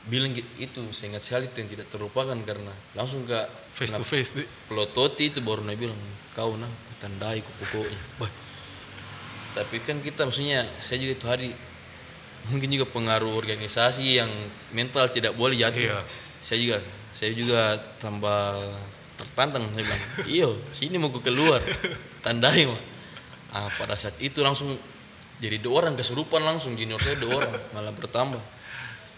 bilang 0.06 0.30
gi- 0.30 0.46
itu 0.62 0.86
saya 0.92 1.16
ingat 1.16 1.24
sekali 1.24 1.46
itu 1.48 1.58
yang 1.58 1.70
tidak 1.72 1.88
terlupakan 1.90 2.38
karena 2.38 2.70
langsung 2.94 3.24
ke 3.24 3.34
face 3.72 3.94
to 3.94 4.04
face 4.04 4.32
di. 4.36 4.44
pelototi 4.68 5.34
itu 5.34 5.42
baru 5.42 5.64
dia 5.64 5.74
bilang 5.76 5.98
kau 6.32 6.54
nah 6.54 6.70
kutandai 6.92 7.40
ku 7.40 7.52
pokoknya 7.58 7.98
Bah. 8.20 8.30
tapi 9.54 9.82
kan 9.82 9.98
kita 10.00 10.28
maksudnya 10.28 10.62
saya 10.80 11.00
juga 11.00 11.14
itu 11.14 11.26
hari 11.26 11.50
mungkin 12.46 12.70
juga 12.70 12.86
pengaruh 12.86 13.34
organisasi 13.34 14.22
yang 14.22 14.30
mental 14.70 15.10
tidak 15.10 15.34
boleh 15.34 15.58
jatuh 15.58 15.82
Iya. 15.82 15.98
saya 16.44 16.58
juga 16.62 16.78
saya 17.16 17.32
juga 17.32 17.62
tambah 17.98 18.44
tertantang 19.16 19.66
saya 19.72 19.84
bilang 19.88 20.04
iyo 20.36 20.50
sini 20.70 21.00
mau 21.00 21.10
ku 21.10 21.24
keluar 21.24 21.64
tandai 22.22 22.68
mah 22.68 22.82
ah, 23.56 23.72
pada 23.72 23.96
saat 23.96 24.14
itu 24.20 24.44
langsung 24.44 24.76
jadi 25.40 25.60
dua 25.60 25.86
orang 25.86 26.00
kesurupan 26.00 26.44
langsung 26.44 26.80
junior 26.80 27.00
saya 27.02 27.20
dua 27.20 27.44
orang 27.44 27.56
malah 27.76 27.94
bertambah 27.96 28.44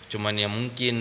cuman 0.08 0.34
ya 0.40 0.48
mungkin 0.48 0.96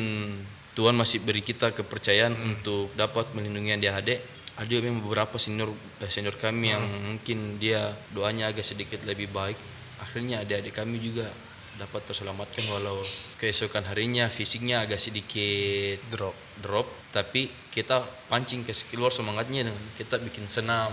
Tuhan 0.77 0.93
masih 0.93 1.25
beri 1.25 1.41
kita 1.41 1.73
kepercayaan 1.73 2.37
untuk 2.37 2.93
dapat 2.99 3.33
melindungi 3.33 3.81
adik-adik 3.81 4.21
ada 4.57 4.65
juga 4.73 4.89
memang 4.89 5.05
beberapa 5.05 5.37
senior 5.37 5.69
eh, 6.01 6.09
senior 6.09 6.33
kami 6.41 6.73
yang 6.73 6.85
mungkin 7.13 7.61
dia 7.61 7.93
doanya 8.17 8.49
agak 8.49 8.65
sedikit 8.65 9.05
lebih 9.05 9.29
baik. 9.29 9.57
Akhirnya 10.01 10.41
adik-adik 10.41 10.73
kami 10.73 10.97
juga 10.97 11.29
dapat 11.77 12.09
terselamatkan 12.09 12.65
walau 12.73 13.05
keesokan 13.37 13.85
harinya 13.85 14.33
fisiknya 14.33 14.81
agak 14.89 14.97
sedikit 14.97 16.01
Drop. 16.09 16.33
drop. 16.65 16.89
Tapi 17.13 17.53
kita 17.69 18.01
pancing 18.33 18.65
ke 18.65 18.73
keluar 18.89 19.13
semangatnya 19.13 19.69
dengan 19.69 19.85
kita 20.01 20.17
bikin 20.25 20.49
senam 20.49 20.89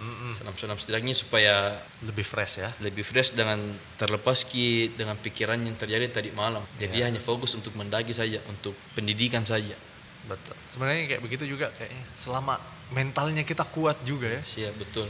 Mm-mm. 0.00 0.32
senam-senam 0.32 0.76
setidaknya 0.76 1.12
supaya 1.12 1.76
Lebih 2.00 2.24
fresh 2.24 2.58
ya. 2.58 2.68
lebih 2.80 3.04
fresh 3.04 3.32
dengan 3.32 3.60
terlepas 3.94 4.42
ki 4.42 4.96
dengan 4.96 5.14
pikiran 5.14 5.60
yang 5.60 5.76
terjadi 5.76 6.08
tadi 6.10 6.32
malam 6.32 6.64
jadi 6.76 7.04
hanya 7.04 7.20
fokus 7.20 7.52
untuk 7.52 7.76
mendaki 7.76 8.10
saja 8.10 8.40
untuk 8.48 8.72
pendidikan 8.92 9.44
saja 9.44 9.76
Betul. 10.20 10.52
Sebenarnya 10.68 11.08
kayak 11.08 11.22
begitu 11.24 11.48
juga 11.48 11.72
kayaknya. 11.72 12.04
Selama 12.12 12.60
mentalnya 12.92 13.40
kita 13.40 13.64
kuat 13.64 13.96
juga 14.04 14.28
ya. 14.28 14.42
siap 14.44 14.76
betul 14.76 15.08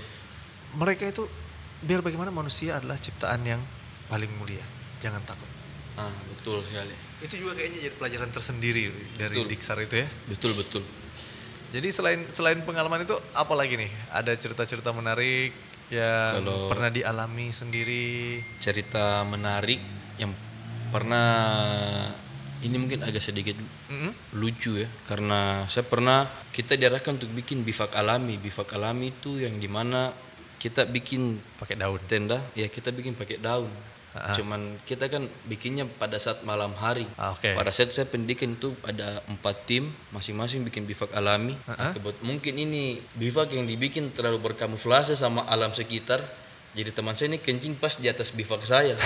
Mereka 0.72 1.10
itu 1.10 1.26
biar 1.82 1.98
bagaimana 1.98 2.30
manusia 2.30 2.78
adalah 2.78 2.94
ciptaan 2.94 3.42
yang 3.42 3.58
paling 4.06 4.30
mulia. 4.38 4.62
Jangan 4.98 5.18
takut. 5.26 5.50
ah 5.98 6.06
betul 6.30 6.62
sekali 6.62 6.94
Itu 7.20 7.34
juga 7.36 7.58
kayaknya 7.58 7.90
jadi 7.90 7.94
pelajaran 7.98 8.30
tersendiri 8.30 8.84
dari 9.18 9.34
Betul. 9.34 9.50
Diksar 9.50 9.78
itu 9.82 9.98
ya. 9.98 10.08
betul 10.30 10.54
betul 10.54 10.82
Jadi 11.70 11.88
selain 11.88 12.20
selain 12.26 12.58
pengalaman 12.60 13.02
itu 13.02 13.14
apa 13.30 13.54
lagi 13.54 13.78
nih? 13.78 13.90
Ada 14.10 14.34
cerita-cerita 14.34 14.90
menarik 14.90 15.54
yang 15.88 16.42
Kalau- 16.42 16.66
pernah 16.66 16.90
dialami 16.90 17.50
sendiri. 17.50 18.38
cerita 18.58 19.22
menarik 19.22 19.78
yang 20.18 20.30
pernah 20.90 21.30
ini 22.60 22.76
mungkin 22.76 23.00
agak 23.00 23.22
sedikit 23.22 23.56
Mm-mm. 23.88 24.12
lucu 24.34 24.76
ya 24.76 24.88
karena 25.06 25.64
saya 25.64 25.82
pernah 25.82 26.28
kita 26.50 26.76
diarahkan 26.76 27.16
untuk 27.16 27.32
bikin 27.32 27.62
bivak 27.62 27.94
alami 27.94 28.36
bivak 28.36 28.68
alami 28.70 29.08
itu 29.10 29.40
yang 29.40 29.56
di 29.56 29.64
mana 29.64 30.12
kita 30.58 30.84
bikin 30.84 31.40
Pakai 31.56 31.74
daun. 31.74 31.96
tenda 32.04 32.36
ya 32.52 32.68
kita 32.68 32.92
bikin 32.92 33.16
pakai 33.16 33.40
daun 33.40 33.70
Ah. 34.10 34.34
cuman 34.34 34.58
kita 34.82 35.06
kan 35.06 35.22
bikinnya 35.44 35.86
pada 35.86 36.18
saat 36.18 36.42
malam 36.42 36.74
hari 36.74 37.06
Ah, 37.14 37.30
oke. 37.30 37.54
pada 37.54 37.70
saat 37.70 37.88
saya 37.88 38.04
pendidikan 38.04 38.50
itu 38.50 38.74
ada 38.82 39.22
empat 39.24 39.64
tim 39.64 39.86
masing-masing 40.10 40.62
bikin 40.62 40.82
bivak 40.82 41.12
alami. 41.12 41.54
Kebet- 41.94 42.18
mungkin 42.20 42.54
ini 42.56 42.98
bivak 43.14 43.50
yang 43.50 43.64
dibikin 43.64 44.10
terlalu 44.10 44.42
berkamuflase 44.44 45.14
sama 45.14 45.46
alam 45.46 45.70
sekitar 45.70 46.18
jadi 46.70 46.90
teman 46.90 47.14
saya 47.14 47.30
ini 47.30 47.38
kencing 47.38 47.74
pas 47.74 47.94
di 47.94 48.06
atas 48.06 48.30
bivak 48.30 48.62
saya 48.62 48.98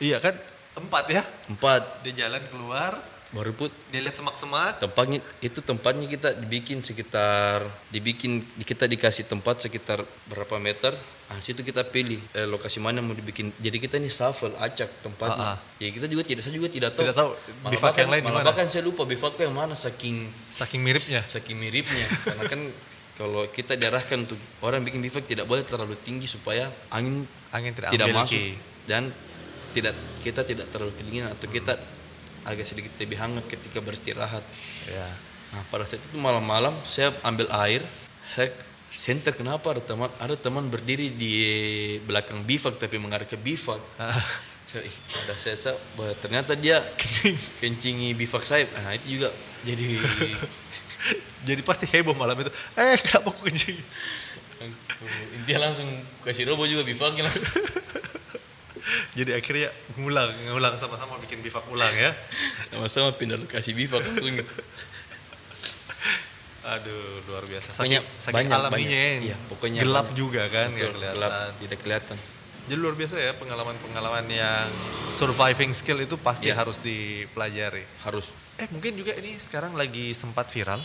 Iya 0.00 0.16
kan? 0.16 0.32
Empat 0.72 1.04
ya. 1.08 1.22
empat 1.46 2.00
Dia 2.00 2.24
jalan 2.24 2.40
keluar, 2.48 2.96
baru 3.30 3.52
put 3.52 3.70
dia 3.88 4.00
lihat 4.00 4.12
semak-semak. 4.12 4.78
tempatnya 4.80 5.22
itu 5.38 5.60
tempatnya 5.60 6.04
kita 6.04 6.34
dibikin 6.36 6.80
sekitar 6.80 7.62
dibikin 7.88 8.32
kita 8.58 8.84
dikasih 8.84 9.22
tempat 9.24 9.62
sekitar 9.62 9.98
berapa 10.26 10.58
meter 10.58 10.98
nah 11.24 11.38
situ 11.38 11.62
kita 11.62 11.86
pilih 11.86 12.18
eh, 12.32 12.42
lokasi 12.44 12.78
mana 12.78 12.98
mau 12.98 13.12
dibikin 13.12 13.54
jadi 13.54 13.78
kita 13.78 13.96
ini 13.96 14.08
shuffle 14.08 14.50
acak 14.56 14.90
tempatnya 15.00 15.46
Ah, 15.46 15.54
ah. 15.54 15.58
ya 15.78 15.88
kita 15.88 16.04
juga 16.04 16.22
tidak 16.22 16.42
saya 16.42 16.52
juga 16.52 16.66
tidak 16.68 16.90
tahu 16.90 17.06
Tidak 17.06 17.14
tahu 17.16 17.30
Malah 17.62 17.70
bahkan- 17.80 18.00
yang 18.00 18.10
lain 18.10 18.20
di 18.20 18.26
malah 18.26 18.36
mana. 18.36 18.48
bahkan 18.50 18.66
saya 18.66 18.82
lupa 18.82 19.02
bivak 19.04 19.38
yang 19.38 19.54
mana 19.54 19.74
saking 19.74 20.26
Saking 20.48 20.82
miripnya. 20.82 21.22
saking 21.24 21.54
miripnya 21.56 22.02
karena 22.24 22.44
kan 22.44 22.60
kalau 23.14 23.46
kita 23.46 23.72
diarahkan 23.74 24.26
untuk 24.26 24.36
orang 24.60 24.82
bikin 24.82 24.98
bivak 24.98 25.22
tidak 25.22 25.44
boleh 25.44 25.62
terlalu 25.62 25.94
tinggi 25.96 26.26
supaya 26.26 26.66
angin 26.90 27.22
Angin 27.50 27.72
tidak, 27.72 27.90
tidak 27.90 28.06
ambil 28.08 28.18
masuk 28.20 28.42
dan 28.84 29.02
tidak 29.70 29.94
kita 30.20 30.40
tidak 30.42 30.66
terlalu 30.66 30.90
kedinginan 30.92 31.30
atau 31.30 31.46
kita 31.46 31.78
agak 32.46 32.66
sedikit 32.66 32.92
lebih 33.00 33.20
hangat 33.20 33.44
ketika 33.48 33.78
beristirahat. 33.80 34.44
Ya. 34.88 35.06
Nah 35.56 35.62
pada 35.68 35.84
saat 35.84 36.00
itu 36.00 36.16
malam-malam 36.16 36.72
saya 36.86 37.12
ambil 37.26 37.50
air, 37.66 37.82
saya 38.26 38.52
center 38.90 39.34
kenapa 39.34 39.78
ada 39.78 39.82
teman 39.82 40.10
ada 40.18 40.34
teman 40.34 40.66
berdiri 40.66 41.10
di 41.10 41.32
belakang 42.06 42.42
bivak 42.42 42.78
tapi 42.78 42.96
mengarah 42.98 43.26
ke 43.26 43.38
bivak. 43.38 43.80
Saya, 44.70 44.86
ih, 44.86 44.98
ada 45.26 45.34
saya, 45.34 45.58
saya 45.58 45.74
ternyata 46.22 46.54
dia 46.54 46.78
kencing 46.94 47.34
kencingi 47.58 48.14
bivak 48.14 48.38
saya. 48.38 48.70
Nah 48.78 48.94
itu 48.94 49.18
juga 49.18 49.34
jadi 49.66 49.98
Jadi 51.48 51.60
pasti 51.64 51.88
heboh 51.88 52.12
malam 52.12 52.36
itu. 52.36 52.52
Eh, 52.76 53.00
kenapa 53.00 53.32
aku 53.32 53.48
kencing? 53.48 53.78
intinya 55.32 55.72
langsung 55.72 55.88
kasih 56.20 56.52
robo 56.52 56.68
juga 56.68 56.84
bivaknya 56.84 57.24
langsung. 57.24 57.48
Jadi 59.18 59.30
akhirnya 59.32 59.68
ngulang, 59.96 60.30
ngulang 60.48 60.74
sama-sama 60.74 61.16
bikin 61.18 61.40
bivak 61.40 61.64
ulang 61.68 61.92
ya. 61.92 62.10
sama-sama 62.72 63.12
pindah 63.12 63.36
lokasi 63.36 63.72
bivak. 63.72 64.02
Aduh, 66.60 67.24
luar 67.24 67.44
biasa. 67.44 67.72
Banyak, 67.74 68.04
Saking, 68.04 68.20
saking 68.20 68.36
banyak, 68.46 68.52
alaminya 68.54 68.76
banyak. 68.76 69.16
ya. 69.16 69.26
Iya, 69.26 69.36
pokoknya 69.48 69.80
gelap 69.80 70.06
banyak. 70.06 70.14
juga 70.14 70.42
kan 70.46 70.68
Betul, 70.68 70.76
nggak 70.76 70.92
kelihatan. 70.92 71.16
gelap 71.16 71.32
tidak 71.56 71.78
kelihatan. 71.80 72.18
Jadi 72.60 72.78
luar 72.78 72.94
biasa 72.94 73.16
ya 73.18 73.32
pengalaman-pengalaman 73.34 74.26
yang 74.28 74.68
surviving 75.10 75.72
skill 75.72 75.98
itu 75.98 76.14
pasti 76.14 76.46
Iya. 76.46 76.60
harus 76.60 76.78
dipelajari. 76.78 77.82
Harus 78.04 78.30
Eh 78.56 78.68
mungkin 78.68 78.92
juga 78.94 79.16
ini 79.16 79.34
sekarang 79.34 79.72
lagi 79.72 80.12
sempat 80.12 80.52
viral 80.52 80.78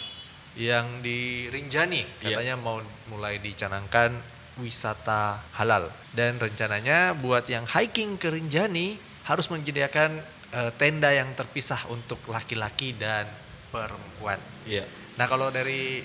yang 0.56 1.04
di 1.04 1.52
Rinjani 1.52 2.24
Iya. 2.24 2.40
katanya 2.40 2.56
mau 2.56 2.80
mulai 3.06 3.38
dicanangkan 3.38 4.16
wisata 4.60 5.44
halal 5.56 5.92
dan 6.16 6.40
rencananya 6.40 7.12
buat 7.18 7.44
yang 7.52 7.68
hiking 7.68 8.16
ke 8.16 8.32
Rinjani 8.32 8.96
harus 9.28 9.52
menyediakan 9.52 10.22
eh, 10.56 10.72
tenda 10.80 11.12
yang 11.12 11.32
terpisah 11.36 11.90
untuk 11.92 12.22
laki-laki 12.32 12.96
dan 12.96 13.28
perempuan. 13.74 14.40
Iya. 14.64 14.88
Nah 15.20 15.26
kalau 15.28 15.52
dari 15.52 16.04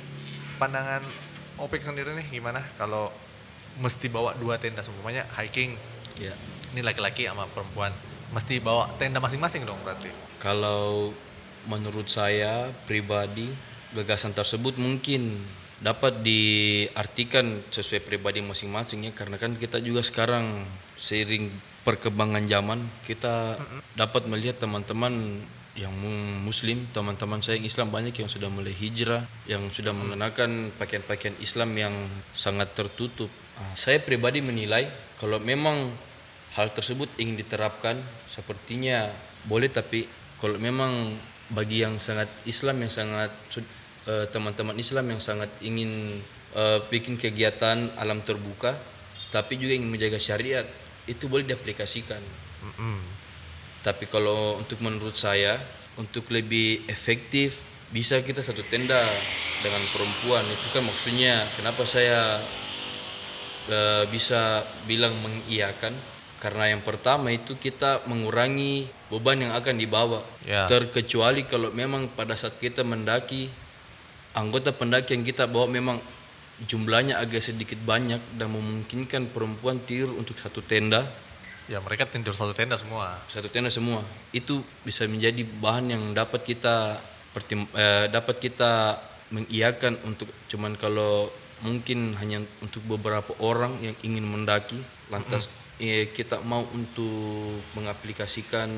pandangan 0.58 1.02
Opik 1.60 1.84
sendiri 1.84 2.16
nih 2.16 2.40
gimana 2.40 2.64
kalau 2.80 3.12
mesti 3.76 4.08
bawa 4.08 4.32
dua 4.40 4.56
tenda 4.56 4.80
semuanya 4.80 5.28
hiking 5.36 5.76
Iya. 6.16 6.32
ini 6.72 6.80
laki-laki 6.80 7.28
sama 7.28 7.44
perempuan 7.52 7.92
mesti 8.32 8.62
bawa 8.64 8.88
tenda 8.96 9.20
masing-masing 9.20 9.66
dong 9.68 9.78
berarti. 9.84 10.08
Kalau 10.40 11.12
menurut 11.68 12.08
saya 12.08 12.72
pribadi 12.88 13.50
gagasan 13.92 14.32
tersebut 14.32 14.78
mungkin 14.80 15.36
dapat 15.80 16.20
diartikan 16.20 17.64
sesuai 17.72 18.04
pribadi 18.04 18.44
masing-masing 18.44 19.08
ya 19.08 19.12
karena 19.16 19.40
kan 19.40 19.56
kita 19.56 19.80
juga 19.80 20.04
sekarang 20.04 20.68
seiring 21.00 21.48
perkembangan 21.80 22.44
zaman 22.44 22.84
kita 23.08 23.56
dapat 23.96 24.28
melihat 24.28 24.60
teman-teman 24.60 25.40
yang 25.72 25.94
mu- 25.96 26.44
muslim 26.44 26.84
teman-teman 26.92 27.40
saya 27.40 27.56
yang 27.56 27.64
Islam 27.64 27.88
banyak 27.88 28.12
yang 28.12 28.28
sudah 28.28 28.52
mulai 28.52 28.76
hijrah 28.76 29.24
yang 29.48 29.72
sudah 29.72 29.96
mengenakan 29.96 30.68
pakaian-pakaian 30.76 31.40
Islam 31.40 31.72
yang 31.72 31.94
sangat 32.36 32.76
tertutup. 32.76 33.32
Ah, 33.56 33.72
saya 33.72 33.96
pribadi 34.04 34.44
menilai 34.44 34.84
kalau 35.16 35.40
memang 35.40 35.88
hal 36.60 36.68
tersebut 36.76 37.08
ingin 37.16 37.40
diterapkan 37.40 37.96
sepertinya 38.28 39.08
boleh 39.48 39.72
tapi 39.72 40.04
kalau 40.36 40.60
memang 40.60 41.16
bagi 41.48 41.80
yang 41.80 41.96
sangat 42.02 42.28
Islam 42.44 42.84
yang 42.84 42.92
sangat 42.92 43.32
eh, 44.08 44.26
teman-teman 44.30 44.76
Islam 44.78 45.12
yang 45.12 45.20
sangat 45.20 45.50
ingin 45.60 46.22
eh, 46.54 46.78
bikin 46.88 47.20
kegiatan 47.20 47.90
alam 47.98 48.22
terbuka 48.24 48.76
tapi 49.30 49.56
juga 49.56 49.78
ingin 49.78 49.90
menjaga 49.90 50.18
syariat 50.18 50.66
itu 51.06 51.30
boleh 51.30 51.46
diaplikasikan. 51.46 52.20
Tapi 53.80 54.04
kalau 54.10 54.60
untuk 54.60 54.82
menurut 54.84 55.16
saya 55.16 55.56
untuk 55.96 56.28
lebih 56.28 56.84
efektif 56.90 57.64
bisa 57.90 58.22
kita 58.22 58.38
satu 58.44 58.62
tenda 58.70 59.00
dengan 59.64 59.82
perempuan 59.90 60.44
itu 60.46 60.66
kan 60.70 60.82
maksudnya 60.86 61.42
kenapa 61.58 61.82
saya 61.88 62.38
eh, 63.70 64.04
bisa 64.10 64.66
bilang 64.84 65.14
mengiyakan? 65.22 65.94
Karena 66.40 66.72
yang 66.72 66.80
pertama 66.80 67.28
itu 67.28 67.52
kita 67.60 68.08
mengurangi 68.08 68.88
beban 69.12 69.44
yang 69.44 69.52
akan 69.52 69.76
dibawa. 69.76 70.24
Ya. 70.48 70.64
terkecuali 70.64 71.44
kalau 71.44 71.68
memang 71.70 72.08
pada 72.16 72.32
saat 72.32 72.56
kita 72.56 72.80
mendaki 72.80 73.52
anggota 74.34 74.70
pendaki 74.70 75.16
yang 75.18 75.24
kita 75.26 75.50
bawa 75.50 75.66
memang 75.66 75.98
jumlahnya 76.64 77.16
agak 77.16 77.40
sedikit 77.40 77.80
banyak 77.82 78.20
dan 78.36 78.52
memungkinkan 78.52 79.32
perempuan 79.32 79.80
tidur 79.82 80.12
untuk 80.16 80.36
satu 80.36 80.60
tenda. 80.60 81.08
Ya 81.70 81.78
mereka 81.80 82.04
tidur 82.04 82.34
satu 82.34 82.52
tenda 82.52 82.74
semua. 82.76 83.16
satu 83.30 83.48
tenda 83.48 83.70
semua. 83.70 84.02
Itu 84.34 84.60
bisa 84.82 85.06
menjadi 85.06 85.46
bahan 85.46 85.86
yang 85.88 86.04
dapat 86.12 86.44
kita 86.44 86.98
pertim- 87.32 87.70
eh, 87.72 88.10
dapat 88.10 88.42
kita 88.42 88.98
mengiyakan 89.30 89.94
untuk 90.02 90.26
cuman 90.50 90.74
kalau 90.74 91.30
mungkin 91.62 92.18
hanya 92.18 92.42
untuk 92.64 92.82
beberapa 92.88 93.30
orang 93.38 93.70
yang 93.84 93.94
ingin 94.02 94.26
mendaki 94.26 94.80
lantas 95.12 95.46
eh, 95.78 96.10
kita 96.10 96.42
mau 96.42 96.66
untuk 96.74 97.62
mengaplikasikan 97.78 98.68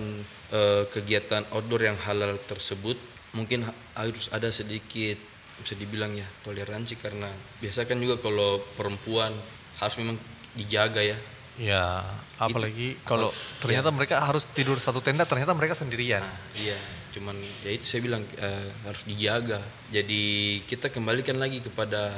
eh, 0.53 0.85
kegiatan 0.93 1.49
outdoor 1.57 1.89
yang 1.89 1.97
halal 2.05 2.37
tersebut 2.45 3.01
mungkin 3.33 3.65
ha- 3.65 3.77
harus 3.97 4.29
ada 4.29 4.53
sedikit 4.53 5.17
bisa 5.61 5.75
dibilang 5.77 6.17
ya 6.17 6.25
toleransi 6.47 6.97
karena 6.97 7.29
biasa 7.61 7.85
kan 7.85 8.01
juga 8.01 8.23
kalau 8.23 8.63
perempuan 8.79 9.35
harus 9.79 9.97
memang 10.01 10.17
dijaga 10.57 11.05
ya 11.05 11.19
Ya 11.61 12.01
apalagi 12.41 12.97
kalau 13.05 13.29
ternyata 13.61 13.93
mereka 13.93 14.25
harus 14.25 14.49
tidur 14.49 14.81
satu 14.81 15.05
tenda 15.05 15.29
ternyata 15.29 15.53
mereka 15.53 15.77
sendirian. 15.77 16.25
Nah, 16.25 16.39
iya, 16.57 16.81
cuman 17.13 17.37
ya 17.61 17.77
itu 17.77 17.85
saya 17.85 18.01
bilang 18.01 18.25
eh, 18.41 18.69
harus 18.89 19.05
dijaga. 19.05 19.61
Jadi 19.93 20.23
kita 20.65 20.89
kembalikan 20.89 21.37
lagi 21.37 21.61
kepada 21.61 22.09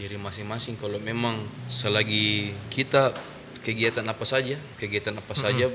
diri 0.00 0.16
masing-masing. 0.16 0.80
Kalau 0.80 0.96
memang 0.96 1.44
selagi 1.68 2.56
kita 2.72 3.12
kegiatan 3.60 4.08
apa 4.08 4.24
saja, 4.24 4.56
kegiatan 4.80 5.20
apa 5.20 5.34
saja, 5.36 5.68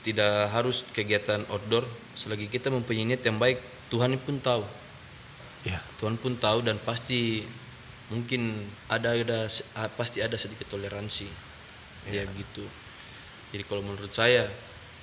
tidak 0.00 0.48
harus 0.48 0.88
kegiatan 0.96 1.44
outdoor. 1.52 1.84
Selagi 2.16 2.48
kita 2.48 2.72
mempunyai 2.72 3.12
niat 3.12 3.28
yang 3.28 3.36
baik, 3.36 3.60
Tuhan 3.92 4.16
pun 4.24 4.40
tahu. 4.40 4.64
Ya. 5.68 5.78
Tuhan 6.00 6.16
pun 6.16 6.34
tahu 6.34 6.64
dan 6.64 6.80
pasti 6.80 7.44
mungkin 8.08 8.56
ada 8.88 9.12
ada 9.12 9.44
pasti 9.92 10.24
ada 10.24 10.34
sedikit 10.34 10.72
toleransi. 10.72 11.28
Ya 12.08 12.24
begitu. 12.24 12.64
Jadi 13.52 13.62
kalau 13.64 13.84
menurut 13.84 14.10
saya 14.10 14.48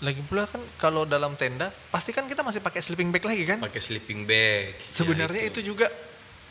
Lagi 0.04 0.20
pula 0.28 0.44
kan 0.44 0.60
kalau 0.76 1.08
dalam 1.08 1.40
tenda 1.40 1.72
pasti 1.88 2.12
kan 2.12 2.28
kita 2.28 2.44
masih 2.44 2.60
pakai 2.60 2.84
sleeping 2.84 3.16
bag 3.16 3.24
lagi 3.24 3.48
kan? 3.48 3.64
pakai 3.64 3.80
sleeping 3.80 4.28
bag. 4.28 4.76
Ya, 4.76 4.92
Sebenarnya 4.92 5.48
itu. 5.48 5.64
juga 5.64 5.88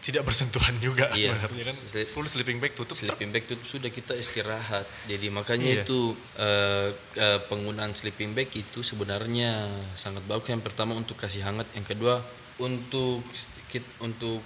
tidak 0.00 0.24
bersentuhan 0.24 0.72
juga 0.80 1.12
Iya. 1.12 1.36
sebenarnya 1.36 1.62
kan. 1.68 1.76
Full 2.08 2.24
sleeping 2.24 2.56
bag 2.60 2.72
tutup. 2.72 2.96
sleeping 2.96 3.32
bag 3.32 3.44
itu 3.44 3.56
sudah 3.60 3.92
kita 3.92 4.16
istirahat 4.16 4.88
jadi 5.04 5.28
makanya 5.28 5.76
Iya. 5.76 5.84
itu 5.84 6.00
eh, 6.40 6.88
eh, 7.20 7.40
penggunaan 7.44 7.92
sleeping 7.92 8.32
bag 8.32 8.48
itu 8.48 8.80
sebenarnya 8.80 9.68
sangat 9.92 10.24
bagus 10.24 10.48
yang 10.48 10.64
pertama 10.64 10.96
untuk 10.96 11.20
kasih 11.20 11.44
hangat 11.44 11.68
yang 11.76 11.84
kedua 11.84 12.24
untuk 12.56 13.20
sedikit 13.74 13.90
untuk 13.98 14.38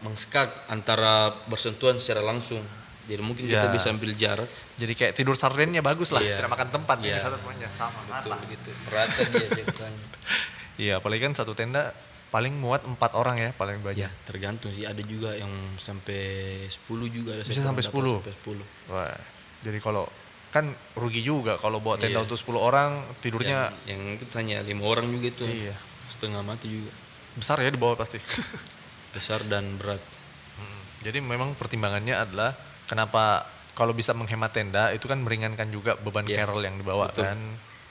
mengskak 0.00 0.48
antara 0.66 1.28
bersentuhan 1.44 2.00
secara 2.00 2.24
langsung 2.24 2.64
jadi 3.04 3.20
mungkin 3.20 3.44
kita 3.44 3.68
Iya. 3.68 3.74
bisa 3.74 3.90
ambil 3.90 4.16
jarak 4.16 4.48
Jadi 4.80 4.92
kayak 4.96 5.12
tidur 5.12 5.36
sardennya 5.36 5.84
bagus 5.84 6.08
lah. 6.08 6.24
Iya. 6.24 6.40
Tidak 6.40 6.48
makan 6.48 6.68
tempat 6.70 6.96
Iya. 6.96 7.04
yeah. 7.04 7.16
misalnya 7.20 7.36
temannya 7.36 7.68
sama 7.68 8.00
betul 8.00 8.32
rata. 8.32 8.40
begitu 8.40 8.70
rata 8.88 9.20
dia 9.26 9.48
ceritanya 9.50 10.04
Iya, 10.80 10.92
apalagi 10.96 11.20
kan 11.20 11.34
satu 11.36 11.52
tenda 11.52 11.92
paling 12.30 12.56
muat 12.56 12.80
empat 12.80 13.12
orang 13.12 13.36
ya 13.36 13.50
paling 13.52 13.84
banyak. 13.84 14.00
ya 14.00 14.08
tergantung 14.24 14.72
sih 14.72 14.88
ada 14.88 15.02
juga 15.04 15.36
yang 15.36 15.50
sampai 15.76 16.22
10 16.64 16.80
juga 17.12 17.36
ada 17.36 17.44
Bisa 17.44 17.60
sampai 17.60 17.84
pernah 17.84 17.92
10? 17.92 18.24
dapat 18.24 18.32
sampai 18.32 18.54
10 18.88 18.94
Wah, 18.94 19.16
jadi 19.60 19.78
kalau 19.82 20.04
kan 20.48 20.64
rugi 20.96 21.20
juga 21.20 21.60
kalau 21.60 21.76
bawa 21.78 22.00
tenda 22.00 22.16
Iya. 22.16 22.24
untuk 22.24 22.38
10 22.38 22.56
orang 22.56 22.90
tidurnya 23.20 23.68
yang, 23.84 24.00
yang 24.08 24.16
itu 24.16 24.32
hanya 24.32 24.56
lima 24.62 24.80
orang 24.82 25.10
juga 25.10 25.28
itu 25.28 25.44
Iya. 25.44 25.76
setengah 26.08 26.40
mati 26.40 26.72
juga 26.72 26.88
besar 27.32 27.58
ya 27.58 27.68
di 27.68 27.76
bawah 27.76 27.94
pasti. 27.94 28.18
besar 29.14 29.42
dan 29.44 29.76
berat 29.76 29.98
Hmm, 30.52 30.80
Jadi 31.00 31.18
memang 31.18 31.54
pertimbangannya 31.54 32.12
adalah 32.14 32.52
kenapa 32.84 33.42
kalau 33.72 33.90
bisa 33.90 34.12
menghemat 34.12 34.50
tenda 34.50 34.90
itu 34.90 35.04
kan 35.04 35.16
meringankan 35.16 35.66
juga 35.66 35.96
beban 35.96 36.22
Iya, 36.22 36.44
carol 36.44 36.60
yang 36.60 36.76
dibawa 36.76 37.08
betul. 37.08 37.24
kan 37.24 37.38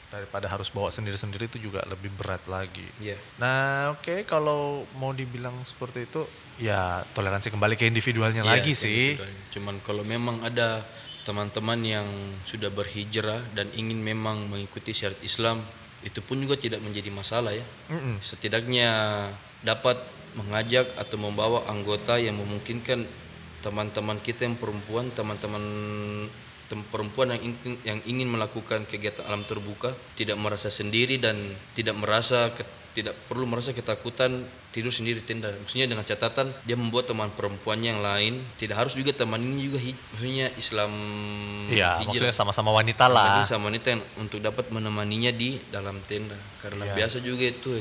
daripada 0.09 0.45
harus 0.47 0.69
bawa 0.69 0.89
sendiri-sendiri 0.89 1.45
itu 1.45 1.57
juga 1.59 1.81
lebih 1.83 2.09
berat 2.11 2.41
lagi. 2.45 2.85
Iya. 2.97 3.17
Nah, 3.37 3.57
oke 3.91 4.21
kalau 4.23 4.85
mau 4.95 5.09
dibilang 5.11 5.53
seperti 5.61 6.05
itu 6.05 6.21
ya 6.57 7.01
toleransi 7.09 7.49
kembali 7.49 7.73
ke 7.73 7.85
individualnya 7.85 8.41
Iya, 8.41 8.51
lagi 8.53 8.73
sih. 8.73 9.17
individualnya. 9.17 9.43
Cuman 9.49 9.75
kalau 9.81 10.03
memang 10.03 10.37
ada 10.41 10.81
teman-teman 11.21 11.79
yang 11.79 12.07
sudah 12.43 12.69
berhijrah 12.69 13.49
dan 13.51 13.69
ingin 13.71 13.97
memang 13.99 14.45
mengikuti 14.45 14.91
syariat 14.91 15.21
Islam, 15.21 15.61
itu 16.03 16.19
pun 16.23 16.39
juga 16.39 16.55
tidak 16.55 16.79
menjadi 16.79 17.11
masalah 17.11 17.51
ya. 17.51 17.65
Mm-mm. 17.91 18.23
Setidaknya 18.23 18.91
dapat 19.63 19.99
mengajak 20.39 20.87
atau 20.95 21.17
membawa 21.19 21.67
anggota 21.67 22.15
yang 22.15 22.39
memungkinkan 22.39 23.03
teman-teman 23.59 24.15
kita 24.23 24.47
yang 24.47 24.55
perempuan 24.55 25.11
teman-teman 25.11 25.59
tem- 25.59 26.48
perempuan 26.69 27.33
yang 27.33 27.41
ingin, 27.43 27.73
yang 27.83 27.99
ingin 28.05 28.27
melakukan 28.27 28.85
kegiatan 28.85 29.25
alam 29.25 29.41
terbuka 29.41 29.89
tidak 30.13 30.37
merasa 30.37 30.69
sendiri 30.69 31.17
dan 31.17 31.33
tidak 31.73 31.93
merasa 31.93 32.49
ke- 32.49 32.65
tidak 32.89 33.13
perlu 33.25 33.45
merasa 33.45 33.69
ketakutan 33.69 34.43
tidur 34.69 34.89
sendiri 34.89 35.21
di 35.21 35.25
tenda 35.25 35.49
maksudnya 35.51 35.85
dengan 35.87 36.01
catatan 36.03 36.49
dia 36.61 36.73
membuat 36.73 37.05
teman 37.05 37.29
perempuan 37.29 37.77
yang 37.79 37.97
lain 37.99 38.37
tidak 38.55 38.77
harus 38.77 38.93
juga 38.93 39.13
teman 39.13 39.37
ini 39.39 39.61
juga 39.63 39.77
hij- 39.77 39.97
maksudnya 40.11 40.47
Islam 40.53 40.91
Iya, 41.69 41.89
hijrah. 41.95 42.05
maksudnya 42.05 42.33
sama-sama 42.33 42.69
wanita 42.71 43.05
lah. 43.05 43.39
Lagi 43.39 43.45
sama 43.47 43.69
wanita 43.69 43.93
yang 43.93 44.01
untuk 44.17 44.37
dapat 44.37 44.69
menemaninya 44.69 45.29
di 45.29 45.61
dalam 45.69 46.01
tenda 46.03 46.37
karena 46.59 46.85
Iya. 46.85 46.93
biasa 46.97 47.17
juga 47.19 47.45
itu 47.45 47.77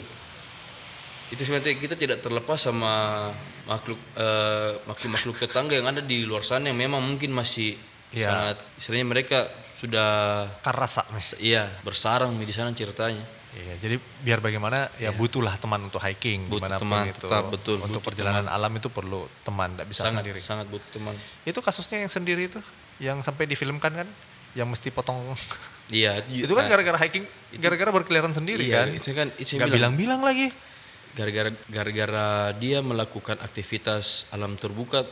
itu 1.29 1.41
sebenarnya 1.41 1.77
kita 1.77 1.93
tidak 1.93 2.25
terlepas 2.25 2.57
sama 2.57 3.29
makhluk 3.65 4.01
eh, 4.17 4.81
makhluk-makhluk 4.85 5.37
tetangga 5.39 5.77
yang 5.77 5.85
ada 5.87 6.01
di 6.01 6.25
luar 6.25 6.41
sana 6.41 6.73
yang 6.73 6.79
memang 6.79 7.05
mungkin 7.05 7.33
masih 7.33 7.77
Iya. 8.11 8.27
sangat 8.27 8.57
istilahnya 8.77 9.07
mereka 9.07 9.39
sudah 9.79 10.11
Karasa. 10.59 11.07
Iya 11.39 11.69
bersarang 11.83 12.35
di 12.35 12.51
sana 12.51 12.73
ceritanya 12.73 13.23
Iya, 13.49 13.75
jadi 13.81 13.97
biar 14.23 14.39
bagaimana 14.39 14.93
ya 15.01 15.09
butuhlah 15.09 15.57
teman 15.57 15.89
untuk 15.89 15.99
hiking 16.05 16.53
Butuh 16.53 16.61
di 16.61 16.63
mana 16.63 16.77
pun 16.77 16.85
teman, 16.85 17.05
itu. 17.09 17.25
tetap 17.25 17.45
betul, 17.49 17.77
Untuk 17.81 17.89
butuh 17.99 18.03
perjalanan 18.05 18.45
alam 18.45 18.71
itu 18.77 18.93
perlu 18.93 19.25
teman, 19.41 19.73
tidak 19.73 19.89
bisa 19.89 20.01
sangat 20.05 20.21
sendiri. 20.21 20.39
sangat 20.39 20.67
butuh 20.69 20.89
teman 20.93 21.15
Itu 21.43 21.59
kasusnya 21.65 22.05
yang 22.05 22.13
sendiri 22.13 22.43
itu, 22.45 22.61
yang 23.01 23.19
sampai 23.25 23.49
difilmkan 23.49 24.05
kan, 24.05 24.09
yang 24.53 24.69
mesti 24.69 24.93
potong. 24.93 25.33
iya 25.89 26.21
itu 26.45 26.53
kan 26.53 26.69
gara-gara 26.69 27.01
hiking, 27.01 27.25
gara-gara 27.57 27.89
berkeliaran 27.91 28.37
sendiri 28.37 28.63
iya, 28.63 28.85
kan. 28.85 28.89
itu 28.93 29.11
kan 29.17 29.27
itu 29.35 29.57
Gak 29.57 29.65
yang 29.65 29.73
bilang 29.73 29.97
bilang-bilang 29.97 30.21
lagi. 30.23 30.49
gara-gara 31.17 31.51
gara-gara 31.67 32.29
dia 32.53 32.79
melakukan 32.79 33.41
aktivitas 33.41 34.29
alam 34.31 34.55
terbuka 34.55 35.09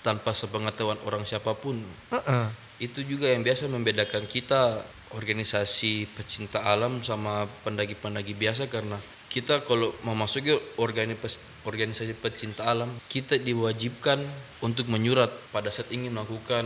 tanpa 0.00 0.32
sepengetahuan 0.32 0.98
orang 1.04 1.26
siapa 1.26 1.54
pun 1.54 1.82
Heeh. 2.14 2.46
itu 2.78 3.02
juga 3.02 3.28
yang 3.28 3.42
biasa 3.42 3.66
membedakan 3.66 4.24
kita 4.24 4.80
organisasi 5.12 6.06
pecinta 6.12 6.62
alam 6.62 7.00
sama 7.00 7.48
pendaki-pendaki 7.64 8.36
biasa 8.36 8.68
karena 8.68 8.96
kita 9.28 9.64
kalau 9.64 9.92
memasuki 10.04 10.52
organis- 10.76 11.40
organisasi 11.64 12.16
pecinta 12.16 12.64
alam 12.68 12.88
kita 13.08 13.36
diwajibkan 13.36 14.20
untuk 14.64 14.88
menyurat 14.88 15.28
pada 15.52 15.68
saat 15.72 15.92
ingin 15.92 16.12
melakukan 16.12 16.64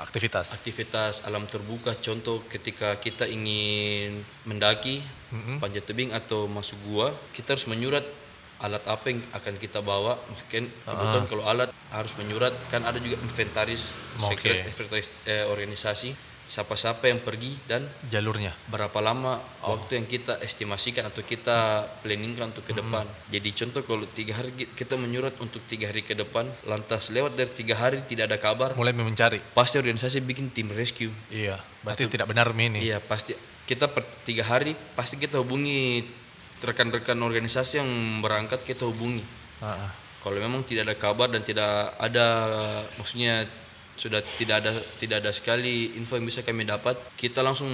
Aktivitas. 0.00 0.56
aktivitas 0.56 1.28
alam 1.28 1.44
terbuka 1.44 1.92
contoh 1.92 2.40
ketika 2.48 2.96
kita 2.96 3.28
ingin 3.28 4.24
mendaki 4.48 5.04
Mm-mm. 5.28 5.60
panjat 5.60 5.84
tebing 5.84 6.16
atau 6.16 6.48
masuk 6.48 6.80
gua 6.88 7.12
kita 7.36 7.52
harus 7.52 7.68
menyurat 7.68 8.00
alat 8.60 8.84
apa 8.84 9.04
yang 9.08 9.20
akan 9.32 9.54
kita 9.56 9.80
bawa 9.80 10.20
mungkin 10.26 10.68
kebetulan 10.84 11.26
kalau 11.26 11.44
alat 11.44 11.68
harus 11.88 12.12
menyurat 12.14 12.52
kan 12.68 12.84
ada 12.84 12.96
juga 12.96 13.16
inventaris 13.18 13.92
Oke. 14.20 14.36
secret 14.36 14.68
inventaris 14.68 15.08
eh, 15.24 15.44
organisasi 15.44 16.12
siapa-siapa 16.44 17.06
yang 17.06 17.22
pergi 17.22 17.54
dan 17.64 17.86
Jalurnya. 18.10 18.50
berapa 18.66 18.98
lama 18.98 19.38
waktu 19.62 20.02
yang 20.02 20.06
kita 20.06 20.42
estimasikan 20.42 21.06
atau 21.06 21.22
kita 21.22 21.86
planningkan 22.02 22.50
untuk 22.50 22.66
ke 22.66 22.74
depan. 22.74 23.06
Jadi 23.30 23.54
contoh 23.54 23.86
kalau 23.86 24.02
tiga 24.10 24.34
hari 24.34 24.50
ki- 24.58 24.74
kita 24.74 24.98
menyurat 24.98 25.30
untuk 25.38 25.62
tiga 25.70 25.86
hari 25.86 26.02
ke 26.02 26.18
depan, 26.18 26.50
lantas 26.66 27.14
lewat 27.14 27.38
dari 27.38 27.54
tiga 27.54 27.78
hari 27.78 28.02
tidak 28.02 28.34
ada 28.34 28.38
kabar, 28.42 28.74
Mulai 28.74 28.90
mencari. 28.90 29.38
pasti 29.54 29.78
organisasi 29.78 30.26
bikin 30.26 30.50
tim 30.50 30.74
rescue. 30.74 31.14
Iya, 31.30 31.62
berarti 31.86 32.10
tidak 32.10 32.26
benar 32.26 32.50
ini. 32.50 32.82
Iya 32.82 32.98
pasti 32.98 33.30
kita 33.62 33.86
per 33.86 34.02
tiga 34.26 34.42
hari 34.42 34.74
pasti 34.98 35.14
kita 35.14 35.38
hubungi 35.38 36.02
rekan-rekan 36.60 37.18
organisasi 37.20 37.80
yang 37.80 37.90
berangkat 38.20 38.62
kita 38.64 38.84
hubungi. 38.84 39.24
Heeh. 39.64 39.90
Kalau 40.20 40.36
memang 40.36 40.60
tidak 40.68 40.92
ada 40.92 40.96
kabar 41.00 41.32
dan 41.32 41.40
tidak 41.40 41.96
ada 41.96 42.26
maksudnya 43.00 43.48
sudah 43.96 44.20
tidak 44.36 44.64
ada 44.64 44.72
tidak 44.96 45.24
ada 45.24 45.32
sekali 45.32 45.96
info 45.96 46.16
yang 46.16 46.28
bisa 46.28 46.44
kami 46.44 46.64
dapat, 46.68 46.96
kita 47.16 47.40
langsung 47.40 47.68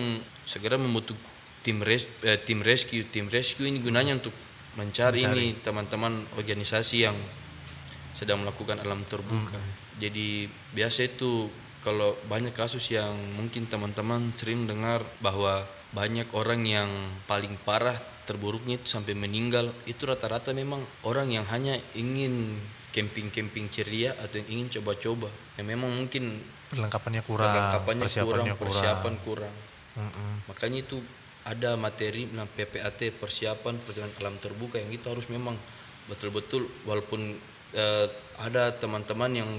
segera 0.46 0.78
membentuk 0.78 1.18
tim 1.66 1.82
res, 1.82 2.06
eh, 2.22 2.38
tim 2.38 2.62
rescue. 2.62 3.02
Tim 3.10 3.26
rescue 3.26 3.66
ini 3.66 3.82
gunanya 3.82 4.18
untuk 4.18 4.34
mencari, 4.78 5.26
ini 5.26 5.58
teman-teman 5.58 6.22
organisasi 6.38 6.96
yang 7.02 7.18
sedang 8.14 8.46
melakukan 8.46 8.78
alam 8.78 9.02
terbuka. 9.06 9.58
Jadi 9.98 10.46
biasa 10.76 11.10
itu 11.10 11.50
kalau 11.82 12.18
banyak 12.26 12.54
kasus 12.54 12.90
yang 12.90 13.14
mungkin 13.38 13.66
teman-teman 13.66 14.34
sering 14.34 14.66
dengar 14.66 15.02
bahwa 15.22 15.62
banyak 15.94 16.26
orang 16.34 16.66
yang 16.66 16.90
paling 17.30 17.54
parah 17.62 17.96
terburuknya 18.26 18.82
itu 18.82 18.90
sampai 18.90 19.14
meninggal 19.14 19.70
itu 19.86 20.02
rata-rata 20.02 20.50
memang 20.50 20.82
orang 21.06 21.30
yang 21.30 21.46
hanya 21.48 21.78
ingin 21.94 22.58
camping-camping 22.90 23.70
ceria 23.70 24.12
atau 24.18 24.42
yang 24.42 24.60
ingin 24.60 24.80
coba-coba 24.80 25.30
yang 25.56 25.66
memang 25.70 25.94
mungkin 25.94 26.42
Perlengkapannya 26.66 27.22
kurang, 27.22 27.46
perlengkapannya 27.54 28.06
kurang, 28.10 28.42
persiapannya 28.50 28.54
persiapan 28.58 29.14
kurang. 29.22 29.54
Mm-mm. 30.02 30.50
Makanya 30.50 30.78
itu 30.82 30.98
ada 31.46 31.78
materi 31.78 32.26
nah, 32.34 32.42
PPAT 32.42 33.14
persiapan 33.22 33.78
perjalanan 33.78 34.18
alam 34.18 34.34
terbuka 34.42 34.82
yang 34.82 34.90
itu 34.90 35.06
harus 35.06 35.30
memang 35.30 35.54
betul-betul 36.10 36.66
walaupun 36.82 37.38
eh, 37.70 38.06
ada 38.42 38.74
teman-teman 38.74 39.30
yang 39.30 39.50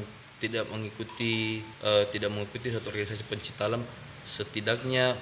tidak 0.44 0.68
mengikuti 0.68 1.64
eh, 1.64 2.04
tidak 2.12 2.36
mengikuti 2.36 2.76
satu 2.76 2.92
organisasi 2.92 3.24
pencinta 3.32 3.72
alam 3.72 3.82
setidaknya 4.28 5.16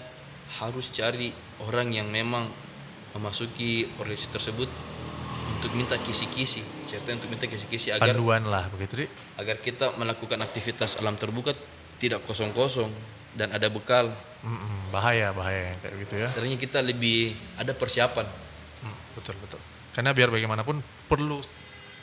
harus 0.57 0.89
cari 0.89 1.29
orang 1.61 1.93
yang 1.93 2.09
memang 2.09 2.49
memasuki 3.15 3.71
organisasi 3.95 4.29
tersebut 4.29 4.69
untuk 5.55 5.71
minta 5.73 5.95
kisi-kisi 5.97 6.59
ceritanya 6.85 7.15
untuk 7.17 7.31
minta 7.31 7.45
kisi-kisi 7.45 7.89
agar 7.89 8.11
Panduan 8.11 8.43
lah 8.45 8.67
begitu, 8.69 9.01
Dik. 9.01 9.09
agar 9.37 9.55
kita 9.57 9.85
melakukan 9.95 10.37
aktivitas 10.37 10.99
alam 10.99 11.15
terbuka 11.15 11.55
tidak 11.97 12.21
kosong-kosong 12.23 12.91
dan 13.33 13.49
ada 13.49 13.67
bekal 13.67 14.11
Mm-mm, 14.41 14.91
bahaya, 14.91 15.31
bahaya 15.31 15.73
kayak 15.79 15.95
gitu 16.05 16.13
ya. 16.17 16.27
seringnya 16.27 16.55
kita 16.55 16.79
lebih 16.79 17.31
ada 17.55 17.71
persiapan 17.71 18.27
Hmm, 18.75 18.93
betul 19.17 19.33
betul. 19.39 19.57
Karena 19.91 20.11
biar 20.11 20.29
bagaimanapun 20.29 20.77
perlu 21.07 21.41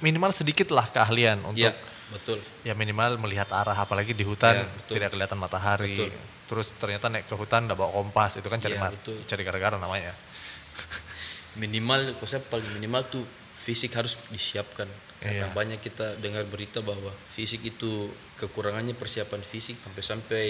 minimal 0.00 0.32
sedikit 0.32 0.72
lah 0.72 0.88
keahlian 0.88 1.38
untuk 1.44 1.62
ya 1.62 1.70
betul 2.10 2.42
ya 2.60 2.74
minimal 2.74 3.16
melihat 3.18 3.46
arah 3.48 3.76
apalagi 3.76 4.10
di 4.10 4.26
hutan 4.26 4.58
Ya, 4.58 4.66
betul. 4.66 4.92
tidak 4.98 5.08
kelihatan 5.12 5.38
matahari. 5.38 5.94
Betul. 5.94 6.10
Terus 6.42 6.74
ternyata 6.74 7.06
naik 7.06 7.24
ke 7.24 7.32
hutan 7.32 7.64
udah 7.64 7.76
bawa 7.76 7.92
kompas 7.94 8.36
itu 8.36 8.44
kan 8.44 8.58
cari 8.58 8.74
Ya, 8.74 8.82
mat, 8.82 8.92
betul. 8.92 9.14
cari 9.22 9.42
gara-gara 9.42 9.76
namanya. 9.78 10.10
Minimal 11.60 12.16
konsep 12.16 12.40
paling 12.48 12.68
minimal 12.72 13.04
tuh 13.04 13.24
fisik 13.62 13.92
harus 13.94 14.16
disiapkan 14.28 14.88
karena 15.22 15.46
Iya. 15.46 15.54
banyak 15.54 15.78
kita 15.78 16.18
dengar 16.18 16.42
berita 16.50 16.82
bahwa 16.82 17.14
fisik 17.30 17.62
itu 17.62 18.10
kekurangannya 18.34 18.90
persiapan 18.98 19.38
fisik 19.38 19.78
sampai-sampai 19.78 20.46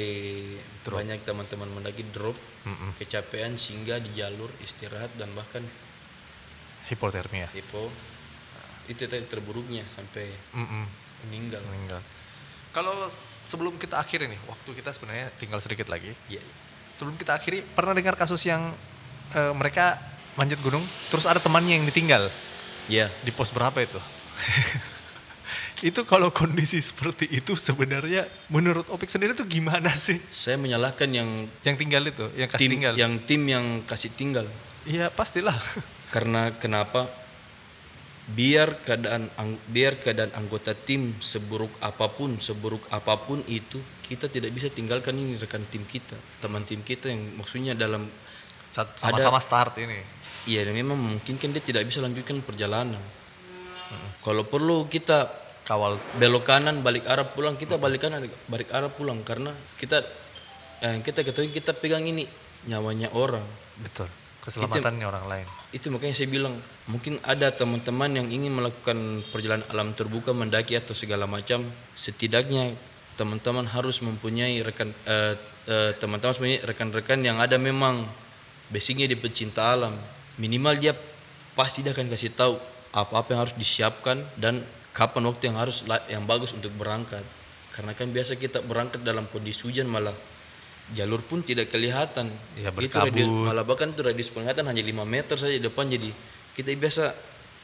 banyak 0.89 1.21
teman-teman 1.29 1.69
mendaki 1.69 2.09
drop 2.09 2.33
Mm-mm. 2.65 2.97
kecapean 2.97 3.61
sehingga 3.61 4.01
di 4.01 4.17
jalur 4.17 4.49
istirahat 4.65 5.13
dan 5.21 5.29
bahkan 5.37 5.61
Hipotermia. 6.89 7.53
hipo 7.53 7.93
itu 8.89 9.05
tadi 9.05 9.23
terburuknya 9.29 9.85
sampai 9.93 10.27
Mm-mm, 10.57 10.85
meninggal 11.29 11.63
meninggal. 11.69 12.01
Kalau 12.73 13.13
sebelum 13.45 13.77
kita 13.77 14.01
akhiri 14.01 14.27
nih, 14.27 14.41
waktu 14.49 14.73
kita 14.73 14.91
sebenarnya 14.91 15.29
tinggal 15.37 15.61
sedikit 15.61 15.87
lagi. 15.87 16.11
ya 16.27 16.41
Sebelum 16.93 17.15
kita 17.17 17.37
akhiri, 17.37 17.61
pernah 17.63 17.93
dengar 17.93 18.17
kasus 18.17 18.41
yang 18.45 18.73
eh, 19.33 19.53
mereka 19.53 20.01
manjat 20.35 20.61
gunung, 20.61 20.83
terus 21.09 21.29
ada 21.29 21.39
temannya 21.39 21.77
yang 21.81 21.87
ditinggal 21.87 22.27
ya 22.89 23.07
di 23.23 23.31
pos 23.31 23.53
berapa 23.53 23.77
itu? 23.79 24.01
itu 25.83 26.01
kalau 26.07 26.31
kondisi 26.31 26.79
seperti 26.79 27.27
itu 27.27 27.59
sebenarnya 27.59 28.31
menurut 28.47 28.87
Opik 28.95 29.11
sendiri 29.11 29.35
tuh 29.35 29.47
gimana 29.51 29.91
sih? 29.91 30.15
saya 30.31 30.55
menyalahkan 30.55 31.11
yang 31.11 31.51
Yang 31.67 31.77
tinggal 31.83 32.03
itu, 32.07 32.27
yang 32.39 32.49
kasih 32.49 32.63
tim 32.63 32.71
tinggal. 32.71 32.95
yang 32.95 33.13
tim 33.27 33.43
yang 33.47 33.67
kasih 33.83 34.11
tinggal 34.15 34.47
Iya 34.87 35.11
pastilah. 35.11 35.55
karena 36.15 36.55
kenapa 36.55 37.07
biar 38.23 38.79
keadaan 38.87 39.27
biar 39.67 39.99
keadaan 39.99 40.31
anggota 40.39 40.79
tim 40.79 41.11
seburuk 41.19 41.75
apa 41.83 42.07
pun 42.07 42.39
seburuk 42.39 42.87
apa 42.95 43.19
pun 43.19 43.43
itu 43.51 43.83
kita 44.07 44.31
tidak 44.31 44.55
bisa 44.55 44.71
tinggalkan 44.71 45.19
ini 45.19 45.35
rekan 45.35 45.67
tim 45.67 45.83
kita 45.83 46.15
teman 46.39 46.63
tim 46.63 46.87
kita 46.87 47.11
yang 47.11 47.19
maksudnya 47.35 47.75
dalam 47.75 48.07
Sama-sama 48.73 49.37
start 49.37 49.77
ini. 49.85 50.01
Iya 50.47 50.67
dan 50.67 50.75
memang 50.75 50.99
mungkin 50.99 51.35
kan 51.39 51.51
dia 51.55 51.63
tidak 51.63 51.87
bisa 51.87 52.03
lanjutkan 52.03 52.43
perjalanan. 52.43 53.01
Kalau 54.25 54.49
perlu 54.49 54.89
kita 54.89 55.43
Kawal 55.63 55.95
belok 56.19 56.43
kanan 56.43 56.83
balik 56.83 57.07
arah 57.07 57.23
pulang 57.23 57.55
kita 57.55 57.79
balik 57.79 58.03
kanan 58.03 58.27
balik 58.51 58.75
arah 58.75 58.91
pulang 58.91 59.23
karena 59.23 59.55
kita 59.79 60.03
eh, 60.83 60.99
kita 61.07 61.23
ketahui 61.23 61.55
kita 61.55 61.71
pegang 61.71 62.03
ini 62.03 62.27
nyawanya 62.67 63.15
orang. 63.15 63.47
Betul. 63.79 64.11
Keselamatannya 64.43 65.07
orang 65.07 65.25
lain. 65.31 65.47
itu 65.71 65.87
makanya 65.87 66.19
saya 66.19 66.27
bilang 66.27 66.59
mungkin 66.91 67.15
ada 67.23 67.55
teman-teman 67.55 68.11
yang 68.11 68.27
ingin 68.27 68.51
melakukan 68.51 69.23
perjalanan 69.31 69.63
alam 69.71 69.95
terbuka 69.95 70.35
mendaki 70.35 70.75
atau 70.75 70.99
segala 70.99 71.31
macam 71.31 71.63
setidaknya 71.95 72.75
teman-teman 73.15 73.71
harus 73.71 74.03
mempunyai 74.03 74.59
rekan 74.67 74.91
eh, 75.07 75.39
eh, 75.71 75.95
teman-teman 75.95 76.35
mempunyai 76.35 76.59
rekan-rekan 76.59 77.23
yang 77.23 77.39
ada 77.39 77.55
memang 77.55 78.03
basicnya 78.67 79.07
di 79.07 79.15
pecinta 79.15 79.79
alam 79.79 79.95
minimal 80.41 80.77
dia 80.81 80.93
pasti 81.53 81.85
dia 81.85 81.93
akan 81.93 82.09
kasih 82.09 82.33
tahu 82.33 82.57
apa-apa 82.93 83.29
yang 83.37 83.41
harus 83.45 83.57
disiapkan 83.57 84.21
dan 84.37 84.61
kapan 84.93 85.25
waktu 85.29 85.49
yang 85.49 85.57
harus 85.57 85.85
yang 86.09 86.25
bagus 86.29 86.53
untuk 86.53 86.73
berangkat. 86.77 87.25
Karena 87.73 87.97
kan 87.97 88.13
biasa 88.13 88.37
kita 88.37 88.61
berangkat 88.61 89.01
dalam 89.01 89.25
kondisi 89.33 89.65
hujan 89.65 89.89
malah 89.89 90.13
jalur 90.93 91.25
pun 91.25 91.41
tidak 91.41 91.73
kelihatan. 91.73 92.29
Ya, 92.61 92.69
itu 92.69 92.93
radius, 92.93 93.29
malah 93.29 93.65
bahkan 93.65 93.89
itu 93.89 94.05
radius 94.05 94.29
penglihatan 94.29 94.69
hanya 94.69 94.85
5 94.85 95.09
meter 95.09 95.37
saja 95.41 95.57
depan. 95.57 95.89
Jadi 95.89 96.13
kita 96.53 96.69
biasa 96.77 97.17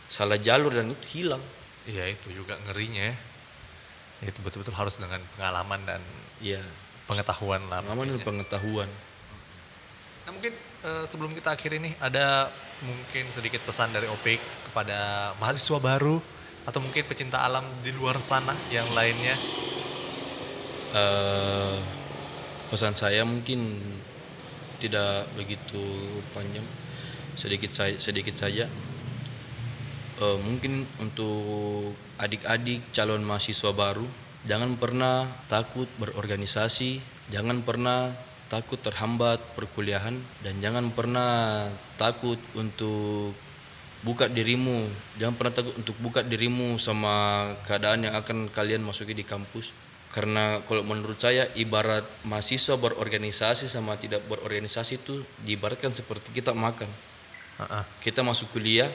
salah 0.09 0.41
jalur 0.41 0.73
dan 0.73 0.89
itu 0.89 1.21
hilang. 1.21 1.45
Iya 1.85 2.09
itu 2.09 2.33
juga 2.33 2.57
ngerinya 2.69 3.12
ya. 3.12 3.16
Itu 4.33 4.41
betul-betul 4.41 4.73
harus 4.73 4.97
dengan 4.97 5.21
pengalaman 5.37 5.81
dan 5.85 6.01
ya 6.41 6.61
pengetahuan 7.05 7.61
lah. 7.69 7.85
pengalaman 7.85 8.16
dan 8.16 8.21
pengetahuan. 8.25 8.89
Nah 10.25 10.31
mungkin 10.33 10.53
eh, 10.85 11.05
sebelum 11.07 11.35
kita 11.35 11.55
akhiri 11.55 11.83
nih 11.83 11.95
ada 11.99 12.51
mungkin 12.85 13.26
sedikit 13.33 13.62
pesan 13.66 13.91
dari 13.91 14.07
Opik 14.07 14.39
kepada 14.70 15.33
mahasiswa 15.43 15.79
baru 15.83 16.22
atau 16.68 16.79
mungkin 16.85 17.03
pecinta 17.09 17.43
alam 17.43 17.64
di 17.81 17.91
luar 17.97 18.20
sana 18.20 18.53
yang 18.68 18.87
lainnya. 18.93 19.35
Eh, 20.95 21.76
pesan 22.68 22.93
saya 22.93 23.24
mungkin 23.24 23.81
tidak 24.79 25.26
begitu 25.35 25.83
panjang 26.37 26.64
sedikit 27.35 27.72
saya 27.74 27.99
sedikit 27.99 28.37
saja 28.39 28.68
Eh, 30.18 30.39
mungkin 30.43 30.83
untuk 30.99 31.95
adik-adik 32.18 32.91
calon 32.91 33.22
mahasiswa 33.22 33.70
baru 33.70 34.03
jangan 34.51 34.74
pernah 34.74 35.31
takut 35.47 35.87
berorganisasi 35.95 36.99
jangan 37.31 37.62
pernah 37.62 38.11
takut 38.49 38.81
terhambat 38.81 39.41
perkuliahan 39.55 40.17
dan 40.41 40.55
jangan 40.65 40.89
pernah 40.93 41.69
takut 42.01 42.41
untuk 42.57 43.37
buka 44.03 44.27
dirimu. 44.27 44.89
Jangan 45.21 45.35
pernah 45.37 45.55
takut 45.55 45.75
untuk 45.77 45.97
buka 46.01 46.25
dirimu 46.25 46.81
sama 46.81 47.47
keadaan 47.69 48.09
yang 48.09 48.15
akan 48.17 48.49
kalian 48.49 48.83
masuki 48.83 49.13
di 49.13 49.25
kampus. 49.25 49.71
Karena 50.09 50.65
kalau 50.65 50.81
menurut 50.89 51.21
saya 51.21 51.45
ibarat 51.53 52.03
mahasiswa 52.25 52.81
berorganisasi 52.81 53.69
sama 53.69 54.01
tidak 54.01 54.25
berorganisasi 54.25 55.05
itu 55.05 55.21
diibaratkan 55.45 55.93
seperti 55.93 56.33
kita 56.33 56.57
makan. 56.57 56.89
Heeh. 57.59 57.85
kita 58.07 58.23
masuk 58.23 58.55
kuliah 58.55 58.87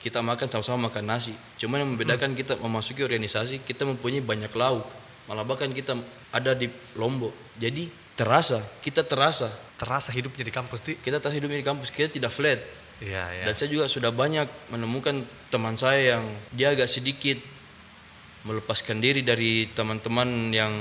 kita 0.00 0.24
makan 0.24 0.48
sama-sama 0.48 0.88
makan 0.88 1.04
nasi. 1.12 1.36
Cuman 1.60 1.84
yang 1.84 1.90
membedakan 1.92 2.32
kita 2.32 2.56
memasuki 2.56 3.04
organisasi 3.04 3.60
kita 3.60 3.84
mempunyai 3.84 4.24
banyak 4.24 4.48
lauk. 4.56 4.88
Malah 5.28 5.44
bahkan 5.44 5.68
kita 5.70 5.94
ada 6.32 6.56
di 6.56 6.72
lombok. 6.96 7.36
Jadi 7.60 7.92
terasa 8.20 8.60
kita 8.84 9.00
terasa 9.00 9.48
Terasa 9.80 10.12
hidupnya 10.12 10.44
di 10.44 10.52
kampus 10.52 10.84
di. 10.84 10.92
kita 11.00 11.16
terasa 11.24 11.40
hidupnya 11.40 11.56
di 11.56 11.64
kampus 11.64 11.88
kita 11.88 12.12
tidak 12.12 12.28
flat 12.28 12.60
Iya 13.00 13.24
ya. 13.32 13.44
dan 13.48 13.56
saya 13.56 13.72
juga 13.72 13.88
sudah 13.88 14.12
banyak 14.12 14.44
menemukan 14.68 15.24
teman 15.48 15.72
saya 15.72 16.20
yang 16.20 16.24
dia 16.52 16.76
agak 16.76 16.84
sedikit 16.84 17.40
melepaskan 18.44 19.00
diri 19.00 19.24
dari 19.24 19.68
teman-teman 19.72 20.52
yang 20.52 20.72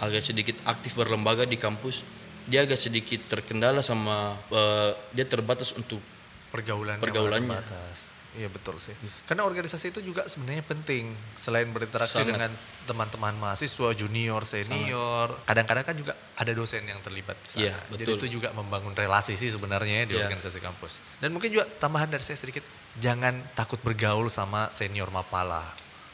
agak 0.00 0.24
sedikit 0.24 0.56
aktif 0.64 0.96
berlembaga 0.96 1.44
di 1.44 1.60
kampus. 1.60 2.00
Dia 2.48 2.64
agak 2.64 2.80
sedikit 2.80 3.20
terkendala 3.28 3.84
sama 3.84 4.36
eh, 4.48 4.90
dia 5.12 5.28
terbatas 5.28 5.76
untuk 5.76 6.00
pergaulannya 6.48 7.00
Pergaulannya. 7.00 7.60
terbatas. 7.60 8.16
Iya 8.30 8.46
betul 8.46 8.78
sih. 8.78 8.94
Karena 9.26 9.42
organisasi 9.42 9.90
itu 9.90 10.00
juga 10.00 10.22
sebenarnya 10.24 10.62
penting 10.62 11.10
selain 11.34 11.66
berinteraksi 11.66 12.22
Sangat. 12.22 12.30
dengan 12.30 12.50
teman-teman 12.86 13.34
mahasiswa, 13.36 13.90
junior, 13.92 14.46
senior. 14.46 15.34
Kadang-kadang 15.42 15.82
kan 15.82 15.94
juga 15.94 16.14
ada 16.34 16.52
dosen 16.54 16.82
yang 16.82 17.02
terlibat 17.02 17.34
di 17.36 17.48
sana. 17.50 17.62
Iya, 17.66 17.74
Jadi 17.90 18.02
betul. 18.06 18.16
itu 18.16 18.26
juga 18.38 18.48
membangun 18.52 18.94
relasi 18.94 19.34
sih 19.34 19.50
sebenarnya 19.50 20.02
ya 20.02 20.06
di 20.06 20.14
Iya. 20.14 20.26
organisasi 20.26 20.58
kampus. 20.58 21.02
Dan 21.18 21.30
mungkin 21.30 21.50
juga 21.50 21.66
tambahan 21.66 22.06
dari 22.06 22.22
saya 22.22 22.38
sedikit, 22.38 22.62
jangan 22.96 23.34
takut 23.52 23.82
bergaul 23.82 24.26
sama 24.26 24.70
senior 24.70 25.10
Mapala. 25.10 25.66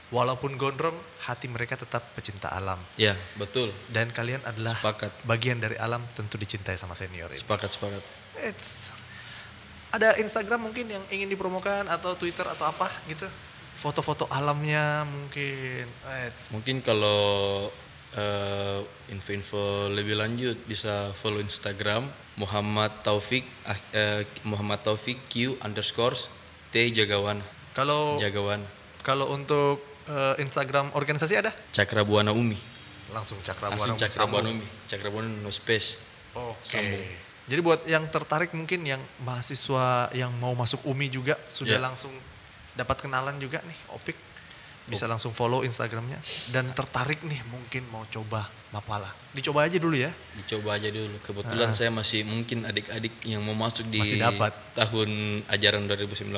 Walaupun 0.07 0.55
gondrong, 0.55 0.95
hati 1.21 1.51
mereka 1.51 1.75
tetap 1.75 2.14
pecinta 2.14 2.47
alam. 2.49 2.79
ya 2.95 3.12
betul 3.35 3.75
Dan 3.87 4.09
kalian 4.09 4.39
adalah 4.41 4.73
sepakat 4.73 5.11
bagian 5.27 5.59
dari 5.59 5.75
alam 5.77 6.01
tentu 6.14 6.39
dicintai 6.39 6.79
sama 6.79 6.95
senior 6.95 7.29
ini. 7.29 7.43
sepakat 7.43 7.69
sepakat. 7.69 8.03
It's 8.41 8.95
ada 9.97 10.14
Instagram 10.20 10.70
mungkin 10.70 10.92
yang 10.92 11.05
ingin 11.09 11.28
dipromokan 11.32 11.88
atau 11.88 12.12
Twitter 12.14 12.44
atau 12.44 12.68
apa 12.68 12.92
gitu. 13.09 13.24
Foto-foto 13.76 14.24
alamnya 14.32 15.05
mungkin. 15.05 15.84
It's 16.28 16.53
Mungkin 16.57 16.80
kalau 16.80 17.68
eh, 18.16 18.80
info-info 19.12 19.92
lebih 19.92 20.16
lanjut 20.16 20.57
bisa 20.64 21.12
follow 21.12 21.38
Instagram 21.38 22.09
Muhammad 22.40 22.92
Taufik 23.05 23.44
eh, 23.92 24.24
Muhammad 24.49 24.80
Taufik 24.82 25.20
Q 25.28 25.61
underscore 25.64 26.16
T 26.72 26.74
Jagawan 26.92 27.40
kalau 27.76 28.16
Jagawan 28.16 28.64
kalau 29.05 29.30
untuk 29.30 29.84
eh, 30.09 30.34
Instagram 30.42 30.90
organisasi 30.97 31.34
ada? 31.38 31.53
Cakra 31.70 32.03
Buana 32.03 32.32
Umi 32.32 32.59
Langsung 33.14 33.38
Cakra 33.44 33.70
langsung 33.70 33.94
Buana 33.94 34.03
Cakra 34.03 34.16
Sambung. 34.24 34.42
Buana 34.42 34.49
Umi 34.57 34.66
Cakra 34.88 35.09
Buana 35.12 35.28
no 35.28 35.53
space 35.53 36.01
Oke. 36.36 36.61
Sambung. 36.61 37.26
Jadi 37.47 37.61
buat 37.62 37.80
yang 37.86 38.03
tertarik 38.07 38.51
mungkin 38.51 38.82
yang 38.82 38.99
mahasiswa 39.22 40.11
yang 40.11 40.34
mau 40.36 40.51
masuk 40.53 40.82
UMI 40.82 41.09
juga 41.09 41.34
sudah 41.47 41.78
Ya. 41.78 41.82
langsung 41.82 42.11
dapat 42.74 43.01
kenalan 43.01 43.38
juga 43.38 43.62
nih 43.62 43.78
Opik. 43.92 44.18
Bisa 44.86 45.07
langsung 45.07 45.34
follow 45.34 45.66
Instagramnya 45.66 46.14
dan 46.51 46.70
tertarik 46.70 47.18
nih 47.22 47.42
mungkin 47.51 47.82
mau 47.90 48.07
coba 48.07 48.47
Mapala. 48.70 49.11
Dicoba 49.30 49.66
aja 49.66 49.78
dulu 49.78 49.94
ya. 49.94 50.11
dicoba 50.36 50.74
aja 50.74 50.90
dulu 50.90 51.18
kebetulan 51.22 51.70
saya 51.70 51.90
masih 51.90 52.22
mungkin 52.22 52.62
adik-adik 52.62 53.14
yang 53.22 53.42
mau 53.42 53.55
masuk 53.57 53.86
di 53.90 53.99
Masih 53.99 54.22
dapat. 54.22 54.55
tahun 54.74 55.11
ajaran 55.49 55.86
2019 55.86 56.30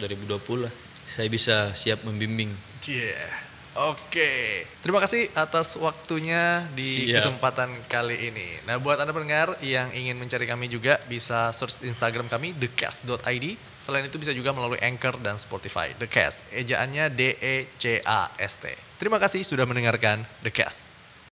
2020 0.00 0.64
lah 0.64 0.72
saya 1.06 1.28
bisa 1.28 1.72
siap 1.74 2.04
membimbing 2.04 2.52
Yeah. 2.88 3.49
Oke, 3.78 4.66
terima 4.82 4.98
kasih 4.98 5.30
atas 5.30 5.78
waktunya 5.78 6.66
di 6.74 7.06
Siap. 7.06 7.22
kesempatan 7.22 7.70
kali 7.86 8.18
ini. 8.26 8.58
Nah, 8.66 8.82
buat 8.82 8.98
anda 8.98 9.14
pendengar 9.14 9.54
yang 9.62 9.94
ingin 9.94 10.18
mencari 10.18 10.42
kami 10.42 10.66
juga 10.66 10.98
bisa 11.06 11.54
search 11.54 11.86
Instagram 11.86 12.26
kami 12.26 12.50
thecast.id. 12.58 13.46
Selain 13.78 14.02
itu 14.02 14.18
bisa 14.18 14.34
juga 14.34 14.50
melalui 14.50 14.82
Anchor 14.82 15.22
dan 15.22 15.38
Spotify. 15.38 15.94
The 16.02 16.10
Cast, 16.10 16.50
ejaannya 16.50 17.14
D 17.14 17.38
E 17.38 17.70
C 17.78 18.02
A 18.02 18.34
S 18.42 18.58
T. 18.58 18.74
Terima 18.98 19.22
kasih 19.22 19.46
sudah 19.46 19.62
mendengarkan 19.70 20.26
The 20.42 20.50
Cast. 20.50 20.99